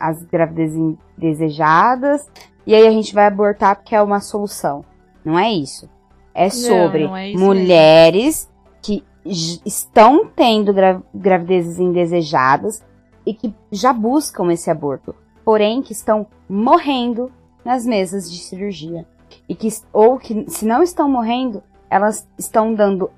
as 0.00 0.22
gravidezes 0.24 0.76
indesejadas 1.18 2.28
e 2.66 2.74
aí 2.74 2.86
a 2.86 2.90
gente 2.90 3.14
vai 3.14 3.26
abortar 3.26 3.76
porque 3.76 3.94
é 3.94 4.02
uma 4.02 4.20
solução. 4.20 4.84
Não 5.24 5.38
é 5.38 5.50
isso. 5.52 5.88
É 6.34 6.48
sobre 6.48 7.04
não 7.04 7.16
é 7.16 7.30
isso 7.30 7.44
mulheres 7.44 8.50
que 8.80 9.04
j- 9.24 9.60
estão 9.66 10.26
tendo 10.26 10.72
gra 10.72 11.00
gravidezes 11.14 11.78
indesejadas 11.78 12.82
e 13.26 13.34
que 13.34 13.54
já 13.70 13.92
buscam 13.92 14.50
esse 14.52 14.70
aborto, 14.70 15.14
porém 15.44 15.82
que 15.82 15.92
estão 15.92 16.26
morrendo 16.48 17.30
nas 17.64 17.84
mesas 17.86 18.30
de 18.30 18.38
cirurgia. 18.38 19.06
E 19.48 19.54
que, 19.54 19.68
ou 19.92 20.18
que, 20.18 20.44
se 20.48 20.64
não 20.64 20.82
estão 20.82 21.08
morrendo, 21.08 21.62
elas 21.90 22.26
estão 22.38 22.74
dando. 22.74 23.10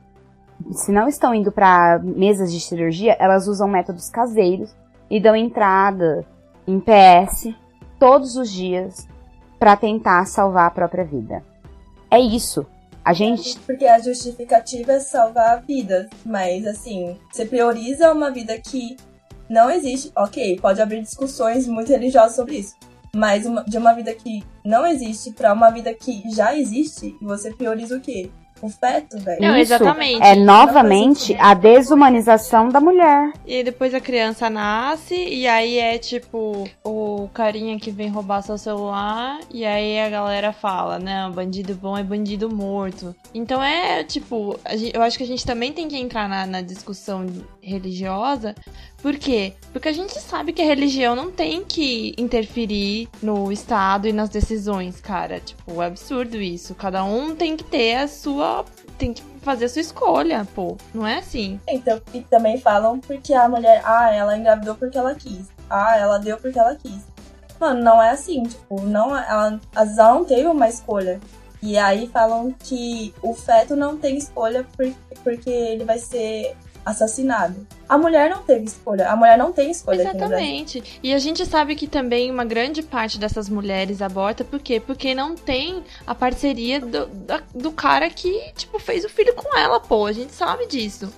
Se 0.72 0.92
não 0.92 1.08
estão 1.08 1.34
indo 1.34 1.50
para 1.50 1.98
mesas 2.02 2.52
de 2.52 2.60
cirurgia, 2.60 3.16
elas 3.18 3.46
usam 3.48 3.68
métodos 3.68 4.08
caseiros 4.08 4.74
e 5.10 5.20
dão 5.20 5.34
entrada 5.34 6.24
em 6.66 6.80
PS 6.80 7.54
todos 7.98 8.36
os 8.36 8.50
dias 8.50 9.06
para 9.58 9.76
tentar 9.76 10.24
salvar 10.26 10.66
a 10.66 10.70
própria 10.70 11.04
vida. 11.04 11.42
É 12.10 12.18
isso. 12.18 12.66
A 13.04 13.12
gente 13.12 13.58
Porque 13.60 13.86
a 13.86 13.98
justificativa 13.98 14.92
é 14.92 15.00
salvar 15.00 15.62
vidas, 15.62 16.08
mas 16.24 16.66
assim, 16.66 17.18
você 17.30 17.44
prioriza 17.44 18.12
uma 18.12 18.30
vida 18.30 18.58
que 18.58 18.96
não 19.48 19.70
existe. 19.70 20.10
Ok, 20.16 20.58
pode 20.60 20.80
abrir 20.80 21.02
discussões 21.02 21.66
muito 21.68 21.90
religiosas 21.90 22.34
sobre 22.34 22.56
isso. 22.56 22.74
Mas 23.14 23.46
uma- 23.46 23.62
de 23.64 23.76
uma 23.76 23.92
vida 23.92 24.12
que 24.14 24.42
não 24.64 24.86
existe 24.86 25.32
pra 25.32 25.52
uma 25.52 25.70
vida 25.70 25.92
que 25.94 26.22
já 26.30 26.56
existe, 26.56 27.14
você 27.20 27.52
prioriza 27.54 27.96
o 27.96 28.00
quê? 28.00 28.30
O 28.64 28.70
feto, 28.70 29.18
velho. 29.18 29.42
Não, 29.42 29.58
Isso 29.58 29.74
exatamente. 29.74 30.22
é 30.22 30.34
novamente 30.34 31.36
a 31.38 31.52
desumanização 31.52 32.70
da 32.70 32.80
mulher. 32.80 33.30
E 33.46 33.62
depois 33.62 33.92
a 33.92 34.00
criança 34.00 34.48
nasce, 34.48 35.14
e 35.14 35.46
aí 35.46 35.78
é 35.78 35.98
tipo 35.98 36.66
o 36.82 37.28
carinha 37.34 37.78
que 37.78 37.90
vem 37.90 38.08
roubar 38.08 38.40
seu 38.40 38.56
celular, 38.56 39.38
e 39.52 39.66
aí 39.66 40.00
a 40.00 40.08
galera 40.08 40.50
fala, 40.50 40.98
não, 40.98 41.30
bandido 41.30 41.74
bom 41.74 41.98
é 41.98 42.02
bandido 42.02 42.48
morto. 42.48 43.14
Então 43.34 43.62
é 43.62 44.02
tipo, 44.02 44.58
eu 44.94 45.02
acho 45.02 45.18
que 45.18 45.24
a 45.24 45.26
gente 45.26 45.44
também 45.44 45.70
tem 45.70 45.86
que 45.86 45.98
entrar 45.98 46.26
na, 46.26 46.46
na 46.46 46.62
discussão 46.62 47.26
religiosa. 47.64 48.54
Por 49.02 49.16
quê? 49.16 49.54
Porque 49.72 49.88
a 49.88 49.92
gente 49.92 50.18
sabe 50.20 50.52
que 50.52 50.62
a 50.62 50.64
religião 50.64 51.14
não 51.16 51.30
tem 51.30 51.64
que 51.64 52.14
interferir 52.18 53.08
no 53.22 53.50
Estado 53.52 54.06
e 54.08 54.12
nas 54.12 54.28
decisões, 54.28 55.00
cara. 55.00 55.40
Tipo, 55.40 55.82
é 55.82 55.86
absurdo 55.86 56.36
isso. 56.36 56.74
Cada 56.74 57.04
um 57.04 57.34
tem 57.34 57.56
que 57.56 57.64
ter 57.64 57.96
a 57.96 58.08
sua. 58.08 58.64
Tem 58.98 59.12
que 59.12 59.22
fazer 59.42 59.64
a 59.66 59.68
sua 59.68 59.80
escolha, 59.80 60.46
pô. 60.54 60.76
Não 60.94 61.06
é 61.06 61.18
assim. 61.18 61.60
Então, 61.68 62.00
e 62.12 62.20
também 62.20 62.58
falam 62.58 62.98
porque 63.00 63.34
a 63.34 63.48
mulher, 63.48 63.82
ah, 63.84 64.10
ela 64.12 64.36
engravidou 64.38 64.74
porque 64.74 64.96
ela 64.96 65.14
quis. 65.14 65.46
Ah, 65.68 65.96
ela 65.98 66.18
deu 66.18 66.36
porque 66.38 66.58
ela 66.58 66.74
quis. 66.76 67.02
Mano, 67.60 67.82
não 67.82 68.02
é 68.02 68.10
assim, 68.10 68.42
tipo, 68.42 68.80
não, 68.82 69.16
ela, 69.16 69.60
às 69.74 69.84
vezes 69.84 69.98
ela 69.98 70.14
não 70.14 70.24
teve 70.24 70.46
uma 70.46 70.68
escolha. 70.68 71.20
E 71.62 71.78
aí 71.78 72.08
falam 72.08 72.52
que 72.52 73.14
o 73.22 73.32
feto 73.32 73.74
não 73.74 73.96
tem 73.96 74.18
escolha 74.18 74.66
por- 74.76 74.92
porque 75.22 75.48
ele 75.48 75.84
vai 75.84 75.98
ser 75.98 76.54
assassinado. 76.84 77.66
A 77.88 77.96
mulher 77.98 78.30
não 78.30 78.42
teve 78.42 78.64
escolha. 78.64 79.08
A 79.10 79.16
mulher 79.16 79.36
não 79.38 79.52
tem 79.52 79.70
escolha. 79.70 80.00
Exatamente. 80.02 81.00
E 81.02 81.12
a 81.14 81.18
gente 81.18 81.44
sabe 81.46 81.74
que 81.74 81.86
também 81.86 82.30
uma 82.30 82.44
grande 82.44 82.82
parte 82.82 83.18
dessas 83.18 83.48
mulheres 83.48 84.00
aborta, 84.02 84.44
por 84.44 84.58
quê? 84.60 84.80
Porque 84.80 85.14
não 85.14 85.34
tem 85.34 85.82
a 86.06 86.14
parceria 86.14 86.80
do, 86.80 87.06
da- 87.06 87.42
do 87.54 87.72
cara 87.72 88.08
que, 88.10 88.52
tipo, 88.56 88.78
fez 88.78 89.04
o 89.04 89.08
filho 89.08 89.34
com 89.34 89.56
ela, 89.56 89.78
pô. 89.80 90.06
A 90.06 90.12
gente 90.12 90.32
sabe 90.32 90.66
disso. 90.66 91.12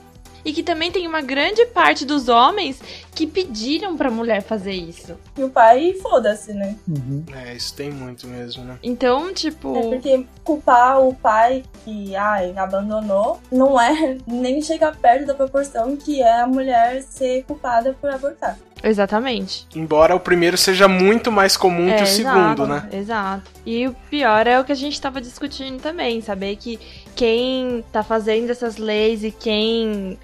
E 0.46 0.52
que 0.52 0.62
também 0.62 0.92
tem 0.92 1.08
uma 1.08 1.20
grande 1.20 1.66
parte 1.66 2.04
dos 2.04 2.28
homens 2.28 2.80
que 3.12 3.26
pediram 3.26 3.96
pra 3.96 4.12
mulher 4.12 4.42
fazer 4.42 4.74
isso. 4.74 5.18
E 5.36 5.42
o 5.42 5.50
pai, 5.50 5.94
foda-se, 6.00 6.52
né? 6.52 6.76
Uhum. 6.86 7.24
É, 7.34 7.52
isso 7.54 7.74
tem 7.74 7.90
muito 7.90 8.28
mesmo, 8.28 8.64
né? 8.64 8.78
Então, 8.80 9.34
tipo. 9.34 9.76
É 9.76 9.82
porque 9.82 10.24
culpar 10.44 11.00
o 11.00 11.12
pai 11.12 11.64
que, 11.84 12.14
ai, 12.14 12.56
abandonou, 12.56 13.40
não 13.50 13.80
é 13.80 14.16
nem 14.24 14.62
chega 14.62 14.92
perto 14.92 15.26
da 15.26 15.34
proporção 15.34 15.96
que 15.96 16.22
é 16.22 16.42
a 16.42 16.46
mulher 16.46 17.02
ser 17.02 17.42
culpada 17.42 17.96
por 18.00 18.08
abortar. 18.08 18.56
Exatamente. 18.82 19.66
Embora 19.74 20.14
o 20.14 20.20
primeiro 20.20 20.56
seja 20.56 20.86
muito 20.86 21.32
mais 21.32 21.56
comum 21.56 21.94
que 21.96 22.02
o 22.02 22.06
segundo, 22.06 22.62
exato, 22.62 22.66
né? 22.66 22.88
Exato. 22.92 23.50
E 23.64 23.86
o 23.86 23.94
pior 24.10 24.46
é 24.46 24.60
o 24.60 24.64
que 24.64 24.72
a 24.72 24.76
gente 24.76 25.00
tava 25.00 25.20
discutindo 25.20 25.80
também, 25.80 26.20
saber 26.20 26.56
que 26.56 26.78
quem 27.14 27.84
tá 27.90 28.02
fazendo 28.02 28.50
essas 28.50 28.76
leis 28.76 29.24
e 29.24 29.30
quem 29.30 30.18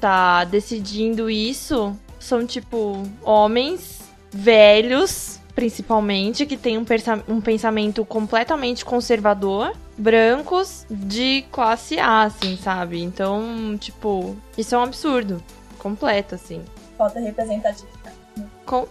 tá 0.00 0.44
decidindo 0.44 1.30
isso 1.30 1.96
são, 2.18 2.46
tipo, 2.46 3.02
homens 3.22 4.00
velhos, 4.30 5.40
principalmente, 5.54 6.46
que 6.46 6.56
têm 6.56 6.78
um, 6.78 6.84
um 7.28 7.40
pensamento 7.40 8.04
completamente 8.04 8.84
conservador, 8.84 9.72
brancos 9.96 10.86
de 10.90 11.44
classe 11.52 11.98
A, 11.98 12.22
assim, 12.22 12.56
sabe? 12.56 13.02
Então, 13.02 13.76
tipo, 13.78 14.36
isso 14.58 14.74
é 14.74 14.78
um 14.78 14.82
absurdo. 14.82 15.42
Completo, 15.78 16.34
assim. 16.34 16.62
Falta 16.96 17.20
representatividade. 17.20 18.14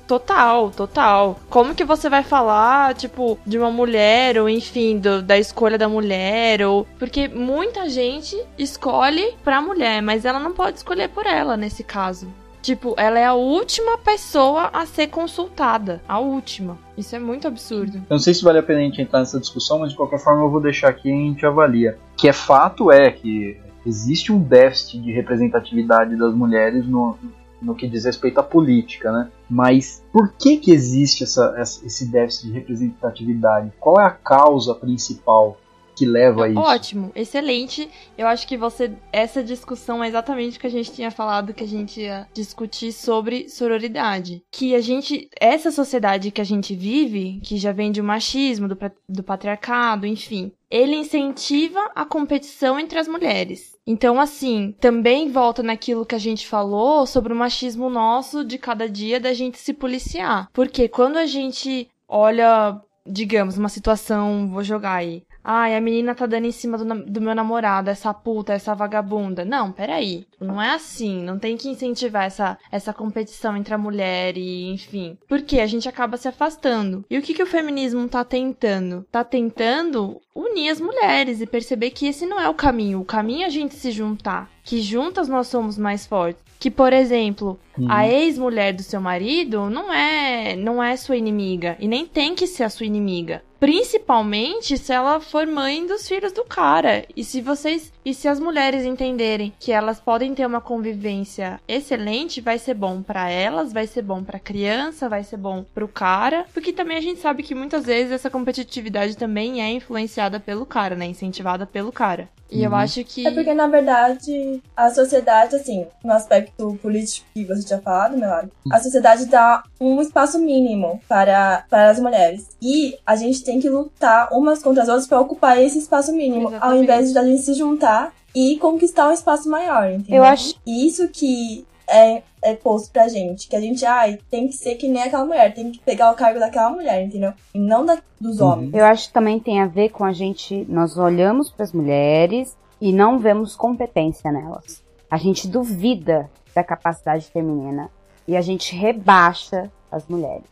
Total, 0.08 0.70
total. 0.72 1.39
Como 1.49 1.76
que 1.76 1.84
você 1.84 2.10
vai 2.10 2.24
falar, 2.24 2.93
tipo, 2.93 3.38
de 3.45 3.58
uma 3.58 3.72
mulher, 3.72 4.38
ou 4.38 4.47
enfim, 4.47 4.97
do- 4.99 5.22
da 5.22 5.38
escolha 5.38 5.78
da 5.78 5.89
mulher, 5.89 6.62
ou. 6.66 6.86
Porque 6.97 7.28
muita 7.28 7.89
gente 7.89 8.39
escolhe 8.58 9.34
pra 9.43 9.62
mulher, 9.62 10.01
mas 10.01 10.26
ela 10.26 10.39
não 10.39 10.54
pode 10.54 10.78
escolher 10.78 11.10
por 11.10 11.26
ela 11.26 11.58
nesse 11.58 11.84
caso. 11.84 12.28
Tipo, 12.62 12.93
ela 12.97 13.20
é 13.20 13.26
a 13.26 13.34
última 13.34 13.97
pessoa 13.97 14.70
a 14.72 14.86
ser 14.86 15.08
consultada. 15.08 16.01
A 16.08 16.20
última. 16.20 16.78
Isso 16.97 17.14
é 17.14 17.20
muito 17.20 17.45
absurdo. 17.45 17.97
Eu 17.97 18.04
não 18.12 18.20
sei 18.20 18.34
se 18.34 18.41
vale 18.43 18.60
a 18.60 18.64
pena 18.64 18.80
a 18.80 18.84
gente 18.84 19.01
entrar 19.01 19.20
nessa 19.20 19.38
discussão, 19.39 19.80
mas 19.80 19.89
de 19.91 19.97
qualquer 19.97 20.20
forma 20.20 20.43
eu 20.43 20.49
vou 20.49 20.62
deixar 20.62 20.88
aqui 20.89 21.10
e 21.10 21.12
a 21.12 21.16
gente 21.16 21.45
avalia. 21.45 21.97
Que 22.16 22.30
é 22.30 22.34
fato 22.34 22.89
é 22.89 23.12
que 23.12 23.60
existe 23.86 24.32
um 24.32 24.39
déficit 24.39 25.01
de 25.01 25.12
representatividade 25.12 26.16
das 26.16 26.34
mulheres 26.34 26.88
no, 26.88 27.18
no 27.64 27.76
que 27.76 27.88
diz 27.88 28.05
respeito 28.05 28.39
à 28.39 28.43
política, 28.43 29.11
né? 29.11 29.32
Mas 29.49 30.03
por 30.11 30.34
que 30.34 30.57
que 30.57 30.72
existe 30.72 31.24
essa, 31.24 31.55
esse 31.57 32.11
déficit 32.11 32.47
de 32.47 32.53
representatividade? 32.53 33.72
Qual 33.80 33.99
é 33.99 34.05
a 34.05 34.11
causa 34.11 34.76
principal 34.76 35.57
que 35.95 36.05
leva 36.05 36.45
a 36.45 36.49
isso? 36.49 36.59
Ótimo, 36.59 37.11
excelente. 37.16 37.89
Eu 38.18 38.28
acho 38.28 38.47
que 38.47 38.57
você. 38.57 38.91
Essa 39.11 39.43
discussão 39.43 40.03
é 40.03 40.07
exatamente 40.07 40.57
o 40.57 40.59
que 40.59 40.68
a 40.68 40.72
gente 40.72 40.91
tinha 40.91 41.11
falado 41.11 41.53
que 41.53 41.64
a 41.64 41.68
gente 41.68 42.01
ia 42.01 42.28
discutir 42.34 42.91
sobre 42.91 43.49
sororidade. 43.49 44.43
Que 44.51 44.76
a 44.76 44.82
gente. 44.82 45.30
Essa 45.39 45.72
sociedade 45.72 46.32
que 46.32 46.41
a 46.41 46.45
gente 46.45 46.76
vive, 46.76 47.39
que 47.43 47.57
já 47.57 47.72
vem 47.72 47.91
um 47.99 48.03
machismo, 48.03 48.68
do, 48.68 48.78
do 49.07 49.24
patriarcado, 49.24 50.05
enfim. 50.05 50.51
Ele 50.74 50.95
incentiva 50.95 51.91
a 51.93 52.03
competição 52.03 52.80
entre 52.80 52.97
as 52.97 53.07
mulheres. 53.07 53.78
Então, 53.86 54.19
assim, 54.19 54.74
também 54.80 55.30
volta 55.30 55.61
naquilo 55.61 56.03
que 56.03 56.15
a 56.15 56.19
gente 56.19 56.47
falou 56.47 57.05
sobre 57.05 57.32
o 57.32 57.36
machismo 57.36 57.91
nosso 57.91 58.43
de 58.43 58.57
cada 58.57 58.89
dia 58.89 59.19
da 59.19 59.34
gente 59.34 59.59
se 59.59 59.71
policiar. 59.71 60.49
Porque 60.51 60.88
quando 60.89 61.17
a 61.17 61.28
gente 61.28 61.88
olha, 62.07 62.82
digamos, 63.05 63.55
uma 63.55 63.69
situação, 63.69 64.49
vou 64.49 64.63
jogar 64.63 64.95
aí. 64.95 65.21
Ai, 65.44 65.76
a 65.76 65.82
menina 65.82 66.16
tá 66.16 66.26
dando 66.26 66.46
em 66.46 66.52
cima 66.52 66.78
do, 66.78 66.86
do 67.06 67.22
meu 67.22 67.36
namorado, 67.36 67.89
essa 67.89 68.14
puta, 68.14 68.54
essa 68.54 68.74
vagabunda. 68.74 69.44
Não, 69.44 69.72
peraí. 69.72 70.26
Não 70.39 70.62
é 70.62 70.70
assim. 70.72 71.22
Não 71.22 71.38
tem 71.38 71.58
que 71.58 71.68
incentivar 71.70 72.24
essa, 72.26 72.58
essa 72.72 72.94
competição 72.94 73.58
entre 73.58 73.74
a 73.74 73.78
mulher 73.78 74.38
e, 74.38 74.70
enfim. 74.72 75.18
Porque 75.28 75.60
a 75.60 75.68
gente 75.68 75.89
acaba 75.89 76.16
se 76.16 76.28
afastando. 76.28 77.04
E 77.10 77.18
o 77.18 77.22
que, 77.22 77.34
que 77.34 77.44
o 77.44 77.48
feminismo 77.48 78.08
tá 78.08 78.24
tentando? 78.24 79.06
Tá 79.12 79.24
tentando 79.24 80.22
unir 80.34 80.70
as 80.70 80.80
mulheres 80.80 81.41
e 81.41 81.46
perceber 81.46 81.91
que 81.91 82.08
esse 82.08 82.26
não 82.26 82.39
é 82.39 82.48
o 82.48 82.54
caminho. 82.54 83.02
O 83.02 83.06
caminho 83.06 83.44
é 83.44 83.46
a 83.46 83.50
gente 83.50 83.76
se 83.76 83.91
juntar. 83.91 84.50
Que 84.64 84.82
juntas 84.82 85.28
nós 85.28 85.48
somos 85.48 85.78
mais 85.78 86.06
fortes. 86.06 86.41
Que, 86.58 86.72
por 86.72 86.94
exemplo, 86.94 87.60
Uhum. 87.78 87.88
a 87.91 88.08
ex-mulher 88.08 88.72
do 88.72 88.84
seu 88.84 89.02
marido 89.02 89.70
não 89.70 89.91
é, 89.91 90.56
não 90.56 90.82
é 90.82 90.96
sua 90.96 91.18
inimiga 91.18 91.76
e 91.80 91.88
nem 91.88 92.06
tem 92.06 92.36
que 92.36 92.46
ser 92.46 92.64
a 92.64 92.70
sua 92.70 92.86
inimiga. 92.86 93.41
Principalmente 93.64 94.78
se 94.78 94.91
ela 94.91 95.22
for 95.22 95.47
mãe 95.47 95.88
dos 95.88 96.05
filhos 96.05 96.34
do 96.34 96.43
cara. 96.43 97.05
E 97.16 97.24
se 97.24 97.39
vocês 97.39 97.93
e 98.05 98.14
se 98.14 98.28
as 98.28 98.38
mulheres 98.38 98.84
entenderem 98.84 99.53
que 99.57 99.72
elas 99.72 99.99
podem 100.01 100.36
ter 100.36 100.45
uma 100.45 100.59
convivência 100.59 101.61
excelente, 101.66 102.41
vai 102.41 102.59
ser 102.59 102.74
bom 102.74 103.01
pra 103.01 103.30
elas, 103.30 103.72
vai 103.72 103.88
ser 103.88 104.01
bom 104.01 104.22
pra 104.22 104.38
criança, 104.38 105.07
vai 105.07 105.24
ser 105.24 105.38
bom 105.38 105.64
pro 105.74 105.88
cara, 105.88 106.45
porque 106.53 106.74
também 106.74 106.97
a 106.97 107.01
gente 107.01 107.22
sabe 107.22 107.43
que 107.43 107.55
muitas 107.55 107.86
vezes 107.86 108.11
essa 108.11 108.30
competitividade 108.30 109.16
também 109.16 109.61
é 109.61 109.72
influenciada 109.72 110.38
pelo 110.39 110.66
cara, 110.66 110.95
né, 110.95 111.05
incentivada 111.05 111.66
pelo 111.66 111.91
cara. 111.93 112.28
E 112.51 112.61
eu 112.64 112.70
Uhum. 112.70 112.76
acho 112.78 113.03
que 113.03 113.26
É 113.26 113.32
porque, 113.32 113.51
na 113.53 113.66
verdade, 113.68 114.61
a 114.78 114.89
sociedade, 114.91 115.55
assim, 115.55 115.88
no 116.03 116.14
aspecto 116.14 116.78
político 116.84 117.26
que 117.34 117.45
você 117.45 117.64
tinha 117.66 117.80
falado, 117.80 118.16
Melanie, 118.16 118.51
a 118.72 118.80
sociedade 118.80 119.26
dá 119.26 119.64
um 119.82 119.99
espaço 120.01 120.38
mínimo 120.38 121.01
para, 121.09 121.66
para 121.68 121.89
as 121.89 121.99
mulheres. 121.99 122.49
E 122.61 122.95
a 123.07 123.16
gente 123.16 123.43
tem 123.43 123.53
que 123.60 123.70
lutar 123.70 124.30
umas 124.32 124.62
contra 124.62 124.84
as 124.84 124.89
outras 124.89 125.08
para 125.08 125.20
ocupar 125.20 125.62
esse 125.62 125.80
espaço 125.80 126.12
mínimo, 126.14 126.47
ao 126.47 126.54
Exatamente. 126.54 126.84
invés 126.84 127.12
de 127.12 127.18
a 127.20 127.24
gente 127.24 127.41
se 127.41 127.54
juntar 127.54 128.14
e 128.36 128.58
conquistar 128.58 129.10
um 129.10 129.14
espaço 129.14 129.49
maior, 129.49 129.91
entendeu? 129.91 130.18
Eu 130.18 130.24
acho- 130.24 130.56
isso 130.66 131.08
que 131.10 131.66
é, 131.88 132.24
é 132.41 132.56
posto 132.56 132.91
pra 132.91 133.08
gente, 133.10 133.47
que 133.47 133.56
a 133.56 133.60
gente, 133.62 133.86
ai, 133.86 134.18
tem 134.32 134.47
que 134.47 134.54
ser 134.56 134.76
que 134.76 134.88
nem 134.88 135.04
aquela 135.04 135.26
mulher, 135.26 135.54
tem 135.54 135.70
que 135.72 135.80
pegar 135.80 136.12
o 136.12 136.16
cargo 136.16 136.39
daquela 136.39 136.70
mulher, 136.70 137.04
entendeu? 137.04 137.34
E 137.54 137.60
não 137.60 137.86
da, 137.86 137.99
dos 138.20 138.39
Uhum. 138.39 138.47
homens. 138.47 138.74
Eu 138.74 138.86
acho 138.86 139.08
que 139.08 139.14
também 139.14 139.39
tem 139.39 139.62
a 139.62 139.68
ver 139.68 139.89
com 139.89 140.04
a 140.04 140.14
gente. 140.14 140.66
Nós 140.70 140.97
olhamos 140.97 141.51
para 141.51 141.64
as 141.66 141.74
mulheres 141.74 142.58
e 142.82 142.91
não 142.93 143.20
vemos 143.20 143.56
competência 143.56 144.32
nelas. 144.32 144.82
A 145.12 145.18
gente 145.18 145.47
duvida 145.47 146.30
da 146.56 146.64
capacidade 146.64 147.26
feminina 147.26 147.89
e 148.28 148.36
a 148.38 148.41
gente 148.41 148.76
rebaixa 148.76 149.70
as 149.91 150.08
mulheres. 150.08 150.45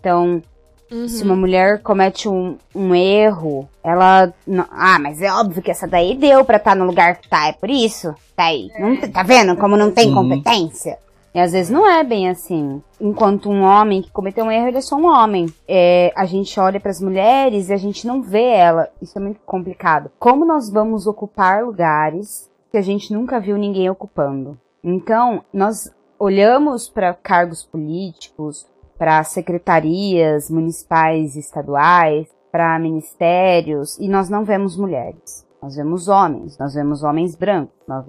Então, 0.00 0.42
Uhum. 0.90 1.08
se 1.08 1.22
uma 1.22 1.36
mulher 1.36 1.80
comete 1.82 2.28
um, 2.28 2.56
um 2.74 2.94
erro, 2.94 3.68
ela. 3.82 4.32
não- 4.46 4.66
ah, 4.70 4.98
mas 4.98 5.22
é 5.22 5.32
óbvio 5.32 5.62
que 5.62 5.70
essa 5.70 5.86
daí 5.86 6.16
deu 6.16 6.44
pra 6.44 6.56
estar 6.56 6.74
no 6.74 6.84
lugar 6.84 7.16
que 7.20 7.28
tá, 7.28 7.46
é 7.48 7.52
por 7.52 7.70
isso. 7.70 8.14
Tá 8.36 8.44
aí. 8.46 8.70
Não, 8.78 8.96
t- 8.96 9.08
tá 9.08 9.22
vendo 9.22 9.56
como 9.56 9.76
não 9.76 9.90
tem 9.92 10.08
Uhum. 10.08 10.14
competência? 10.14 10.98
E 11.32 11.38
às 11.38 11.52
vezes 11.52 11.70
não 11.70 11.88
é 11.88 12.02
bem 12.02 12.28
assim. 12.28 12.82
Enquanto 13.00 13.48
um 13.48 13.62
homem 13.62 14.02
que 14.02 14.10
cometeu 14.10 14.44
um 14.44 14.50
erro, 14.50 14.66
ele 14.66 14.78
é 14.78 14.80
só 14.80 14.96
um 14.96 15.06
homem. 15.06 15.46
É, 15.68 16.12
a 16.16 16.24
gente 16.24 16.58
olha 16.58 16.80
pras 16.80 17.00
mulheres 17.00 17.68
e 17.68 17.72
a 17.72 17.76
gente 17.76 18.04
não 18.04 18.20
vê 18.20 18.42
ela. 18.42 18.88
Isso 19.00 19.16
é 19.16 19.22
muito 19.22 19.38
complicado. 19.46 20.10
Como 20.18 20.44
nós 20.44 20.68
vamos 20.68 21.06
ocupar 21.06 21.62
lugares 21.62 22.50
que 22.72 22.76
a 22.76 22.82
gente 22.82 23.12
nunca 23.12 23.38
viu 23.38 23.56
ninguém 23.56 23.88
ocupando? 23.88 24.58
Então, 24.82 25.44
nós 25.52 25.88
olhamos 26.18 26.88
para 26.88 27.14
cargos 27.14 27.62
políticos, 27.64 28.66
para 29.00 29.24
secretarias 29.24 30.50
municipais 30.50 31.34
e 31.34 31.38
estaduais, 31.38 32.28
para 32.52 32.78
ministérios, 32.78 33.96
e 33.98 34.06
nós 34.06 34.28
não 34.28 34.44
vemos 34.44 34.76
mulheres. 34.76 35.46
Nós 35.62 35.74
vemos 35.74 36.06
homens, 36.06 36.58
nós 36.58 36.74
vemos 36.74 37.02
homens 37.02 37.34
brancos, 37.34 37.74
nós 37.88 38.04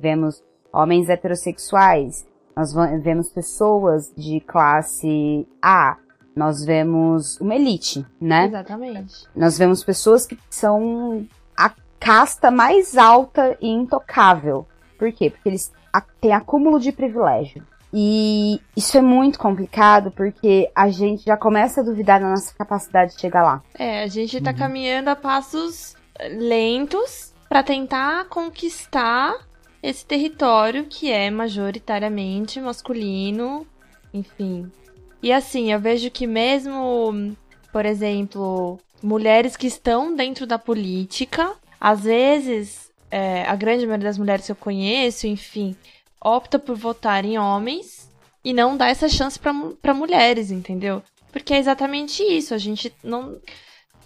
vemos 0.00 0.44
homens 0.72 1.08
heterossexuais, 1.08 2.24
nós 2.54 2.72
vemos 3.02 3.28
pessoas 3.28 4.12
de 4.16 4.38
classe 4.38 5.48
A, 5.60 5.96
nós 6.36 6.64
vemos 6.64 7.40
uma 7.40 7.56
elite, 7.56 8.06
né? 8.20 8.46
Exatamente. 8.46 9.26
Nós 9.34 9.58
vemos 9.58 9.82
pessoas 9.82 10.26
que 10.26 10.38
são 10.48 11.26
a 11.58 11.72
casta 11.98 12.52
mais 12.52 12.96
alta 12.96 13.58
e 13.60 13.68
intocável. 13.68 14.64
Por 14.96 15.10
quê? 15.12 15.28
Porque 15.28 15.48
eles 15.48 15.72
têm 16.20 16.32
acúmulo 16.32 16.78
de 16.78 16.92
privilégio. 16.92 17.64
E 17.98 18.60
isso 18.76 18.98
é 18.98 19.00
muito 19.00 19.38
complicado 19.38 20.10
porque 20.10 20.70
a 20.74 20.90
gente 20.90 21.24
já 21.24 21.34
começa 21.36 21.80
a 21.80 21.84
duvidar 21.84 22.20
da 22.20 22.28
nossa 22.28 22.54
capacidade 22.54 23.14
de 23.14 23.20
chegar 23.22 23.42
lá. 23.42 23.62
É, 23.78 24.02
a 24.02 24.06
gente 24.06 24.38
tá 24.42 24.50
Uhum. 24.50 24.56
caminhando 24.56 25.08
a 25.08 25.16
passos 25.16 25.96
lentos 26.30 27.32
pra 27.48 27.62
tentar 27.62 28.26
conquistar 28.28 29.34
esse 29.82 30.04
território 30.04 30.84
que 30.84 31.10
é 31.10 31.30
majoritariamente 31.30 32.60
masculino, 32.60 33.66
enfim. 34.12 34.70
E 35.22 35.32
assim, 35.32 35.72
eu 35.72 35.80
vejo 35.80 36.10
que 36.10 36.26
mesmo, 36.26 37.34
por 37.72 37.86
exemplo, 37.86 38.78
mulheres 39.02 39.56
que 39.56 39.66
estão 39.66 40.14
dentro 40.14 40.46
da 40.46 40.58
política, 40.58 41.54
às 41.80 42.02
vezes, 42.02 42.90
é, 43.10 43.44
a 43.44 43.56
grande 43.56 43.86
maioria 43.86 44.08
das 44.08 44.18
mulheres 44.18 44.44
que 44.46 44.52
eu 44.52 44.56
conheço, 44.56 45.26
enfim, 45.26 45.74
opta 46.26 46.58
por 46.58 46.74
votar 46.74 47.24
em 47.24 47.38
homens 47.38 48.10
e 48.44 48.52
não 48.52 48.76
dá 48.76 48.88
essa 48.88 49.08
chance 49.08 49.38
pra 49.38 49.94
mulheres, 49.94 50.50
entendeu? 50.50 51.00
Porque 51.30 51.54
é 51.54 51.58
exatamente 51.58 52.22
isso. 52.22 52.52
A 52.52 52.58
gente 52.58 52.92
não. 53.04 53.38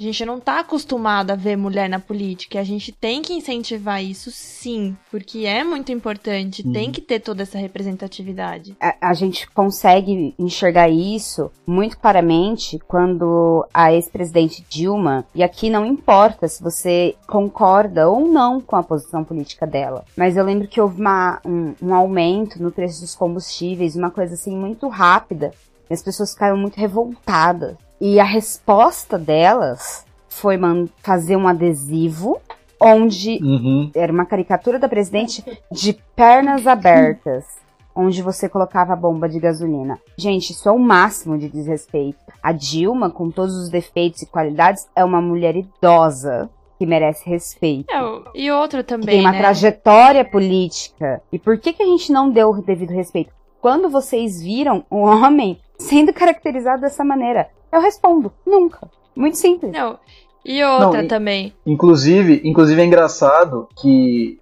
A 0.01 0.03
gente 0.03 0.25
não 0.25 0.41
tá 0.41 0.61
acostumado 0.61 1.31
a 1.31 1.35
ver 1.37 1.57
mulher 1.57 1.87
na 1.87 2.01
política. 2.01 2.57
e 2.57 2.61
A 2.61 2.65
gente 2.65 2.91
tem 2.91 3.21
que 3.21 3.35
incentivar 3.35 4.03
isso 4.03 4.31
sim. 4.31 4.97
Porque 5.11 5.41
é 5.41 5.63
muito 5.63 5.93
importante. 5.93 6.63
Uhum. 6.67 6.73
Tem 6.73 6.91
que 6.91 7.03
ter 7.03 7.21
toda 7.21 7.43
essa 7.43 7.59
representatividade. 7.59 8.75
A, 8.81 9.11
a 9.11 9.13
gente 9.13 9.47
consegue 9.51 10.35
enxergar 10.39 10.89
isso 10.89 11.51
muito 11.67 11.99
claramente 11.99 12.79
quando 12.89 13.67
a 13.75 13.93
ex-presidente 13.93 14.65
Dilma, 14.71 15.27
e 15.35 15.43
aqui 15.43 15.69
não 15.69 15.85
importa 15.85 16.49
se 16.49 16.63
você 16.63 17.15
concorda 17.27 18.09
ou 18.09 18.27
não 18.27 18.59
com 18.59 18.77
a 18.77 18.83
posição 18.83 19.23
política 19.23 19.67
dela, 19.67 20.07
mas 20.17 20.35
eu 20.35 20.45
lembro 20.45 20.67
que 20.67 20.81
houve 20.81 20.99
uma- 20.99 21.41
um, 21.45 21.75
um 21.83 21.95
aumento 21.95 22.63
no 22.63 22.73
preço 22.73 23.03
dos 23.03 23.15
combustíveis, 23.15 23.97
uma 23.97 24.11
coisa 24.11 24.33
assim 24.33 24.57
muito 24.57 24.89
rápida, 24.89 25.53
e 25.91 25.93
as 25.93 26.03
pessoas 26.03 26.33
ficaram 26.33 26.57
muito 26.57 26.77
revoltadas. 26.79 27.77
E 28.01 28.19
a 28.19 28.25
resposta 28.25 29.19
delas 29.19 30.05
foi 30.29 30.57
fazer 31.03 31.37
um 31.37 31.47
adesivo 31.47 32.41
onde 32.81 33.39
Uhum. 33.43 33.91
era 33.95 34.11
uma 34.13 34.25
caricatura 34.25 34.79
da 34.79 34.89
presidente 34.89 35.45
de 35.71 35.93
pernas 36.17 36.67
abertas. 36.67 37.45
onde 37.93 38.23
você 38.23 38.49
colocava 38.49 38.93
a 38.93 38.97
bomba 38.97 39.29
de 39.29 39.39
gasolina. 39.41 39.99
Gente, 40.17 40.51
isso 40.53 40.69
é 40.69 40.73
o 40.73 40.79
máximo 40.79 41.37
de 41.37 41.49
desrespeito. 41.49 42.19
A 42.41 42.53
Dilma, 42.53 43.11
com 43.11 43.31
todos 43.33 43.55
os 43.57 43.69
defeitos 43.69 44.23
e 44.23 44.27
qualidades, 44.27 44.89
é 44.95 45.05
uma 45.05 45.21
mulher 45.21 45.57
idosa 45.57 46.49
que 46.79 46.87
merece 46.87 47.29
respeito. 47.29 47.93
É, 47.93 48.01
o- 48.03 48.25
e 48.33 48.51
outra 48.51 48.83
que 48.85 48.89
também, 48.91 49.07
tem 49.09 49.21
uma 49.21 49.33
né? 49.33 49.39
trajetória 49.39 50.25
política. 50.25 51.21
E 51.33 51.39
por 51.39 51.59
que, 51.59 51.73
que 51.73 51.83
a 51.83 51.87
gente 51.87 52.13
não 52.13 52.31
deu 52.31 52.51
o 52.51 52.63
devido 52.63 52.93
respeito? 52.93 53.33
Quando 53.61 53.91
vocês 53.91 54.41
viram 54.41 54.85
um 54.91 55.01
homem 55.01 55.59
sendo 55.77 56.13
caracterizado 56.13 56.81
dessa 56.83 57.05
maneira? 57.05 57.49
Eu 57.73 57.81
respondo, 57.81 58.33
nunca. 58.47 58.89
Muito 59.15 59.37
simples. 59.37 59.73
Não, 59.73 59.99
e 60.45 60.63
outra 60.65 61.03
Não, 61.03 61.09
também. 61.09 61.53
Inclusive, 61.67 62.41
inclusive 62.45 62.81
é 62.81 62.85
engraçado 62.85 63.69
que 63.81 64.39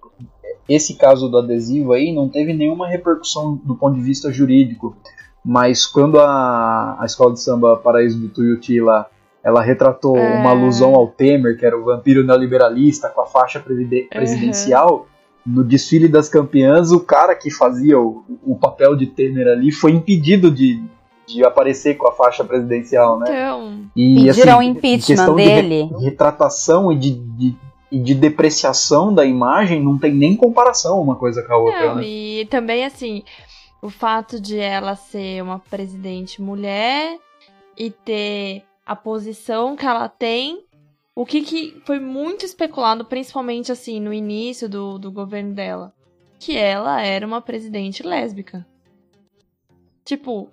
esse 0.67 0.95
caso 0.95 1.27
do 1.27 1.37
adesivo 1.37 1.93
aí 1.93 2.13
não 2.13 2.29
teve 2.29 2.53
nenhuma 2.53 2.87
repercussão 2.87 3.55
do 3.63 3.75
ponto 3.75 3.95
de 3.95 4.01
vista 4.01 4.31
jurídico. 4.31 4.95
Mas 5.43 5.85
quando 5.85 6.19
a, 6.19 6.97
a 6.99 7.05
escola 7.05 7.33
de 7.33 7.41
samba 7.41 7.75
Paraíso 7.77 8.19
do 8.19 8.29
Tuiuti 8.29 8.79
lá, 8.79 9.07
ela 9.43 9.61
retratou 9.61 10.17
É. 10.17 10.39
uma 10.39 10.51
alusão 10.51 10.93
ao 10.93 11.07
Temer, 11.07 11.57
que 11.57 11.65
era 11.65 11.77
o 11.77 11.85
vampiro 11.85 12.23
neoliberalista 12.23 13.09
com 13.09 13.21
a 13.21 13.25
faixa 13.25 13.59
presidencial, 14.13 15.07
no 15.45 15.63
desfile 15.63 16.07
das 16.07 16.29
campeãs, 16.29 16.91
o 16.91 16.99
cara 16.99 17.33
que 17.33 17.49
fazia 17.49 17.97
o, 17.99 18.23
o 18.43 18.55
papel 18.55 18.95
de 18.95 19.07
Temer 19.07 19.47
ali 19.47 19.71
foi 19.71 19.91
impedido 19.91 20.51
de, 20.51 20.83
de 21.33 21.43
aparecer 21.45 21.95
com 21.95 22.07
a 22.07 22.11
faixa 22.11 22.43
presidencial, 22.43 23.19
né? 23.19 23.25
Então, 23.29 23.85
E, 23.95 24.25
Pediram 24.25 24.59
o 24.59 24.61
em 24.61 24.69
impeachment 24.69 25.15
questão 25.15 25.35
de 25.35 25.43
re- 25.43 25.61
dele. 25.61 25.89
retratação 25.99 26.91
e 26.91 26.97
de, 26.97 27.11
de, 27.11 27.55
e 27.91 27.99
de 27.99 28.15
depreciação 28.15 29.13
da 29.13 29.25
imagem, 29.25 29.83
não 29.83 29.97
tem 29.97 30.13
nem 30.13 30.35
comparação 30.35 31.01
uma 31.01 31.15
coisa 31.15 31.43
com 31.43 31.53
a 31.53 31.57
outra. 31.57 31.87
Não, 31.87 31.95
né? 31.95 32.03
e 32.05 32.45
também 32.49 32.83
assim, 32.85 33.23
o 33.81 33.89
fato 33.89 34.39
de 34.39 34.57
ela 34.57 34.95
ser 34.95 35.41
uma 35.43 35.59
presidente 35.59 36.41
mulher 36.41 37.17
e 37.77 37.89
ter 37.91 38.63
a 38.85 38.95
posição 38.95 39.75
que 39.75 39.85
ela 39.85 40.09
tem, 40.09 40.63
o 41.15 41.25
que, 41.25 41.41
que 41.41 41.81
foi 41.85 41.99
muito 41.99 42.43
especulado, 42.45 43.05
principalmente 43.05 43.71
assim, 43.71 43.99
no 43.99 44.11
início 44.13 44.67
do, 44.67 44.97
do 44.97 45.11
governo 45.11 45.53
dela, 45.53 45.93
que 46.39 46.57
ela 46.57 47.01
era 47.01 47.25
uma 47.27 47.41
presidente 47.41 48.01
lésbica. 48.01 48.65
Tipo, 50.03 50.49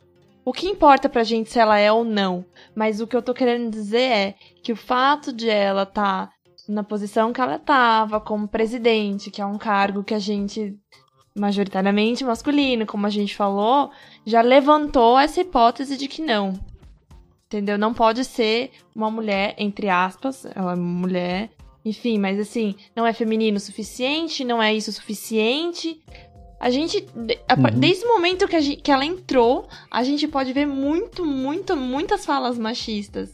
o 0.47 0.53
que 0.53 0.68
importa 0.68 1.09
pra 1.09 1.24
gente 1.24 1.51
se 1.51 1.59
ela 1.59 1.76
é 1.76 1.90
ou 1.90 2.05
não? 2.05 2.44
Mas 2.72 3.01
o 3.01 3.07
que 3.07 3.16
eu 3.16 3.20
tô 3.20 3.34
querendo 3.34 3.68
dizer 3.68 4.12
é 4.12 4.34
que 4.62 4.70
o 4.70 4.76
fato 4.76 5.32
de 5.32 5.51
ela 5.51 5.82
estar 5.82 6.30
na 6.68 6.84
posição 6.84 7.32
que 7.32 7.40
ela 7.40 7.59
tava, 7.59 8.20
como 8.20 8.47
presidente, 8.47 9.28
que 9.28 9.42
é 9.42 9.44
um 9.44 9.59
cargo 9.59 10.05
que 10.05 10.14
a 10.14 10.20
gente 10.20 10.78
majoritariamente 11.36 12.24
masculino, 12.24 12.86
como 12.86 13.09
a 13.09 13.11
gente 13.11 13.34
falou, 13.34 13.90
já 14.24 14.40
levantou 14.40 15.18
essa 15.18 15.40
hipótese 15.40 15.97
de 15.97 16.07
que 16.07 16.22
não. 16.22 16.55
Entendeu? 17.47 17.76
Não 17.76 17.92
pode 17.92 18.24
ser 18.24 18.70
uma 18.94 19.11
mulher, 19.11 19.53
entre 19.59 19.88
aspas, 19.88 20.47
ela 20.55 20.74
é 20.74 20.76
mulher, 20.76 21.51
enfim, 21.84 22.18
mas 22.18 22.38
assim, 22.38 22.76
não 22.94 23.05
é 23.05 23.12
feminino 23.12 23.57
o 23.57 23.61
suficiente, 23.61 24.44
não 24.44 24.62
é 24.62 24.72
isso 24.72 24.90
o 24.90 24.92
suficiente. 24.92 26.01
A 26.66 26.70
gente, 26.70 27.06
Uhum. 27.14 27.78
desde 27.78 28.04
o 28.04 28.08
momento 28.08 28.48
que, 28.48 28.56
a 28.56 28.60
gen- 28.60 28.76
que 28.76 28.90
ela 28.90 29.04
entrou, 29.04 29.68
a 29.88 30.02
gente 30.02 30.26
pode 30.26 30.52
ver 30.52 30.66
muito, 30.66 31.24
muito, 31.24 31.76
muitas 31.76 32.26
falas 32.26 32.58
machistas 32.58 33.32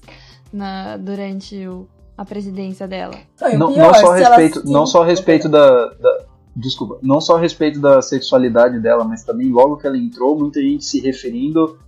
na, 0.53 0.99
durante 0.99 1.67
o- 1.67 1.89
a 2.15 2.27
presidência 2.27 2.87
dela. 2.87 3.15
Não, 3.57 3.73
pior, 3.73 3.87
não 3.87 3.95
só 3.95 4.13
a 4.13 4.21
ela 4.21 4.37
respeito, 4.37 4.61
se- 4.67 4.71
não 4.71 4.85
só 4.87 5.03
a 5.03 5.07
respeito 5.07 5.49
da, 5.49 5.87
da- 5.95 6.25
desculpa, 6.55 6.99
não 7.03 7.23
só 7.23 7.39
a 7.39 7.41
respeito 7.41 7.81
da 7.81 8.03
sexualidade 8.03 8.79
dela, 8.81 9.03
mas 9.03 9.25
também 9.25 9.51
logo 9.51 9.79
que 9.79 9.87
ela 9.87 9.97
entrou, 9.97 10.39
muita 10.39 10.61
gente 10.61 10.85
se 10.85 11.01
referindo 11.01 11.79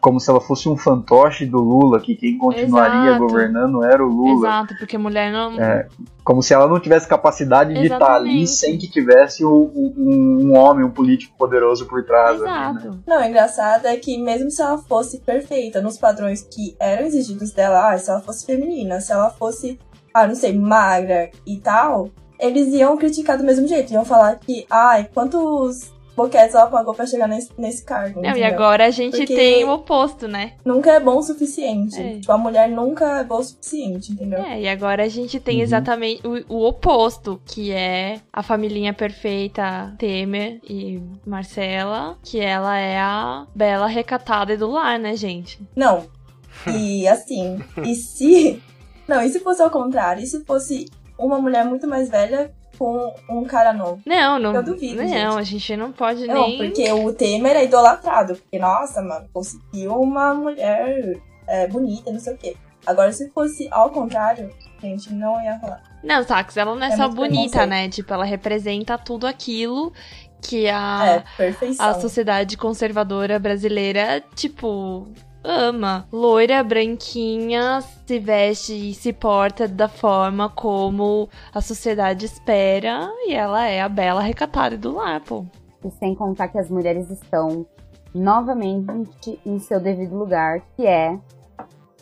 como 0.00 0.18
se 0.18 0.28
ela 0.28 0.40
fosse 0.40 0.68
um 0.68 0.76
fantoche 0.76 1.46
do 1.46 1.58
Lula, 1.58 2.00
que 2.00 2.16
quem 2.16 2.36
continuaria 2.36 3.10
Exato. 3.10 3.18
governando 3.26 3.84
era 3.84 4.04
o 4.04 4.08
Lula. 4.08 4.48
Exato, 4.48 4.74
porque 4.76 4.98
mulher 4.98 5.30
não. 5.32 5.52
É, 5.60 5.86
Como 6.24 6.42
se 6.42 6.52
ela 6.52 6.66
não 6.66 6.80
tivesse 6.80 7.06
capacidade 7.08 7.72
de 7.72 7.82
estar 7.84 7.96
ali 8.16 8.42
Exatamente. 8.42 8.50
sem 8.50 8.76
que 8.76 8.90
tivesse 8.90 9.44
o- 9.44 9.70
um, 9.74 10.48
um 10.50 10.56
homem, 10.58 10.84
um 10.84 10.90
político 10.90 11.34
poderoso 11.38 11.86
por 11.86 12.04
trás. 12.04 12.42
ali, 12.42 12.50
né? 12.50 12.72
Exato. 12.80 12.98
Não, 13.06 13.20
o 13.20 13.24
engraçado 13.24 13.86
é 13.86 13.96
que 13.96 14.18
mesmo 14.22 14.50
se 14.50 14.60
ela 14.60 14.78
fosse 14.78 15.20
perfeita 15.20 15.80
nos 15.80 15.96
padrões 15.96 16.42
que 16.42 16.76
eram 16.80 17.06
exigidos 17.06 17.52
dela, 17.52 17.92
ah, 17.92 17.96
se 17.98 18.10
ela 18.10 18.20
fosse 18.20 18.44
feminina, 18.44 19.00
se 19.00 19.12
ela 19.12 19.30
fosse, 19.30 19.78
ah, 20.12 20.26
não 20.26 20.34
sei, 20.34 20.52
magra 20.58 21.30
e 21.46 21.56
tal, 21.58 22.10
eles 22.38 22.68
iam 22.74 22.96
criticar 22.96 23.38
do 23.38 23.44
mesmo 23.44 23.66
jeito. 23.66 23.92
Iam 23.92 24.04
falar 24.04 24.36
que, 24.36 24.66
ai, 24.68 25.08
quantos 25.14 25.92
boquetes 26.18 26.54
ela 26.54 26.66
pagou 26.66 26.92
pra 26.94 27.06
chegar 27.06 27.26
nesse, 27.26 27.50
nesse 27.56 27.84
cargo. 27.84 28.20
Não, 28.20 28.36
e 28.36 28.42
agora 28.44 28.84
a 28.86 28.90
gente 28.90 29.16
Porque- 29.16 29.34
tem 29.34 29.64
o 29.64 29.70
oposto, 29.72 30.28
né? 30.28 30.52
Nunca 30.64 30.92
é 30.92 31.00
bom 31.00 31.16
o 31.18 31.22
suficiente. 31.22 31.98
É. 32.00 32.18
Tipo, 32.18 32.32
a 32.32 32.38
mulher 32.38 32.68
nunca 32.68 33.20
é 33.20 33.24
boa 33.24 33.40
o 33.40 33.44
suficiente, 33.44 34.12
entendeu? 34.12 34.40
É, 34.42 34.60
e 34.60 34.68
agora 34.68 35.04
a 35.04 35.08
gente 35.08 35.40
tem 35.40 35.56
Uhum. 35.58 35.62
exatamente 35.62 36.20
o, 36.26 36.44
o 36.54 36.66
oposto, 36.66 37.40
que 37.46 37.72
é 37.72 38.20
a 38.32 38.42
família 38.42 38.92
perfeita 38.92 39.94
Temer 39.98 40.60
e 40.68 41.00
Marcela, 41.26 42.18
que 42.22 42.40
ela 42.40 42.76
é 42.78 42.98
a 42.98 43.46
bela 43.54 43.86
recatada 43.86 44.52
e 44.52 44.56
do 44.56 44.68
lar, 44.70 44.98
né, 44.98 45.16
gente? 45.16 45.58
Não. 45.74 46.06
E 46.66 47.06
assim, 47.06 47.60
e 47.84 47.94
se. 47.94 48.60
Não, 49.06 49.22
e 49.22 49.28
se 49.30 49.38
fosse 49.38 49.62
ao 49.62 49.70
contrário? 49.70 50.22
E 50.22 50.26
se 50.26 50.44
fosse 50.44 50.86
uma 51.18 51.38
mulher 51.40 51.64
muito 51.64 51.86
mais 51.86 52.10
velha 52.10 52.52
com 52.78 53.14
um 53.28 53.44
cara 53.44 53.72
novo? 53.72 54.00
Não, 54.06 54.38
não. 54.38 54.54
Eu 54.54 54.62
duvido, 54.62 55.02
Não, 55.02 55.08
gente. 55.08 55.38
a 55.38 55.42
gente 55.42 55.76
não 55.76 55.92
pode 55.92 56.26
Não, 56.26 56.46
nem. 56.46 56.56
porque 56.58 56.90
o 56.92 57.12
Temer 57.12 57.56
é 57.56 57.64
idolatrado. 57.64 58.36
Porque, 58.36 58.58
nossa, 58.58 59.02
mano, 59.02 59.28
conseguiu 59.32 60.00
uma 60.00 60.32
mulher 60.34 61.20
é, 61.46 61.66
bonita, 61.66 62.12
não 62.12 62.20
sei 62.20 62.34
o 62.34 62.38
quê. 62.38 62.56
Agora, 62.86 63.12
se 63.12 63.28
fosse 63.30 63.68
ao 63.70 63.90
contrário, 63.90 64.50
gente, 64.80 65.12
não 65.12 65.42
ia 65.42 65.58
falar. 65.58 65.82
Não, 66.02 66.22
Sax, 66.22 66.56
ela 66.56 66.74
não 66.74 66.82
é, 66.82 66.88
É 66.88 66.96
só 66.96 67.08
bonita, 67.08 67.66
né? 67.66 67.88
Tipo, 67.88 68.14
ela 68.14 68.24
representa 68.24 68.96
tudo 68.96 69.26
aquilo 69.26 69.92
que 70.40 70.68
a. 70.68 71.24
é, 71.38 71.54
a 71.78 71.94
sociedade 71.94 72.56
conservadora 72.56 73.38
brasileira, 73.38 74.22
tipo, 74.34 75.08
ama. 75.48 76.06
Loira, 76.12 76.62
branquinha, 76.62 77.80
se 78.06 78.18
veste 78.18 78.90
e 78.90 78.94
se 78.94 79.12
porta 79.12 79.66
da 79.66 79.88
forma 79.88 80.50
como 80.50 81.28
a 81.52 81.60
sociedade 81.60 82.26
espera. 82.26 83.10
E 83.26 83.32
ela 83.32 83.66
é 83.66 83.80
a 83.80 83.88
bela 83.88 84.20
recatada 84.20 84.76
do 84.76 84.94
lar, 84.94 85.20
pô. 85.22 85.46
E 85.82 85.90
sem 85.92 86.14
contar 86.14 86.48
que 86.48 86.58
as 86.58 86.68
mulheres 86.68 87.10
estão 87.10 87.66
novamente 88.14 89.40
em 89.46 89.58
seu 89.58 89.80
devido 89.80 90.16
lugar, 90.16 90.60
que 90.76 90.86
é 90.86 91.18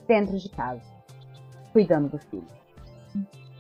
dentro 0.09 0.37
de 0.39 0.49
casa, 0.49 0.83
cuidando 1.73 2.09
do 2.09 2.19
filho. 2.19 2.47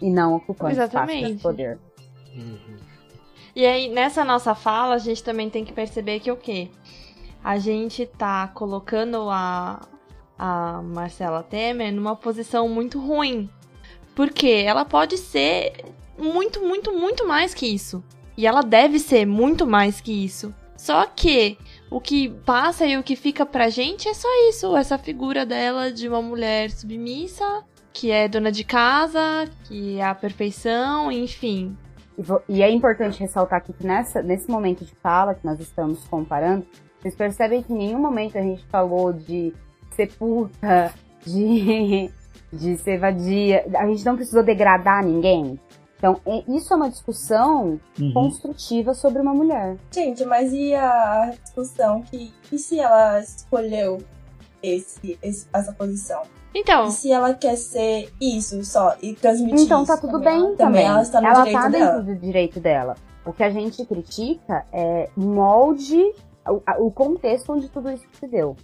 E 0.01 0.11
não 0.11 0.34
ocupando 0.34 0.72
espaço 0.72 0.95
Exatamente. 0.95 1.34
de 1.34 1.43
poder. 1.43 1.78
E 3.55 3.64
aí, 3.64 3.89
nessa 3.89 4.24
nossa 4.24 4.55
fala, 4.55 4.97
a 4.97 4.99
gente 4.99 5.24
também 5.24 5.49
tem 5.49 5.64
que 5.64 5.72
perceber 5.72 6.20
que 6.20 6.30
o 6.30 6.37
quê? 6.37 6.70
A 7.47 7.59
gente 7.59 8.05
tá 8.05 8.49
colocando 8.49 9.30
a, 9.30 9.80
a 10.36 10.82
Marcela 10.82 11.44
Temer 11.44 11.92
numa 11.92 12.16
posição 12.16 12.68
muito 12.68 12.99
ruim. 12.99 13.49
Porque 14.16 14.64
ela 14.66 14.84
pode 14.84 15.16
ser 15.16 15.72
muito, 16.18 16.61
muito, 16.61 16.92
muito 16.92 17.24
mais 17.24 17.55
que 17.55 17.64
isso. 17.64 18.03
E 18.36 18.49
ela 18.49 18.62
deve 18.62 18.99
ser 18.99 19.24
muito 19.24 19.64
mais 19.64 20.01
que 20.01 20.24
isso. 20.24 20.53
Só 20.76 21.07
que 21.07 21.57
o 21.88 22.01
que 22.01 22.30
passa 22.44 22.84
e 22.84 22.97
o 22.97 23.03
que 23.05 23.14
fica 23.14 23.47
pra 23.47 23.68
gente 23.68 24.09
é 24.09 24.14
só 24.14 24.28
isso, 24.49 24.76
essa 24.76 24.99
figura 24.99 25.47
dela 25.47 25.92
de 25.92 26.09
uma 26.09 26.20
mulher 26.20 26.68
submissa, 26.72 27.62
que 27.92 28.11
é 28.11 28.26
dona 28.26 28.51
de 28.51 28.64
casa, 28.64 29.49
que 29.68 30.01
é 30.01 30.05
a 30.05 30.16
perfeição, 30.16 31.12
enfim. 31.12 31.78
E, 32.18 32.57
e 32.57 32.62
é 32.64 32.68
importante 32.68 33.20
ressaltar 33.20 33.59
aqui 33.59 33.72
que 33.72 33.86
nessa, 33.86 34.20
nesse 34.20 34.51
momento 34.51 34.84
de 34.84 34.97
fala 34.97 35.32
que 35.32 35.47
nós 35.47 35.61
estamos 35.61 36.03
comparando, 36.09 36.66
vocês 37.01 37.14
percebem 37.14 37.62
que 37.62 37.72
em 37.72 37.76
nenhum 37.78 37.99
momento 38.01 38.36
a 38.38 38.42
gente 38.42 38.64
falou 38.66 39.12
de 39.12 39.55
ser 39.94 40.12
puta, 40.14 40.92
de, 41.26 42.11
de 42.53 42.76
ser 42.78 42.99
vadia. 42.99 43.64
A 43.76 43.86
gente 43.86 44.05
não 44.05 44.16
precisou 44.16 44.42
degradar 44.42 45.05
ninguém. 45.05 45.59
Então, 45.99 46.20
e- 46.26 46.57
isso 46.57 46.72
é 46.74 46.76
uma 46.76 46.90
discussão 46.90 47.80
Uhum. 47.99 48.12
construtiva 48.12 48.92
sobre 48.92 49.20
uma 49.22 49.32
mulher. 49.32 49.76
Gente, 49.90 50.24
mas 50.26 50.53
e 50.53 50.74
a 50.74 51.32
discussão 51.42 52.03
que. 52.03 52.32
E 52.53 52.59
se 52.59 52.78
ela 52.78 53.18
escolheu 53.20 53.99
esse, 54.62 55.18
esse- 55.22 55.47
essa 55.53 55.72
posição? 55.72 56.22
Então, 56.55 56.86
E 56.86 56.90
se 56.92 57.12
ela 57.12 57.34
quer 57.34 57.57
ser 57.57 58.11
isso 58.20 58.62
só 58.64 58.94
e 59.03 59.14
transmitir 59.14 59.61
Então 59.61 59.84
tá 59.84 59.97
tudo 59.97 60.12
também? 60.20 60.42
bem 60.49 60.57
também. 60.57 60.84
Ela 60.86 61.03
está 61.03 61.20
no 61.20 61.26
ela 61.26 61.38
direito 61.44 61.61
tá 61.62 61.68
dela. 61.68 61.90
dentro 61.99 62.14
do 62.14 62.20
direito 62.20 62.61
dela. 62.61 62.94
O 63.26 63.32
que 63.32 63.42
a 63.42 63.51
gente 63.51 63.84
critica 63.84 64.64
é 64.72 65.09
molde, 65.16 66.12
o, 66.51 66.86
o 66.86 66.90
contexto 66.90 67.53
onde 67.53 67.68
tudo 67.68 67.90
isso 67.90 68.05
se 68.18 68.26
deu. 68.26 68.57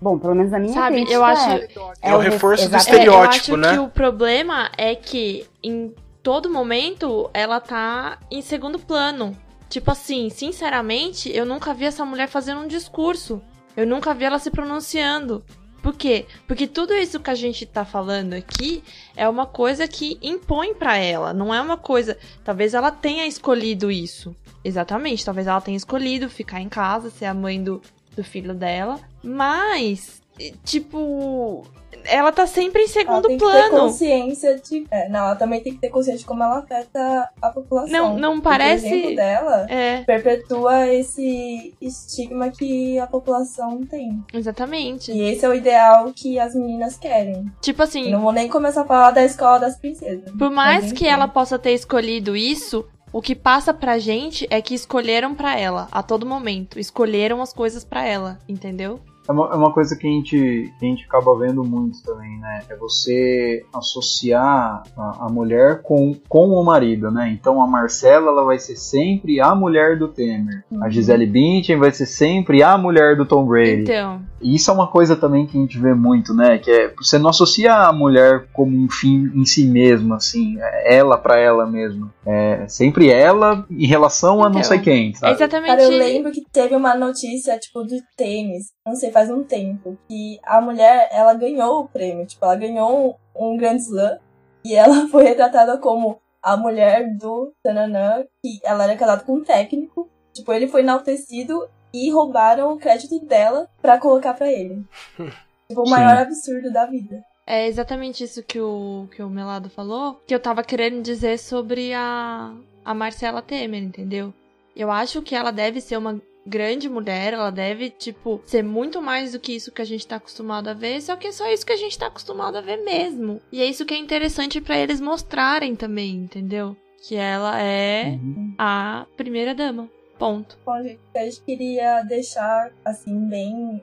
Bom, 0.00 0.18
pelo 0.18 0.34
menos 0.34 0.52
a 0.52 0.58
minha 0.58 0.72
Sabe, 0.72 1.04
eu 1.10 1.22
acho- 1.24 1.50
é, 1.50 1.68
É, 2.02 2.14
o 2.14 2.18
res- 2.18 2.32
reforço 2.34 2.68
do 2.68 2.76
exato- 2.76 2.88
é, 2.90 2.92
eu 2.92 2.98
estereótipo, 3.02 3.28
acho 3.54 3.56
né? 3.56 3.72
que 3.74 3.78
o 3.78 3.88
problema 3.88 4.70
é 4.78 4.94
que 4.94 5.46
em 5.62 5.94
todo 6.22 6.48
momento 6.50 7.28
ela 7.34 7.60
tá 7.60 8.18
em 8.30 8.40
segundo 8.42 8.78
plano. 8.78 9.36
Tipo 9.68 9.90
assim, 9.92 10.28
sinceramente, 10.30 11.30
eu 11.34 11.44
nunca 11.46 11.72
vi 11.74 11.84
essa 11.84 12.04
mulher 12.04 12.28
fazendo 12.28 12.60
um 12.62 12.66
discurso. 12.66 13.40
Eu 13.76 13.86
nunca 13.86 14.12
vi 14.14 14.24
ela 14.24 14.38
se 14.38 14.50
pronunciando. 14.50 15.44
Por 15.82 15.94
quê? 15.96 16.26
Porque 16.46 16.66
tudo 16.66 16.94
isso 16.94 17.20
que 17.20 17.30
a 17.30 17.34
gente 17.34 17.64
tá 17.64 17.84
falando 17.84 18.34
aqui 18.34 18.82
é 19.16 19.28
uma 19.28 19.46
coisa 19.46 19.88
que 19.88 20.18
impõe 20.22 20.74
pra 20.74 20.96
ela, 20.96 21.32
não 21.32 21.54
é 21.54 21.60
uma 21.60 21.76
coisa. 21.76 22.18
Talvez 22.44 22.74
ela 22.74 22.90
tenha 22.90 23.26
escolhido 23.26 23.90
isso. 23.90 24.34
Exatamente, 24.62 25.24
talvez 25.24 25.46
ela 25.46 25.60
tenha 25.60 25.76
escolhido 25.76 26.28
ficar 26.28 26.60
em 26.60 26.68
casa, 26.68 27.10
ser 27.10 27.24
a 27.24 27.34
mãe 27.34 27.62
do, 27.62 27.80
do 28.14 28.22
filho 28.22 28.54
dela. 28.54 29.00
Mas, 29.22 30.22
tipo, 30.64 31.62
ela 32.04 32.32
tá 32.32 32.46
sempre 32.46 32.82
em 32.82 32.84
Ela 32.84 32.92
segundo 32.92 33.28
tem 33.28 33.36
que 33.38 33.44
ter 33.44 33.50
plano. 33.50 33.78
consciência 33.80 34.58
de. 34.58 34.86
É, 34.90 35.08
não, 35.08 35.20
ela 35.26 35.36
também 35.36 35.60
tem 35.60 35.72
que 35.74 35.78
ter 35.80 35.88
consciência 35.90 36.20
de 36.20 36.24
como 36.24 36.42
ela 36.42 36.58
afeta 36.58 37.28
a 37.42 37.50
população. 37.50 37.90
Não, 37.92 38.16
não 38.18 38.32
Porque 38.40 38.48
parece- 38.48 38.84
O 38.86 38.88
exemplo 38.88 39.16
dela 39.16 39.66
É, 39.68 40.02
perpetua 40.04 40.88
esse 40.88 41.74
estigma 41.80 42.50
que 42.50 42.98
a 42.98 43.06
população 43.06 43.84
tem. 43.84 44.22
exatamente. 44.32 45.12
E 45.12 45.20
esse 45.20 45.44
é 45.44 45.48
o 45.48 45.54
ideal 45.54 46.10
que 46.14 46.38
as 46.38 46.54
meninas 46.54 46.96
querem. 46.96 47.44
Tipo 47.60 47.82
assim, 47.82 48.10
Não 48.10 48.20
vou 48.22 48.32
nem 48.32 48.48
começar 48.48 48.82
a 48.82 48.86
falar 48.86 49.10
da 49.10 49.24
escola 49.24 49.58
das 49.58 49.76
princesas. 49.76 50.30
Por 50.38 50.50
mais 50.50 50.92
que 50.92 51.06
ela 51.06 51.28
possa 51.28 51.58
ter 51.58 51.72
escolhido 51.72 52.36
isso, 52.36 52.86
o 53.12 53.20
que 53.20 53.34
passa 53.34 53.74
pra 53.74 53.98
gente 53.98 54.46
é 54.50 54.62
que 54.62 54.74
escolheram 54.74 55.34
pra 55.34 55.58
ela 55.58 55.88
a 55.90 56.02
todo 56.02 56.24
momento. 56.24 56.78
Escolheram 56.78 57.42
as 57.42 57.52
coisas 57.52 57.84
pra 57.84 58.06
ela, 58.06 58.38
entendeu? 58.48 59.00
É 59.30 59.32
uma, 59.32 59.46
é 59.52 59.54
uma 59.54 59.72
coisa 59.72 59.96
que 59.96 60.08
a, 60.08 60.10
gente, 60.10 60.72
que 60.76 60.84
a 60.84 60.88
gente 60.88 61.04
acaba 61.04 61.38
vendo 61.38 61.62
muito 61.62 62.02
também, 62.02 62.36
né? 62.40 62.62
É 62.68 62.74
você 62.74 63.64
associar 63.72 64.82
a, 64.96 65.26
a 65.26 65.28
mulher 65.30 65.82
com, 65.82 66.16
com 66.28 66.48
o 66.48 66.64
marido, 66.64 67.12
né? 67.12 67.30
Então 67.30 67.62
a 67.62 67.66
Marcela 67.66 68.32
ela 68.32 68.44
vai 68.44 68.58
ser 68.58 68.74
sempre 68.74 69.40
a 69.40 69.54
mulher 69.54 69.96
do 69.96 70.08
Temer. 70.08 70.64
A 70.80 70.84
Uhum. 70.84 70.90
Gisele 70.90 71.26
Bündchen 71.26 71.78
vai 71.78 71.92
ser 71.92 72.06
sempre 72.06 72.60
a 72.60 72.76
mulher 72.76 73.16
do 73.16 73.24
Tom 73.24 73.46
Brady. 73.46 73.82
Então, 73.82 74.20
E 74.40 74.54
isso 74.54 74.70
é 74.70 74.74
uma 74.74 74.88
coisa 74.88 75.14
também 75.16 75.46
que 75.46 75.56
a 75.56 75.60
gente 75.60 75.78
vê 75.78 75.92
muito, 75.94 76.32
né? 76.34 76.58
Que 76.58 76.70
é 76.70 76.94
você 76.96 77.18
não 77.18 77.30
associa 77.30 77.72
a 77.74 77.92
mulher 77.92 78.48
como 78.52 78.76
um 78.76 78.88
fim 78.90 79.30
em 79.34 79.44
si 79.44 79.66
mesma, 79.66 80.16
assim, 80.16 80.56
é 80.60 80.96
ela 80.96 81.18
pra 81.18 81.38
ela 81.38 81.66
mesma. 81.66 82.12
É 82.26 82.66
sempre 82.68 83.10
ela 83.10 83.66
em 83.70 83.86
relação 83.86 84.40
a 84.42 84.44
não 84.48 84.60
Então, 84.60 84.64
sei 84.64 84.78
quem, 84.80 85.10
é 85.10 85.14
sabe? 85.14 85.32
exatamente. 85.34 85.68
Cara, 85.68 85.82
eu 85.82 85.90
lembro 85.90 86.32
que 86.32 86.42
teve 86.50 86.74
uma 86.74 86.94
notícia, 86.94 87.58
tipo, 87.58 87.82
do 87.82 87.96
tênis, 88.16 88.68
não 88.86 88.94
sei, 88.94 89.10
faz 89.10 89.30
um 89.30 89.42
tempo, 89.42 89.98
que 90.08 90.38
a 90.44 90.60
mulher, 90.60 91.08
ela 91.12 91.34
ganhou 91.34 91.80
o 91.80 91.88
prêmio, 91.88 92.26
tipo, 92.26 92.44
ela 92.44 92.56
ganhou 92.56 93.18
um, 93.36 93.52
um 93.52 93.56
Grand 93.56 93.76
Slam, 93.76 94.18
e 94.64 94.74
ela 94.74 95.06
foi 95.08 95.24
retratada 95.24 95.78
como 95.78 96.18
a 96.42 96.56
mulher 96.56 97.06
do 97.18 97.52
Tananã, 97.62 98.24
que 98.42 98.58
ela 98.64 98.84
era 98.84 98.96
casada 98.96 99.22
com 99.24 99.34
um 99.34 99.44
técnico, 99.44 100.08
tipo, 100.32 100.52
ele 100.52 100.68
foi 100.68 100.80
enaltecido 100.80 101.66
e 101.92 102.10
roubaram 102.10 102.72
o 102.72 102.78
crédito 102.78 103.18
dela 103.26 103.68
pra 103.80 103.98
colocar 103.98 104.34
pra 104.34 104.50
ele. 104.50 104.84
tipo, 105.68 105.80
o 105.82 105.84
Sim. 105.84 105.90
maior 105.90 106.16
absurdo 106.18 106.72
da 106.72 106.86
vida. 106.86 107.22
É 107.46 107.66
exatamente 107.66 108.22
isso 108.22 108.42
que 108.44 108.60
o, 108.60 109.08
que 109.14 109.22
o 109.22 109.28
Melado 109.28 109.68
falou, 109.70 110.20
que 110.26 110.34
eu 110.34 110.38
tava 110.40 110.62
querendo 110.62 111.02
dizer 111.02 111.38
sobre 111.38 111.92
a, 111.92 112.54
a 112.84 112.94
Marcela 112.94 113.42
Temer, 113.42 113.82
entendeu? 113.82 114.32
Eu 114.76 114.90
acho 114.90 115.20
que 115.20 115.34
ela 115.34 115.50
deve 115.50 115.80
ser 115.80 115.96
uma 115.96 116.20
grande 116.46 116.88
mulher, 116.88 117.32
ela 117.32 117.50
deve, 117.50 117.90
tipo, 117.90 118.40
ser 118.46 118.62
muito 118.62 119.02
mais 119.02 119.32
do 119.32 119.40
que 119.40 119.52
isso 119.54 119.72
que 119.72 119.82
a 119.82 119.84
gente 119.84 120.06
tá 120.06 120.16
acostumado 120.16 120.68
a 120.68 120.74
ver, 120.74 121.00
só 121.02 121.16
que 121.16 121.26
é 121.26 121.32
só 121.32 121.50
isso 121.50 121.66
que 121.66 121.72
a 121.72 121.76
gente 121.76 121.98
tá 121.98 122.06
acostumado 122.06 122.56
a 122.56 122.60
ver 122.60 122.78
mesmo. 122.84 123.40
E 123.52 123.60
é 123.60 123.66
isso 123.66 123.84
que 123.84 123.94
é 123.94 123.98
interessante 123.98 124.60
pra 124.60 124.78
eles 124.78 125.00
mostrarem 125.00 125.74
também, 125.74 126.14
entendeu? 126.14 126.76
Que 127.06 127.16
ela 127.16 127.60
é 127.60 128.16
Uhum. 128.22 128.54
a 128.58 129.06
primeira 129.16 129.54
dama. 129.54 129.88
Ponto. 130.20 130.56
Bom, 130.64 130.80
gente, 130.82 130.96
o 130.96 131.12
que 131.12 131.18
a 131.18 131.24
gente 131.24 131.40
queria 131.42 132.02
deixar, 132.02 132.70
assim, 132.84 133.18
bem 133.28 133.80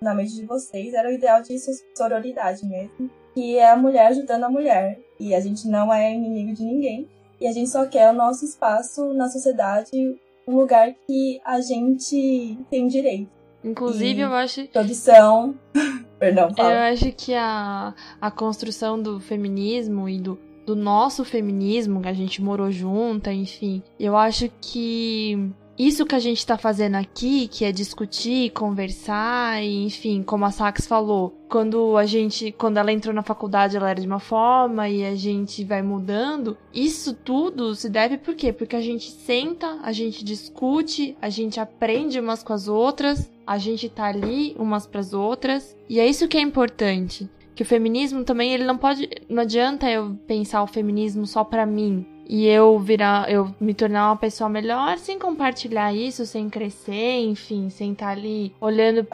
na, 0.00 0.14
mente 0.14 0.34
de 0.34 0.46
vocês 0.46 0.94
era 0.94 1.08
o 1.08 1.12
ideal 1.12 1.42
de 1.42 1.58
so- 1.58 1.72
sororidade 1.96 2.64
mesmo. 2.64 3.10
Que 3.34 3.58
é 3.58 3.70
a 3.70 3.76
mulher 3.76 4.06
ajudando 4.08 4.44
a 4.44 4.48
mulher. 4.50 4.98
E 5.20 5.34
a 5.34 5.40
gente 5.40 5.66
não 5.68 5.92
é 5.92 6.14
inimigo 6.14 6.54
de 6.54 6.62
ninguém. 6.64 7.08
E 7.40 7.46
a 7.46 7.52
gente 7.52 7.68
só 7.68 7.84
quer 7.86 8.10
o 8.10 8.14
nosso 8.14 8.44
espaço 8.44 9.12
na 9.12 9.28
sociedade, 9.28 10.18
um 10.46 10.56
lugar 10.56 10.94
que 11.06 11.40
a 11.44 11.60
gente 11.60 12.56
tem 12.70 12.86
direito. 12.86 13.30
Inclusive, 13.64 14.20
E- 14.20 14.22
eu 14.22 14.32
acho 14.32 14.66
Produção. 14.68 15.54
Perdão, 16.18 16.48
Eu 16.48 16.54
fala. 16.54 16.88
acho 16.88 17.12
que 17.12 17.34
a, 17.34 17.92
a 18.20 18.30
construção 18.30 19.02
do 19.02 19.20
feminismo 19.20 20.08
e 20.08 20.18
do, 20.18 20.38
do 20.66 20.74
nosso 20.74 21.24
feminismo, 21.24 22.02
que 22.02 22.08
a 22.08 22.12
gente 22.12 22.42
morou 22.42 22.70
junta, 22.70 23.32
enfim, 23.32 23.82
eu 23.98 24.16
acho 24.16 24.50
que 24.60 25.54
isso 25.78 26.06
que 26.06 26.14
a 26.14 26.18
gente 26.18 26.44
tá 26.44 26.56
fazendo 26.56 26.94
aqui, 26.94 27.48
que 27.48 27.64
é 27.64 27.70
discutir, 27.70 28.50
conversar, 28.50 29.62
e, 29.62 29.84
enfim, 29.84 30.22
como 30.22 30.46
a 30.46 30.50
Sax 30.50 30.86
falou, 30.86 31.36
quando 31.50 31.98
a 31.98 32.06
gente, 32.06 32.50
quando 32.52 32.78
ela 32.78 32.90
entrou 32.90 33.14
na 33.14 33.22
faculdade, 33.22 33.76
ela 33.76 33.90
era 33.90 34.00
de 34.00 34.06
uma 34.06 34.18
forma 34.18 34.88
e 34.88 35.04
a 35.04 35.14
gente 35.14 35.62
vai 35.64 35.82
mudando, 35.82 36.56
isso 36.72 37.12
tudo 37.12 37.74
se 37.74 37.90
deve 37.90 38.16
por 38.16 38.34
quê? 38.34 38.52
Porque 38.54 38.74
a 38.74 38.80
gente 38.80 39.10
senta, 39.10 39.78
a 39.82 39.92
gente 39.92 40.24
discute, 40.24 41.16
a 41.20 41.28
gente 41.28 41.60
aprende 41.60 42.18
umas 42.18 42.42
com 42.42 42.54
as 42.54 42.68
outras, 42.68 43.30
a 43.46 43.58
gente 43.58 43.88
tá 43.88 44.06
ali 44.06 44.56
umas 44.58 44.86
pras 44.86 45.12
outras, 45.12 45.76
e 45.88 46.00
é 46.00 46.06
isso 46.06 46.26
que 46.26 46.38
é 46.38 46.40
importante. 46.40 47.28
Que 47.56 47.62
o 47.62 47.66
feminismo 47.66 48.22
também, 48.22 48.52
ele 48.52 48.64
não 48.64 48.76
pode, 48.76 49.08
não 49.28 49.42
adianta 49.42 49.90
eu 49.90 50.14
pensar 50.26 50.62
o 50.62 50.66
feminismo 50.66 51.26
só 51.26 51.42
pra 51.42 51.66
mim, 51.66 52.06
e 52.28 52.44
eu 52.46 52.78
virar, 52.78 53.30
eu 53.30 53.54
me 53.58 53.72
tornar 53.72 54.08
uma 54.10 54.16
pessoa 54.16 54.50
melhor 54.50 54.98
sem 54.98 55.18
compartilhar 55.18 55.94
isso, 55.94 56.26
sem 56.26 56.50
crescer, 56.50 57.20
enfim, 57.20 57.70
sem 57.70 57.92
estar 57.92 58.08
ali 58.08 58.52
olhando 58.60 59.04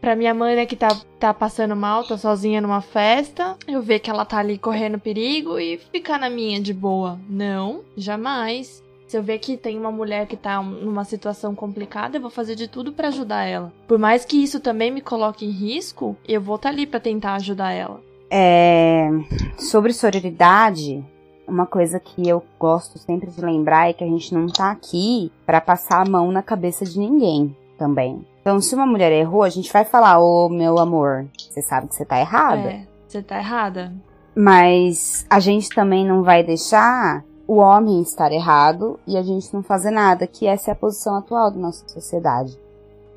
pra 0.00 0.16
minha 0.16 0.34
mãe, 0.34 0.56
né, 0.56 0.66
que 0.66 0.74
tá, 0.74 0.88
tá 1.20 1.32
passando 1.32 1.76
mal, 1.76 2.04
tá 2.04 2.18
sozinha 2.18 2.60
numa 2.60 2.80
festa, 2.80 3.56
eu 3.68 3.80
ver 3.80 4.00
que 4.00 4.10
ela 4.10 4.24
tá 4.24 4.38
ali 4.38 4.58
correndo 4.58 4.98
perigo 4.98 5.58
e 5.58 5.78
ficar 5.92 6.18
na 6.18 6.28
minha 6.28 6.60
de 6.60 6.74
boa. 6.74 7.20
Não, 7.28 7.82
jamais. 7.96 8.81
Se 9.12 9.18
eu 9.18 9.22
ver 9.22 9.40
que 9.40 9.58
tem 9.58 9.78
uma 9.78 9.92
mulher 9.92 10.26
que 10.26 10.38
tá 10.38 10.62
numa 10.62 11.04
situação 11.04 11.54
complicada, 11.54 12.16
eu 12.16 12.20
vou 12.22 12.30
fazer 12.30 12.54
de 12.54 12.66
tudo 12.66 12.94
pra 12.94 13.08
ajudar 13.08 13.44
ela. 13.44 13.70
Por 13.86 13.98
mais 13.98 14.24
que 14.24 14.42
isso 14.42 14.58
também 14.58 14.90
me 14.90 15.02
coloque 15.02 15.44
em 15.44 15.50
risco, 15.50 16.16
eu 16.26 16.40
vou 16.40 16.56
estar 16.56 16.70
ali 16.70 16.86
pra 16.86 16.98
tentar 16.98 17.34
ajudar 17.34 17.72
ela. 17.72 18.00
É, 18.30 19.10
sobre 19.58 19.92
sororidade, 19.92 21.04
uma 21.46 21.66
coisa 21.66 22.00
que 22.00 22.26
eu 22.26 22.42
gosto 22.58 22.98
sempre 22.98 23.30
de 23.30 23.38
lembrar 23.42 23.90
é 23.90 23.92
que 23.92 24.02
a 24.02 24.06
gente 24.06 24.32
não 24.32 24.46
tá 24.46 24.70
aqui 24.70 25.30
pra 25.44 25.60
passar 25.60 26.00
a 26.00 26.10
mão 26.10 26.32
na 26.32 26.42
cabeça 26.42 26.86
de 26.86 26.98
ninguém 26.98 27.54
também. 27.76 28.24
Então, 28.40 28.62
se 28.62 28.74
uma 28.74 28.86
mulher 28.86 29.12
errou, 29.12 29.42
a 29.42 29.50
gente 29.50 29.70
vai 29.70 29.84
falar, 29.84 30.20
ô 30.20 30.48
meu 30.48 30.78
amor, 30.78 31.26
você 31.36 31.60
sabe 31.60 31.86
que 31.88 31.96
você 31.96 32.06
tá 32.06 32.18
errada. 32.18 32.70
É, 32.70 32.86
você 33.06 33.22
tá 33.22 33.36
errada. 33.36 33.92
Mas 34.34 35.26
a 35.28 35.38
gente 35.38 35.68
também 35.68 36.06
não 36.06 36.22
vai 36.22 36.42
deixar 36.42 37.22
o 37.52 37.56
homem 37.56 38.00
estar 38.00 38.32
errado 38.32 38.98
e 39.06 39.14
a 39.14 39.22
gente 39.22 39.52
não 39.52 39.62
fazer 39.62 39.90
nada, 39.90 40.26
que 40.26 40.46
essa 40.46 40.70
é 40.70 40.72
a 40.72 40.74
posição 40.74 41.16
atual 41.16 41.50
da 41.50 41.58
nossa 41.58 41.86
sociedade. 41.86 42.58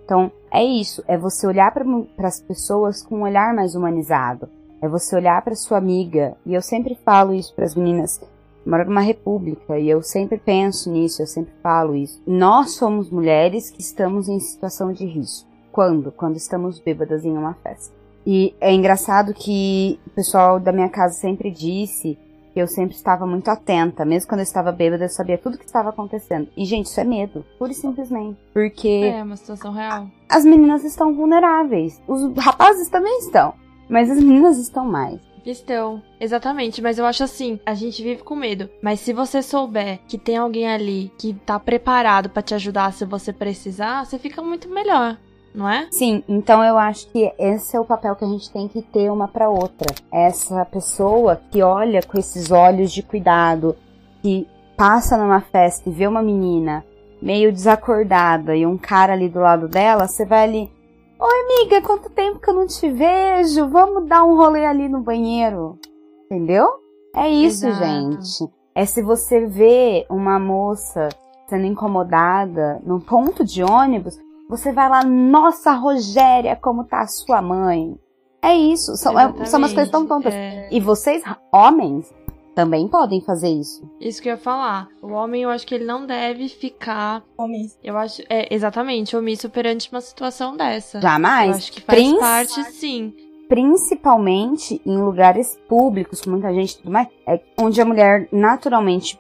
Então, 0.04 0.30
é 0.52 0.62
isso, 0.62 1.02
é 1.08 1.18
você 1.18 1.48
olhar 1.48 1.72
para 1.72 2.28
as 2.28 2.42
pessoas 2.42 3.02
com 3.02 3.20
um 3.20 3.22
olhar 3.22 3.54
mais 3.54 3.76
humanizado. 3.76 4.50
É 4.82 4.90
você 4.90 5.16
olhar 5.16 5.42
para 5.42 5.56
sua 5.56 5.78
amiga, 5.78 6.36
e 6.46 6.54
eu 6.54 6.62
sempre 6.62 7.00
falo 7.06 7.34
isso 7.34 7.56
para 7.56 7.64
as 7.64 7.76
meninas, 7.76 8.22
moro 8.66 8.84
numa 8.84 9.00
república 9.00 9.80
e 9.80 9.90
eu 9.90 10.04
sempre 10.04 10.38
penso 10.38 10.92
nisso, 10.92 11.22
eu 11.22 11.28
sempre 11.28 11.54
falo 11.64 11.96
isso. 11.96 12.22
Nós 12.28 12.76
somos 12.76 13.10
mulheres 13.10 13.70
que 13.70 13.80
estamos 13.80 14.28
em 14.28 14.40
situação 14.42 14.92
de 14.92 15.06
risco. 15.06 15.48
Quando? 15.72 16.12
Quando 16.12 16.36
estamos 16.36 16.78
bêbadas 16.78 17.24
em 17.24 17.38
uma 17.38 17.54
festa. 17.54 17.96
E 18.26 18.54
é 18.60 18.74
engraçado 18.74 19.34
que 19.34 19.98
o 20.06 20.10
pessoal 20.10 20.60
da 20.60 20.74
minha 20.74 20.90
casa 20.90 21.14
sempre 21.14 21.50
disse 21.50 22.18
eu 22.60 22.68
sempre 22.68 22.96
estava 22.96 23.26
muito 23.26 23.50
atenta. 23.50 24.06
Mesmo 24.06 24.28
quando 24.30 24.40
eu 24.42 24.46
estava 24.46 24.72
bêbada, 24.72 25.06
eu 25.06 25.10
sabia 25.10 25.38
tudo 25.38 25.56
o 25.56 25.58
que 25.58 25.66
estava 25.66 25.90
acontecendo. 25.90 26.48
E, 26.56 26.66
gente, 26.66 26.86
isso 26.88 27.00
é 27.00 27.04
medo. 27.04 27.46
Pura 27.58 27.72
e 27.72 27.76
simplesmente. 27.76 28.38
Porque 28.54 28.88
É 29.14 29.24
uma 29.24 29.36
situação 29.36 29.72
real. 29.72 30.08
as 30.30 30.46
meninas 30.46 30.84
estão 30.84 31.14
vulneráveis. 31.14 32.02
Os 32.08 32.34
rapazes 32.38 32.90
também 32.90 33.20
estão. 33.20 33.54
Mas 33.90 34.10
as 34.10 34.18
meninas 34.18 34.58
estão 34.58 34.86
mais. 34.86 35.20
Estão, 35.46 36.02
exatamente, 36.20 36.82
mas 36.82 36.98
eu 36.98 37.06
acho 37.06 37.24
assim, 37.24 37.60
a 37.64 37.76
gente 37.76 38.02
vive 38.02 38.24
com 38.24 38.36
medo, 38.36 38.68
mas 38.82 39.00
se 39.00 39.14
você 39.14 39.44
souber 39.44 40.00
que 40.08 40.18
tem 40.18 40.38
alguém 40.38 40.68
ali 40.68 41.12
que 41.20 41.36
tá 41.36 41.60
preparado 41.60 42.30
pra 42.32 42.42
te 42.42 42.56
ajudar 42.56 42.92
se 42.94 43.06
você 43.06 43.32
precisar, 43.32 44.04
você 44.04 44.18
fica 44.18 44.42
muito 44.42 44.68
melhor, 44.68 45.20
não 45.56 45.70
é? 45.70 45.88
Sim, 45.92 46.24
então 46.28 46.64
eu 46.64 46.78
acho 46.78 47.08
que 47.12 47.32
esse 47.40 47.76
é 47.76 47.80
o 47.80 47.86
papel 47.86 48.16
que 48.16 48.26
a 48.26 48.28
gente 48.28 48.52
tem 48.52 48.68
que 48.68 48.82
ter 48.82 49.10
uma 49.12 49.28
pra 49.28 49.50
outra. 49.50 49.88
Essa 50.12 50.66
pessoa 50.66 51.42
que 51.50 51.62
olha 51.62 52.02
com 52.04 52.18
esses 52.18 52.52
olhos 52.52 52.92
de 52.92 53.02
cuidado, 53.02 53.76
que 54.22 54.48
passa 54.76 55.18
numa 55.18 55.42
festa 55.42 55.90
e 55.90 55.92
vê 55.92 56.06
uma 56.06 56.22
menina 56.22 56.84
meio 57.22 57.52
desacordada 57.52 58.56
e 58.56 58.66
um 58.66 58.78
cara 58.78 59.14
ali 59.14 59.30
do 59.30 59.40
lado 59.40 59.68
dela, 59.68 60.08
você 60.08 60.26
vai 60.26 60.44
ali, 60.44 60.72
Oi, 61.18 61.62
amiga, 61.62 61.82
quanto 61.82 62.10
tempo 62.10 62.40
que 62.40 62.50
eu 62.50 62.54
não 62.54 62.68
te 62.68 62.90
vejo? 62.92 63.70
Vamos 63.70 64.06
dar 64.06 64.26
um 64.26 64.36
rolê 64.36 64.66
ali 64.66 64.90
no 64.90 65.00
banheiro. 65.00 65.80
Entendeu? 66.26 66.68
É 67.16 67.30
isso, 67.30 67.66
Exato. 67.66 67.86
gente. 67.86 68.54
É 68.76 68.86
se 68.86 69.02
você 69.02 69.46
vê 69.46 70.06
uma 70.10 70.38
moça 70.38 71.08
sendo 71.48 71.66
incomodada 71.66 72.82
num 72.86 73.00
ponto 73.00 73.46
de 73.46 73.64
ônibus, 73.64 74.20
você 74.50 74.72
vai 74.72 74.90
lá, 74.90 75.04
nossa, 75.04 75.72
Rogéria, 75.74 76.56
como 76.56 76.84
tá 76.84 77.02
a 77.02 77.08
sua 77.08 77.42
mãe? 77.42 77.98
É 78.42 78.54
isso, 78.56 78.96
são, 78.96 79.18
é- 79.20 79.46
são 79.46 79.58
umas 79.60 79.74
coisas 79.74 79.92
tão 79.92 80.06
tontas. 80.06 80.34
É, 80.34 80.68
E 80.72 80.80
vocês, 80.80 81.24
homens, 81.52 82.14
também 82.54 82.88
podem 82.88 83.20
fazer 83.22 83.50
isso. 83.50 83.84
isso 84.00 84.22
que 84.22 84.30
eu 84.30 84.34
ia 84.34 84.38
falar. 84.38 84.88
O 85.02 85.12
homem, 85.12 85.42
eu 85.44 85.50
acho 85.50 85.66
que 85.68 85.74
ele 85.76 85.84
não 85.86 86.06
deve 86.06 86.48
ficar. 86.48 87.24
Omisso. 87.38 87.78
Eu 87.84 87.98
acho. 87.98 88.22
É, 88.30 88.54
exatamente, 88.54 89.16
omisso 89.18 89.50
perante 89.50 89.90
uma 89.92 90.00
situação 90.00 90.56
dessa. 90.56 91.00
Eu 91.00 91.02
Jamais. 91.02 91.58
acho 91.58 91.72
que 91.72 91.82
faz 91.82 92.14
parte, 92.20 92.64
sim. 92.72 93.14
principalmente 93.50 94.82
em 94.86 94.98
lugares 94.98 95.60
públicos, 95.68 96.22
com 96.22 96.30
muita 96.32 96.54
gente 96.54 96.74
e 96.74 96.78
tudo 96.78 96.92
mais, 96.92 97.08
é 97.28 97.40
onde 97.60 97.82
a 97.82 97.86
mulher 97.86 98.28
naturalmente 98.32 99.20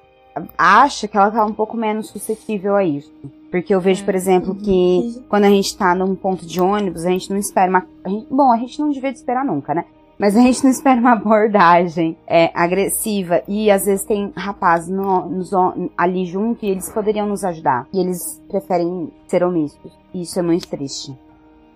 acha 0.58 1.08
que 1.08 1.18
ela 1.18 1.32
tá 1.32 1.46
um 1.46 1.54
pouco 1.54 1.76
menos 1.78 2.08
suscetível 2.10 2.76
a 2.76 2.84
isso. 2.84 3.12
Porque 3.52 3.74
eu 3.74 3.80
vejo, 3.80 4.02
É. 4.02 4.06
por 4.06 4.16
exemplo, 4.16 4.54
que 4.56 5.24
quando 5.30 5.46
a 5.46 5.50
gente 5.50 5.78
tá 5.78 5.96
num 5.96 6.14
ponto 6.16 6.46
de 6.46 6.60
ônibus, 6.62 7.06
a 7.06 7.10
gente 7.10 7.30
não 7.32 7.38
espera 7.38 7.70
uma. 7.70 7.86
a 8.04 8.10
gente- 8.10 8.28
bom, 8.30 8.52
a 8.52 8.58
gente 8.58 8.80
não 8.80 8.90
devia 8.90 9.12
de 9.12 9.18
esperar 9.18 9.46
nunca, 9.46 9.74
né? 9.74 9.86
Mas 10.18 10.36
a 10.38 10.42
gente 10.42 10.64
não 10.64 10.72
espera 10.72 11.00
uma 11.00 11.12
abordagem 11.14 12.18
é, 12.28 12.50
agressiva. 12.54 13.42
E 13.48 13.70
às 13.70 13.86
vezes 13.86 14.06
tem 14.06 14.32
rapazes 14.36 14.90
no- 14.90 15.26
nos 15.30 15.52
ali 15.98 16.26
junto 16.26 16.66
e 16.66 16.70
eles 16.70 16.90
poderiam 16.90 17.28
nos 17.28 17.44
ajudar. 17.44 17.88
E 17.94 18.00
eles 18.00 18.42
preferem 18.50 19.12
ser 19.28 19.44
omissos. 19.44 19.92
E 20.14 20.22
isso 20.22 20.40
é 20.40 20.42
muito 20.42 20.68
triste. 20.68 21.18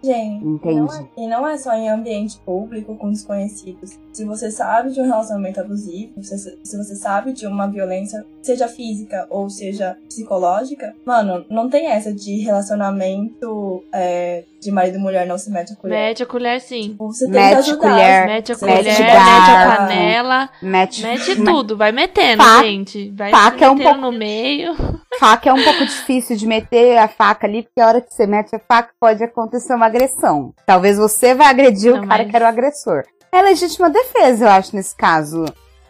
Gente, 0.01 0.45
Entende? 0.45 0.75
não 0.79 0.93
é- 0.93 1.05
e 1.17 1.27
não 1.27 1.47
é 1.47 1.57
só 1.57 1.73
em 1.73 1.89
ambiente 1.89 2.39
público 2.45 2.95
com 2.95 3.09
desconhecidos. 3.11 3.99
Se 4.13 4.25
você 4.25 4.49
sabe 4.51 4.91
de 4.91 4.99
um 5.01 5.05
relacionamento 5.05 5.59
abusivo, 5.59 6.21
se, 6.23 6.37
se 6.63 6.77
você 6.77 6.95
sabe 6.95 7.31
de 7.33 7.45
uma 7.45 7.67
violência, 7.67 8.25
seja 8.41 8.67
física 8.67 9.27
ou 9.29 9.49
seja 9.49 9.97
psicológica, 10.07 10.93
mano, 11.05 11.45
não 11.49 11.69
tem 11.69 11.87
essa 11.87 12.13
de 12.13 12.39
relacionamento 12.39 13.83
é, 13.93 14.43
de 14.61 14.71
marido 14.71 14.97
e 14.97 15.01
mulher 15.01 15.25
não 15.27 15.37
se 15.37 15.49
mete 15.51 15.73
a 15.73 15.75
colher. 15.75 15.97
Mete 16.07 16.23
a 16.23 16.25
colher, 16.25 16.59
sim. 16.61 16.95
Você 16.97 17.25
tem 17.25 17.33
que 17.33 17.39
Mete 17.39 17.55
ajudar. 17.59 17.89
colher, 17.89 18.25
Mete 18.25 18.51
a 18.51 18.55
colher, 18.57 18.75
mete 18.83 18.99
mete 18.99 19.11
a 19.11 19.77
panela, 19.77 20.49
Mete, 20.61 21.01
mete 21.03 21.35
me- 21.39 21.45
tudo, 21.45 21.77
vai 21.77 21.91
metendo, 21.91 22.43
Faca- 22.43 22.63
gente. 22.67 23.09
Vai 23.11 23.31
faca 23.31 23.65
é 23.65 23.69
um 23.69 23.75
metendo 23.75 23.99
pouco- 23.99 24.11
no 24.11 24.17
meio. 24.17 24.75
Faca 25.19 25.49
é 25.49 25.53
um 25.53 25.63
pouco 25.63 25.85
difícil 25.85 26.35
de 26.37 26.45
meter 26.47 26.97
a 26.97 27.07
faca 27.07 27.45
ali, 27.47 27.63
porque 27.63 27.81
a 27.81 27.87
hora 27.87 28.01
que 28.01 28.13
você 28.13 28.25
mete 28.25 28.55
a 28.55 28.59
faca 28.59 28.89
pode 28.99 29.23
acontecer 29.23 29.73
uma 29.73 29.88
agressão. 29.89 30.53
Talvez 30.65 30.97
você 30.97 31.33
vai 31.35 31.47
agredir 31.47 31.93
Não, 31.93 32.03
o 32.03 32.07
cara 32.07 32.23
mas- 32.23 32.29
que 32.29 32.35
era 32.35 32.45
o 32.45 32.47
agressor. 32.47 33.03
É 33.31 33.41
legítima 33.41 33.89
defesa, 33.89 34.45
eu 34.45 34.49
acho, 34.49 34.75
nesse 34.75 34.95
caso. 34.95 35.45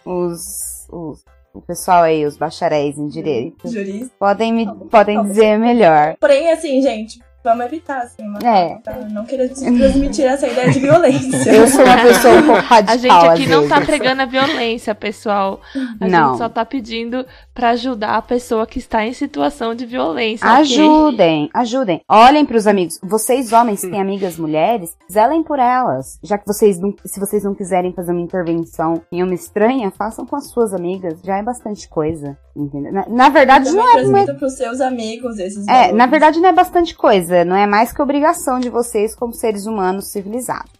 Os, 0.05 0.87
os- 0.91 1.23
o 1.53 1.61
pessoal 1.61 2.03
aí, 2.03 2.25
os 2.25 2.37
bacharéis 2.37 2.97
em 2.97 3.07
direito, 3.07 3.67
Jurista. 3.67 4.11
podem, 4.19 4.53
me, 4.53 4.65
Tá 4.65 4.75
podem 4.89 5.17
tá 5.17 5.23
dizer 5.23 5.57
melhor. 5.57 6.15
Porém, 6.19 6.51
assim, 6.51 6.81
gente, 6.81 7.19
vamos 7.43 7.65
evitar, 7.65 7.99
assim, 8.01 8.23
mas 8.27 8.43
É. 8.43 8.75
tá? 8.83 8.93
não 9.11 9.25
querer 9.25 9.49
transmitir 9.49 10.25
essa 10.25 10.47
ideia 10.47 10.69
de 10.69 10.79
violência. 10.79 11.51
Eu 11.51 11.67
sou 11.67 11.83
uma 11.83 11.97
pessoa 12.01 12.35
um 12.35 12.43
pouco 12.45 12.61
radical, 12.67 12.91
A 12.91 13.35
gente 13.35 13.43
aqui 13.43 13.47
não 13.47 13.67
tá 13.67 13.81
pregando 13.81 14.21
a 14.21 14.25
violência, 14.25 14.93
pessoal. 14.95 15.59
A 15.99 16.07
Não. 16.07 16.29
gente 16.29 16.37
só 16.39 16.49
tá 16.49 16.65
pedindo 16.65 17.25
pra 17.53 17.69
ajudar 17.71 18.15
a 18.17 18.21
pessoa 18.21 18.65
que 18.67 18.79
está 18.79 19.05
em 19.05 19.13
situação 19.13 19.73
de 19.75 19.85
violência. 19.85 20.47
Ajudem, 20.47 21.49
ajudem. 21.53 22.01
Olhem 22.09 22.45
pros 22.45 22.67
amigos. 22.67 22.99
Vocês, 23.03 23.51
homens, 23.53 23.81
que 23.81 23.89
têm 23.89 24.01
amigas 24.01 24.37
mulheres, 24.37 24.95
zelem 25.11 25.43
por 25.43 25.59
elas. 25.59 26.19
Já 26.23 26.37
que 26.37 26.45
vocês 26.47 26.79
não, 26.79 26.93
se 27.05 27.19
vocês 27.19 27.43
não 27.43 27.53
quiserem 27.55 27.93
fazer 27.93 28.11
uma 28.11 28.21
intervenção 28.21 29.01
em 29.11 29.23
uma 29.23 29.33
estranha, 29.33 29.91
façam 29.91 30.25
com 30.25 30.35
as 30.35 30.49
suas 30.49 30.73
amigas. 30.73 31.19
Já 31.23 31.37
é 31.37 31.43
bastante 31.43 31.87
coisa. 31.89 32.37
Entendeu? 32.63 32.91
Na, 32.91 33.05
na 33.07 33.29
verdade, 33.29 33.71
não 33.71 33.87
é, 33.87 33.91
é. 33.91 33.93
transmita 33.93 34.33
pros 34.35 34.53
seus 34.53 34.81
amigos 34.81 35.39
esses 35.39 35.67
É, 35.67 35.71
valores. 35.71 35.95
na 35.95 36.05
verdade, 36.05 36.39
não 36.39 36.49
é 36.49 36.53
bastante 36.53 36.93
coisa. 36.95 37.45
Não 37.45 37.55
é 37.55 37.65
mais 37.65 37.91
que 37.93 38.01
obrigação 38.01 38.59
de 38.59 38.69
vocês 38.69 39.15
como 39.15 39.33
seres 39.33 39.65
humanos 39.65 40.07
civilizados. 40.11 40.71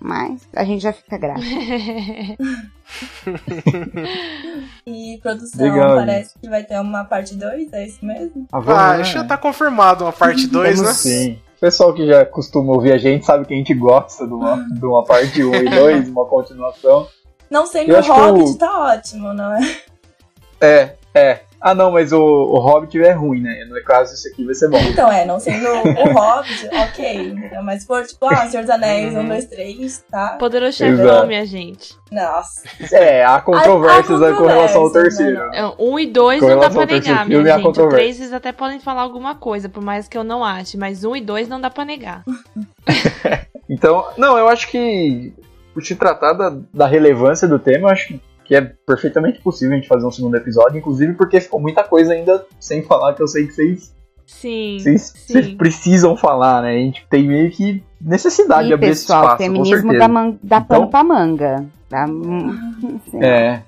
Mas 0.00 0.42
a 0.54 0.62
gente 0.64 0.82
já 0.82 0.92
fica 0.92 1.16
grave. 1.18 2.36
E 4.86 5.18
produção, 5.22 5.64
Legal, 5.68 5.96
parece 5.96 6.38
que 6.38 6.48
vai 6.48 6.62
ter 6.62 6.78
uma 6.80 7.04
parte 7.04 7.34
2, 7.34 7.72
é 7.72 7.86
isso 7.86 8.04
mesmo? 8.04 8.46
Ah, 8.52 8.58
Ah, 8.58 8.60
vamos, 8.60 9.00
acho 9.00 9.12
que 9.12 9.18
já 9.18 9.24
tá 9.24 9.36
confirmado 9.36 10.04
uma 10.04 10.12
parte 10.12 10.46
2, 10.46 10.80
né? 10.80 10.92
Sim. 10.92 11.32
O 11.56 11.60
pessoal 11.60 11.92
que 11.94 12.06
já 12.06 12.24
costuma 12.24 12.72
ouvir 12.72 12.92
a 12.92 12.98
gente 12.98 13.24
sabe 13.24 13.44
que 13.46 13.54
a 13.54 13.56
gente 13.56 13.74
gosta 13.74 14.26
de 14.26 14.32
uma, 14.32 14.56
de 14.68 14.84
uma 14.86 15.04
parte 15.04 15.42
1 15.42 15.54
e 15.54 15.68
2, 15.70 16.08
uma 16.08 16.24
continuação. 16.26 17.08
Não 17.50 17.66
sendo 17.66 17.90
Eu 17.92 17.98
o 18.00 18.02
Hobbit, 18.02 18.50
o- 18.50 18.58
tá 18.58 18.78
ótimo, 18.94 19.32
não 19.32 19.52
é? 19.52 19.76
É, 20.60 20.94
é. 21.16 21.40
Ah, 21.58 21.74
não, 21.74 21.90
mas 21.90 22.12
o, 22.12 22.20
o 22.22 22.60
Hobbit 22.60 23.02
é 23.02 23.10
ruim, 23.12 23.40
né? 23.40 23.64
No 23.68 23.82
caso, 23.82 24.14
isso 24.14 24.28
aqui 24.28 24.44
vai 24.44 24.54
ser 24.54 24.68
bom. 24.68 24.78
Então, 24.78 25.10
é, 25.10 25.24
não 25.24 25.40
sendo 25.40 25.66
o 25.66 26.12
Hobbit, 26.12 26.68
ok. 26.70 27.16
entendeu? 27.28 27.62
Mas 27.62 27.80
se 27.80 27.86
for, 27.88 28.04
tipo, 28.06 28.26
ah, 28.26 28.46
Senhor 28.46 28.62
dos 28.62 28.70
Anéis, 28.70 29.14
Uhum. 29.14 29.22
1, 29.22 29.28
2, 29.28 29.44
3, 29.46 30.04
tá? 30.10 30.36
Poderoso 30.38 30.76
chefão, 30.76 31.04
Exato. 31.04 31.26
minha 31.26 31.44
gente. 31.46 31.96
Nossa. 32.12 32.62
É, 32.92 33.24
há 33.24 33.40
controvérsias 33.40 34.22
Há- 34.22 34.28
há 34.28 34.34
com 34.36 34.46
relação 34.46 34.82
ao 34.82 34.92
terceiro. 34.92 35.50
né, 35.50 35.58
É, 35.58 35.82
Um 35.82 35.98
e 35.98 36.06
dois 36.06 36.40
Com 36.40 36.48
não 36.50 36.60
dá 36.60 36.70
pra 36.70 36.86
negar, 36.86 37.26
minha 37.26 37.42
gente. 37.58 37.80
O 37.80 37.88
três 37.88 38.16
vocês 38.16 38.32
até 38.34 38.52
podem 38.52 38.78
falar 38.78 39.00
alguma 39.02 39.34
coisa, 39.34 39.68
por 39.68 39.82
mais 39.82 40.06
que 40.06 40.16
eu 40.16 40.22
não 40.22 40.44
ache. 40.44 40.76
Mas 40.76 41.04
um 41.04 41.16
e 41.16 41.20
dois 41.22 41.48
não 41.48 41.60
dá 41.60 41.70
pra 41.70 41.84
negar. 41.84 42.22
Então, 43.68 44.06
não, 44.16 44.38
eu 44.38 44.46
acho 44.48 44.68
que 44.70 45.32
por 45.74 45.84
se 45.84 45.96
tratar 45.96 46.32
da, 46.34 46.56
da 46.72 46.86
relevância 46.86 47.48
do 47.48 47.58
tema, 47.58 47.88
eu 47.88 47.92
acho 47.92 48.06
que, 48.08 48.20
que 48.46 48.54
é 48.54 48.60
perfeitamente 48.60 49.40
possível 49.40 49.72
a 49.74 49.76
gente 49.76 49.88
fazer 49.88 50.06
um 50.06 50.10
segundo 50.10 50.36
episódio, 50.36 50.78
inclusive 50.78 51.14
porque 51.14 51.40
ficou 51.40 51.60
muita 51.60 51.82
coisa 51.84 52.12
ainda 52.12 52.44
sem 52.60 52.82
falar 52.82 53.14
que 53.14 53.22
eu 53.22 53.26
sei 53.28 53.46
que 53.46 53.52
vocês, 53.54 53.94
Sim. 54.26 54.78
vocês, 54.78 55.02
sim. 55.16 55.32
vocês 55.32 55.54
precisam 55.54 56.16
falar, 56.16 56.62
né? 56.62 56.70
A 56.70 56.78
gente 56.78 57.06
tem 57.10 57.26
meio 57.26 57.50
que 57.50 57.82
necessidade 58.00 58.64
de 58.66 58.70
E, 58.70 58.74
abrir 58.74 58.88
esse 58.88 59.02
pessoal, 59.02 59.22
espaço, 59.22 59.36
com 59.38 59.42
feminismo 59.44 59.76
certeza. 59.76 59.98
dá, 59.98 60.08
man- 60.08 60.38
pano 60.38 60.64
Então- 60.66 60.86
pra 60.88 61.04
manga. 61.04 61.66
É, 63.22 63.62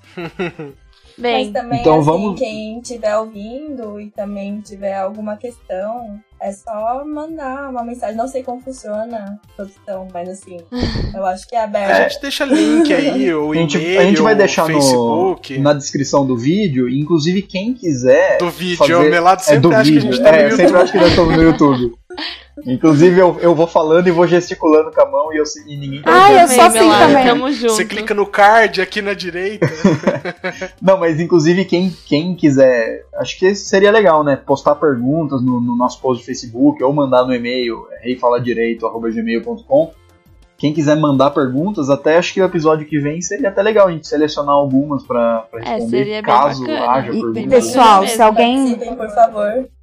Bem, 1.17 1.47
Mas 1.47 1.53
também, 1.53 1.81
então 1.81 1.97
assim, 1.97 2.05
vamos- 2.05 2.39
quem 2.39 2.79
estiver 2.79 3.17
ouvindo 3.19 4.01
e 4.01 4.09
também 4.11 4.61
tiver 4.61 4.97
alguma 4.97 5.37
questão, 5.37 6.21
é 6.41 6.53
só 6.53 7.05
mandar 7.05 7.69
uma 7.71 7.83
mensagem. 7.85 8.17
Não 8.17 8.29
sei 8.29 8.43
como 8.43 8.61
funciona 8.61 9.39
a 9.43 9.55
produção, 9.57 10.09
mas 10.13 10.29
assim, 10.29 10.59
eu 11.15 11.25
acho 11.27 11.47
que 11.49 11.55
é 11.57 11.61
A 11.61 11.65
aberto. 11.65 12.11
gente 12.11 12.23
deixa 12.23 12.45
link 12.45 12.93
aí, 12.93 13.33
o 13.35 13.53
a 13.53 13.55
gente, 13.57 13.77
e-mail, 13.79 14.01
a 14.01 14.05
gente 14.05 14.23
vai 14.23 14.35
deixar 14.35 14.69
no, 14.69 14.75
Facebook. 14.75 15.59
na 15.59 15.73
descrição 15.73 16.27
do 16.27 16.37
vídeo, 16.37 16.89
inclusive 16.89 17.43
quem 17.43 17.75
quiser 17.75 18.39
Do 18.39 18.51
vídeo, 18.51 18.77
fazer- 18.79 18.95
o 18.97 19.01
Melado 19.11 19.41
é 19.41 19.45
sempre 19.45 19.61
do 19.63 19.73
acha 19.73 19.83
vídeo. 19.85 20.01
que 20.03 20.09
a 20.09 20.13
gente 20.13 20.23
tá 20.23 20.29
é, 20.31 20.33
no 20.33 20.39
eu 20.39 20.43
YouTube. 20.51 20.67
sempre 20.67 20.83
acho 20.83 20.93
que 20.93 20.99
nós 20.99 21.09
estamos 21.11 21.37
no 21.37 21.43
YouTube. 21.43 21.93
Inclusive, 22.67 23.19
eu, 23.21 23.39
eu 23.41 23.55
vou 23.55 23.67
falando 23.67 24.07
e 24.07 24.11
vou 24.11 24.27
gesticulando 24.27 24.91
com 24.93 25.01
a 25.01 25.11
mão 25.11 25.33
e, 25.33 25.37
eu, 25.39 25.45
e 25.67 25.77
ninguém 25.77 26.03
tá 26.03 26.11
Ah, 26.11 26.29
vendo. 26.29 26.41
eu 26.41 26.49
sou 26.49 26.65
assim 26.65 26.79
também. 26.91 27.27
Tamo 27.27 27.53
junto. 27.53 27.73
Você 27.73 27.85
clica 27.85 28.15
no 28.15 28.27
card 28.27 28.81
aqui 28.81 29.01
na 29.03 29.15
direita. 29.15 29.67
Não, 30.83 30.99
mas 30.99 31.21
inclusive 31.21 31.65
quem, 31.65 31.91
quem 32.07 32.35
quiser, 32.35 33.05
acho 33.17 33.39
que 33.39 33.55
seria 33.55 33.91
legal, 33.91 34.23
né? 34.25 34.37
Postar 34.37 34.75
perguntas 34.77 35.43
no, 35.43 35.61
no 35.61 35.77
nosso 35.77 36.01
post 36.01 36.23
do 36.23 36.27
Facebook 36.27 36.83
ou 36.83 36.93
mandar 36.93 37.25
no 37.25 37.35
e-mail 37.35 37.87
é, 37.93 38.05
reifaladireito@gmail.com. 38.05 39.93
Quem 40.57 40.73
quiser 40.75 40.97
mandar 40.97 41.31
perguntas, 41.31 41.89
até 41.89 42.17
acho 42.19 42.35
que 42.35 42.43
o 42.43 42.45
episódio 42.45 42.85
que 42.85 42.99
vem 42.99 43.21
seria 43.23 43.49
até 43.49 43.63
legal 43.63 43.87
a 43.87 43.93
gente 43.93 44.09
selecionar 44.09 44.57
algumas 44.57 45.05
pra, 45.07 45.43
pra 45.49 45.61
É, 45.61 45.75
responder, 45.75 45.89
seria 45.91 46.15
bem 46.15 46.23
caso 46.23 46.61
bacana. 46.63 46.91
haja 46.91 47.09
E, 47.13 47.21
perguntas. 47.21 47.45
pessoal, 47.49 48.07
se 48.09 48.21
alguém, 48.21 48.77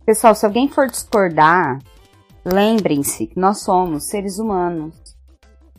pessoal, 0.06 0.36
se 0.36 0.46
alguém 0.46 0.68
for 0.68 0.88
discordar, 0.90 1.80
lembrem-se 2.46 3.28
que 3.28 3.40
nós 3.40 3.62
somos 3.62 4.06
seres 4.06 4.38
humanos 4.40 4.96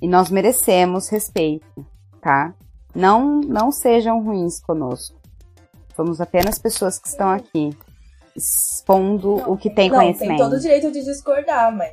e 0.03 0.09
nós 0.09 0.31
merecemos 0.31 1.09
respeito, 1.09 1.87
tá? 2.21 2.53
Não, 2.95 3.41
não 3.41 3.71
sejam 3.71 4.23
ruins 4.23 4.61
conosco. 4.61 5.17
Somos 5.95 6.21
apenas 6.21 6.59
pessoas 6.59 6.99
que 6.99 7.09
estão 7.09 7.31
aqui 7.31 7.71
expondo 8.35 9.35
o 9.51 9.57
que 9.57 9.71
tem 9.71 9.89
não, 9.91 9.99
conhecimento. 9.99 10.37
tem 10.39 10.45
todo 10.51 10.57
o 10.57 10.61
direito 10.61 10.91
de 10.93 11.03
discordar, 11.05 11.75
mas 11.75 11.93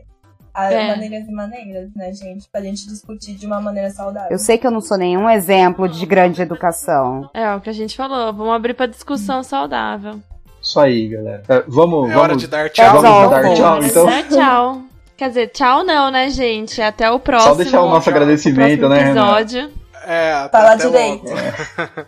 há 0.53 0.71
É. 0.73 0.87
maneiras 0.89 1.27
e 1.27 1.31
maneiras, 1.31 1.89
né, 1.95 2.11
gente? 2.13 2.49
Pra 2.49 2.61
gente 2.61 2.85
discutir 2.87 3.35
de 3.35 3.45
uma 3.45 3.61
maneira 3.61 3.89
saudável. 3.91 4.29
Eu 4.31 4.37
sei 4.39 4.57
que 4.57 4.67
eu 4.67 4.71
não 4.71 4.81
sou 4.81 4.97
nenhum 4.97 5.29
exemplo 5.29 5.87
de 5.87 6.05
grande 6.05 6.41
educação. 6.41 7.29
É 7.33 7.53
o 7.55 7.61
que 7.61 7.69
a 7.69 7.73
gente 7.73 7.95
falou. 7.95 8.33
Vamos 8.33 8.53
abrir 8.53 8.73
pra 8.73 8.85
discussão 8.85 9.41
saudável. 9.43 10.19
Isso 10.63 10.79
aí, 10.79 11.09
galera. 11.09 11.43
É, 11.47 11.63
vamos, 11.67 12.09
É 12.09 12.15
hora 12.15 12.27
vamos 12.29 12.41
de 12.43 12.47
dar 12.47 12.69
tchau. 12.69 13.01
vamos 13.01 13.09
Tchau, 13.09 13.29
dar 13.29 13.55
tchau. 13.55 13.83
então. 13.83 14.09
É, 14.09 14.23
tchau. 14.23 14.81
Quer 15.17 15.27
dizer, 15.29 15.47
tchau 15.49 15.83
não, 15.83 16.09
né, 16.09 16.29
gente? 16.29 16.81
Até 16.81 17.09
o 17.11 17.19
próximo. 17.19 17.51
Só 17.51 17.57
deixar 17.57 17.81
o 17.81 17.89
nosso 17.89 18.05
tchau. 18.09 18.13
agradecimento, 18.13 18.87
né, 18.89 18.97
Renan? 18.99 19.09
episódio. 19.11 19.71
É, 20.05 20.31
até, 20.33 20.57
Fala 20.57 20.73
até 20.73 20.85
direito. 20.87 21.25
logo. 21.25 22.07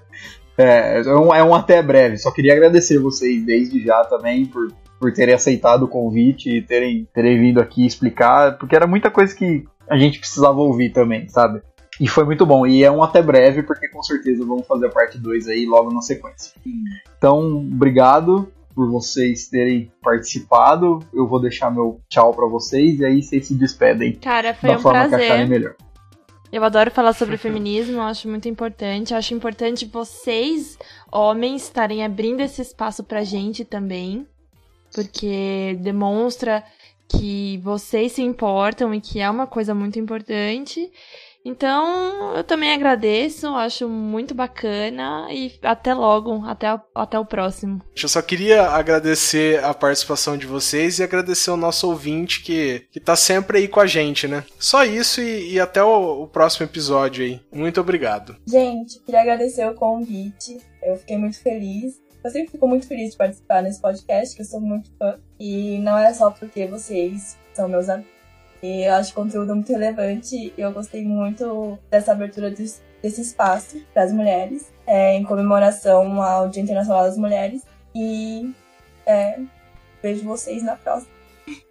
É, 0.57 1.01
é 1.05 1.13
um, 1.15 1.35
é 1.35 1.43
um 1.43 1.53
até 1.53 1.81
breve. 1.81 2.17
Só 2.17 2.31
queria 2.31 2.53
agradecer 2.53 2.97
vocês 2.97 3.43
desde 3.45 3.83
já 3.83 4.03
também 4.05 4.45
por, 4.45 4.71
por 4.99 5.11
terem 5.13 5.35
aceitado 5.35 5.83
o 5.83 5.87
convite 5.87 6.49
e 6.49 6.61
terem, 6.61 7.07
terem 7.13 7.37
vindo 7.39 7.59
aqui 7.61 7.85
explicar, 7.85 8.57
porque 8.57 8.75
era 8.75 8.87
muita 8.87 9.11
coisa 9.11 9.35
que 9.35 9.65
a 9.89 9.97
gente 9.97 10.17
precisava 10.17 10.57
ouvir 10.59 10.91
também, 10.91 11.27
sabe? 11.27 11.61
E 11.99 12.07
foi 12.07 12.23
muito 12.25 12.45
bom. 12.45 12.65
E 12.65 12.83
é 12.83 12.91
um 12.91 13.03
até 13.03 13.21
breve, 13.21 13.63
porque 13.63 13.87
com 13.89 14.01
certeza 14.01 14.45
vamos 14.45 14.65
fazer 14.67 14.87
a 14.87 14.89
parte 14.89 15.17
2 15.17 15.47
aí 15.47 15.65
logo 15.65 15.93
na 15.93 16.01
sequência. 16.01 16.51
Então, 17.25 17.57
obrigado 17.57 18.53
por 18.75 18.87
vocês 18.87 19.47
terem 19.47 19.91
participado. 19.99 20.99
Eu 21.11 21.27
vou 21.27 21.41
deixar 21.41 21.71
meu 21.71 21.99
tchau 22.07 22.31
pra 22.35 22.45
vocês 22.45 22.99
e 22.99 23.05
aí 23.05 23.23
vocês 23.23 23.47
se 23.47 23.55
despedem 23.55 24.13
Cara, 24.17 24.53
foi 24.53 24.69
da 24.69 24.77
um 24.77 24.79
forma 24.79 25.09
que 25.09 25.15
acharem 25.15 25.27
prazer. 25.27 25.49
melhor. 25.49 25.75
Eu 26.53 26.63
adoro 26.63 26.91
falar 26.91 27.13
sobre 27.13 27.35
feminismo, 27.37 27.95
eu 27.95 28.03
acho 28.03 28.29
muito 28.29 28.47
importante. 28.47 29.11
Eu 29.11 29.17
acho 29.17 29.33
importante 29.33 29.87
vocês, 29.87 30.77
homens, 31.11 31.63
estarem 31.63 32.05
abrindo 32.05 32.41
esse 32.41 32.61
espaço 32.61 33.03
pra 33.03 33.23
gente 33.23 33.65
também. 33.65 34.27
Porque 34.93 35.79
demonstra 35.81 36.63
que 37.09 37.57
vocês 37.63 38.11
se 38.11 38.21
importam 38.21 38.93
e 38.93 39.01
que 39.01 39.19
é 39.19 39.27
uma 39.27 39.47
coisa 39.47 39.73
muito 39.73 39.97
importante. 39.97 40.91
Então, 41.45 42.35
eu 42.35 42.43
também 42.43 42.73
agradeço, 42.73 43.47
acho 43.49 43.87
muito 43.87 44.33
bacana 44.33 45.27
e 45.31 45.53
até 45.61 45.93
logo, 45.93 46.43
até, 46.43 46.67
até 46.95 47.19
o 47.19 47.25
próximo. 47.25 47.83
Eu 48.01 48.09
só 48.09 48.19
queria 48.19 48.63
agradecer 48.63 49.63
a 49.63 49.71
participação 49.71 50.35
de 50.35 50.47
vocês 50.47 50.97
e 50.97 51.03
agradecer 51.03 51.51
o 51.51 51.57
nosso 51.57 51.87
ouvinte 51.87 52.41
que, 52.41 52.87
que 52.91 52.99
tá 52.99 53.15
sempre 53.15 53.59
aí 53.59 53.67
com 53.67 53.79
a 53.79 53.85
gente, 53.85 54.27
né? 54.27 54.43
Só 54.57 54.83
isso 54.83 55.21
e, 55.21 55.53
e 55.53 55.59
até 55.59 55.83
o, 55.83 56.23
o 56.23 56.27
próximo 56.27 56.65
episódio 56.65 57.23
aí. 57.23 57.39
Muito 57.53 57.79
obrigado. 57.79 58.35
Gente, 58.47 58.99
queria 59.01 59.21
agradecer 59.21 59.69
o 59.69 59.75
convite. 59.75 60.57
Eu 60.81 60.97
fiquei 60.97 61.17
muito 61.17 61.39
feliz. 61.39 62.01
Eu 62.23 62.31
sempre 62.31 62.53
fico 62.53 62.67
muito 62.67 62.87
feliz 62.87 63.11
de 63.11 63.17
participar 63.17 63.61
nesse 63.61 63.79
podcast, 63.79 64.35
que 64.35 64.41
eu 64.41 64.45
sou 64.45 64.59
muito 64.59 64.89
fã. 64.97 65.19
E 65.39 65.77
não 65.77 65.95
é 65.95 66.11
só 66.11 66.31
porque 66.31 66.65
vocês 66.65 67.37
são 67.53 67.69
meus 67.69 67.87
amigos. 67.87 68.14
E 68.65 68.83
eu 68.83 68.95
acho 68.95 69.11
o 69.11 69.15
conteúdo 69.15 69.53
muito 69.53 69.71
relevante 69.71 70.35
e 70.35 70.53
eu 70.57 70.71
gostei 70.71 71.05
muito 71.05 71.77
dessa 71.87 72.13
abertura 72.13 72.49
desse, 72.49 72.81
espaço 73.03 73.79
para 73.93 74.01
as 74.01 74.11
mulheres, 74.11 74.73
é, 74.87 75.13
em 75.13 75.23
comemoração 75.23 76.19
ao 76.19 76.49
Dia 76.49 76.63
Internacional 76.63 77.03
das 77.03 77.15
Mulheres. 77.15 77.61
E 77.93 78.51
é, 79.05 79.39
vejo 80.01 80.23
vocês 80.23 80.63
na 80.63 80.75
próxima. 80.77 81.13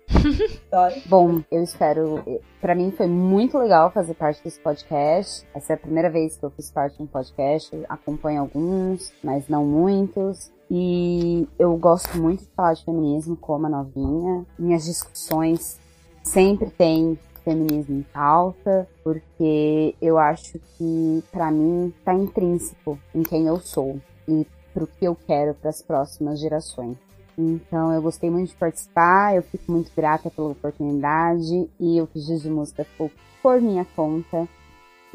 Bom, 1.06 1.42
eu 1.50 1.64
espero. 1.64 2.24
Pra 2.60 2.76
mim 2.76 2.92
foi 2.92 3.08
muito 3.08 3.58
legal 3.58 3.90
fazer 3.90 4.14
parte 4.14 4.44
desse 4.44 4.60
podcast. 4.60 5.44
Essa 5.52 5.72
é 5.72 5.74
a 5.74 5.78
primeira 5.78 6.08
vez 6.08 6.36
que 6.36 6.44
eu 6.44 6.50
fiz 6.50 6.70
parte 6.70 6.96
de 6.96 7.02
um 7.02 7.06
podcast. 7.08 7.76
Acompanho 7.88 8.42
alguns, 8.42 9.12
mas 9.20 9.48
não 9.48 9.66
muitos. 9.66 10.52
E 10.70 11.48
eu 11.58 11.76
gosto 11.76 12.16
muito 12.16 12.44
de 12.44 12.50
falar 12.54 12.74
de 12.74 12.84
feminismo 12.84 13.36
como 13.36 13.66
a 13.66 13.68
novinha. 13.68 14.46
Minhas 14.56 14.84
discussões 14.84 15.82
sempre 16.24 16.70
tem 16.70 17.18
feminismo 17.44 17.98
em 17.98 18.02
pauta, 18.02 18.88
porque 19.04 19.94
eu 20.00 20.18
acho 20.18 20.58
que 20.76 21.22
pra 21.30 21.50
mim 21.50 21.92
tá 22.04 22.14
intrínseco 22.14 22.98
em 23.14 23.22
quem 23.22 23.46
eu 23.46 23.60
sou 23.60 24.00
e 24.26 24.46
pro 24.72 24.86
que 24.86 25.04
eu 25.04 25.14
quero 25.14 25.54
para 25.54 25.70
as 25.70 25.82
próximas 25.82 26.40
gerações. 26.40 26.96
Então 27.36 27.92
eu 27.92 28.00
gostei 28.00 28.30
muito 28.30 28.48
de 28.48 28.56
participar, 28.56 29.36
eu 29.36 29.42
fico 29.42 29.70
muito 29.70 29.90
grata 29.94 30.30
pela 30.30 30.48
oportunidade 30.50 31.68
e 31.78 32.00
o 32.00 32.06
pedido 32.06 32.40
de 32.40 32.50
música 32.50 32.84
ficou 32.84 33.10
por 33.42 33.60
minha 33.60 33.86
conta. 33.94 34.48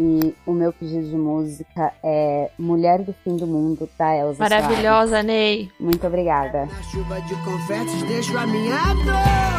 E 0.01 0.34
o 0.45 0.53
meu 0.53 0.72
pedido 0.72 1.10
de 1.10 1.18
música 1.18 1.91
é 2.01 2.49
Mulher 2.57 3.03
do 3.03 3.12
Fim 3.12 3.36
do 3.36 3.45
Mundo, 3.45 3.89
da 3.97 4.16
Elza 4.16 4.36
Soares. 4.36 4.64
Maravilhosa, 4.64 5.22
Ney. 5.22 5.70
Muito 5.78 6.07
obrigada. 6.07 6.68
Na 6.68 6.84
chuva 6.84 7.20
de 7.20 7.36
confetes 7.43 8.01
deixo 8.03 8.38
a 8.38 8.47
minha 8.47 8.78
dor. 8.93 9.59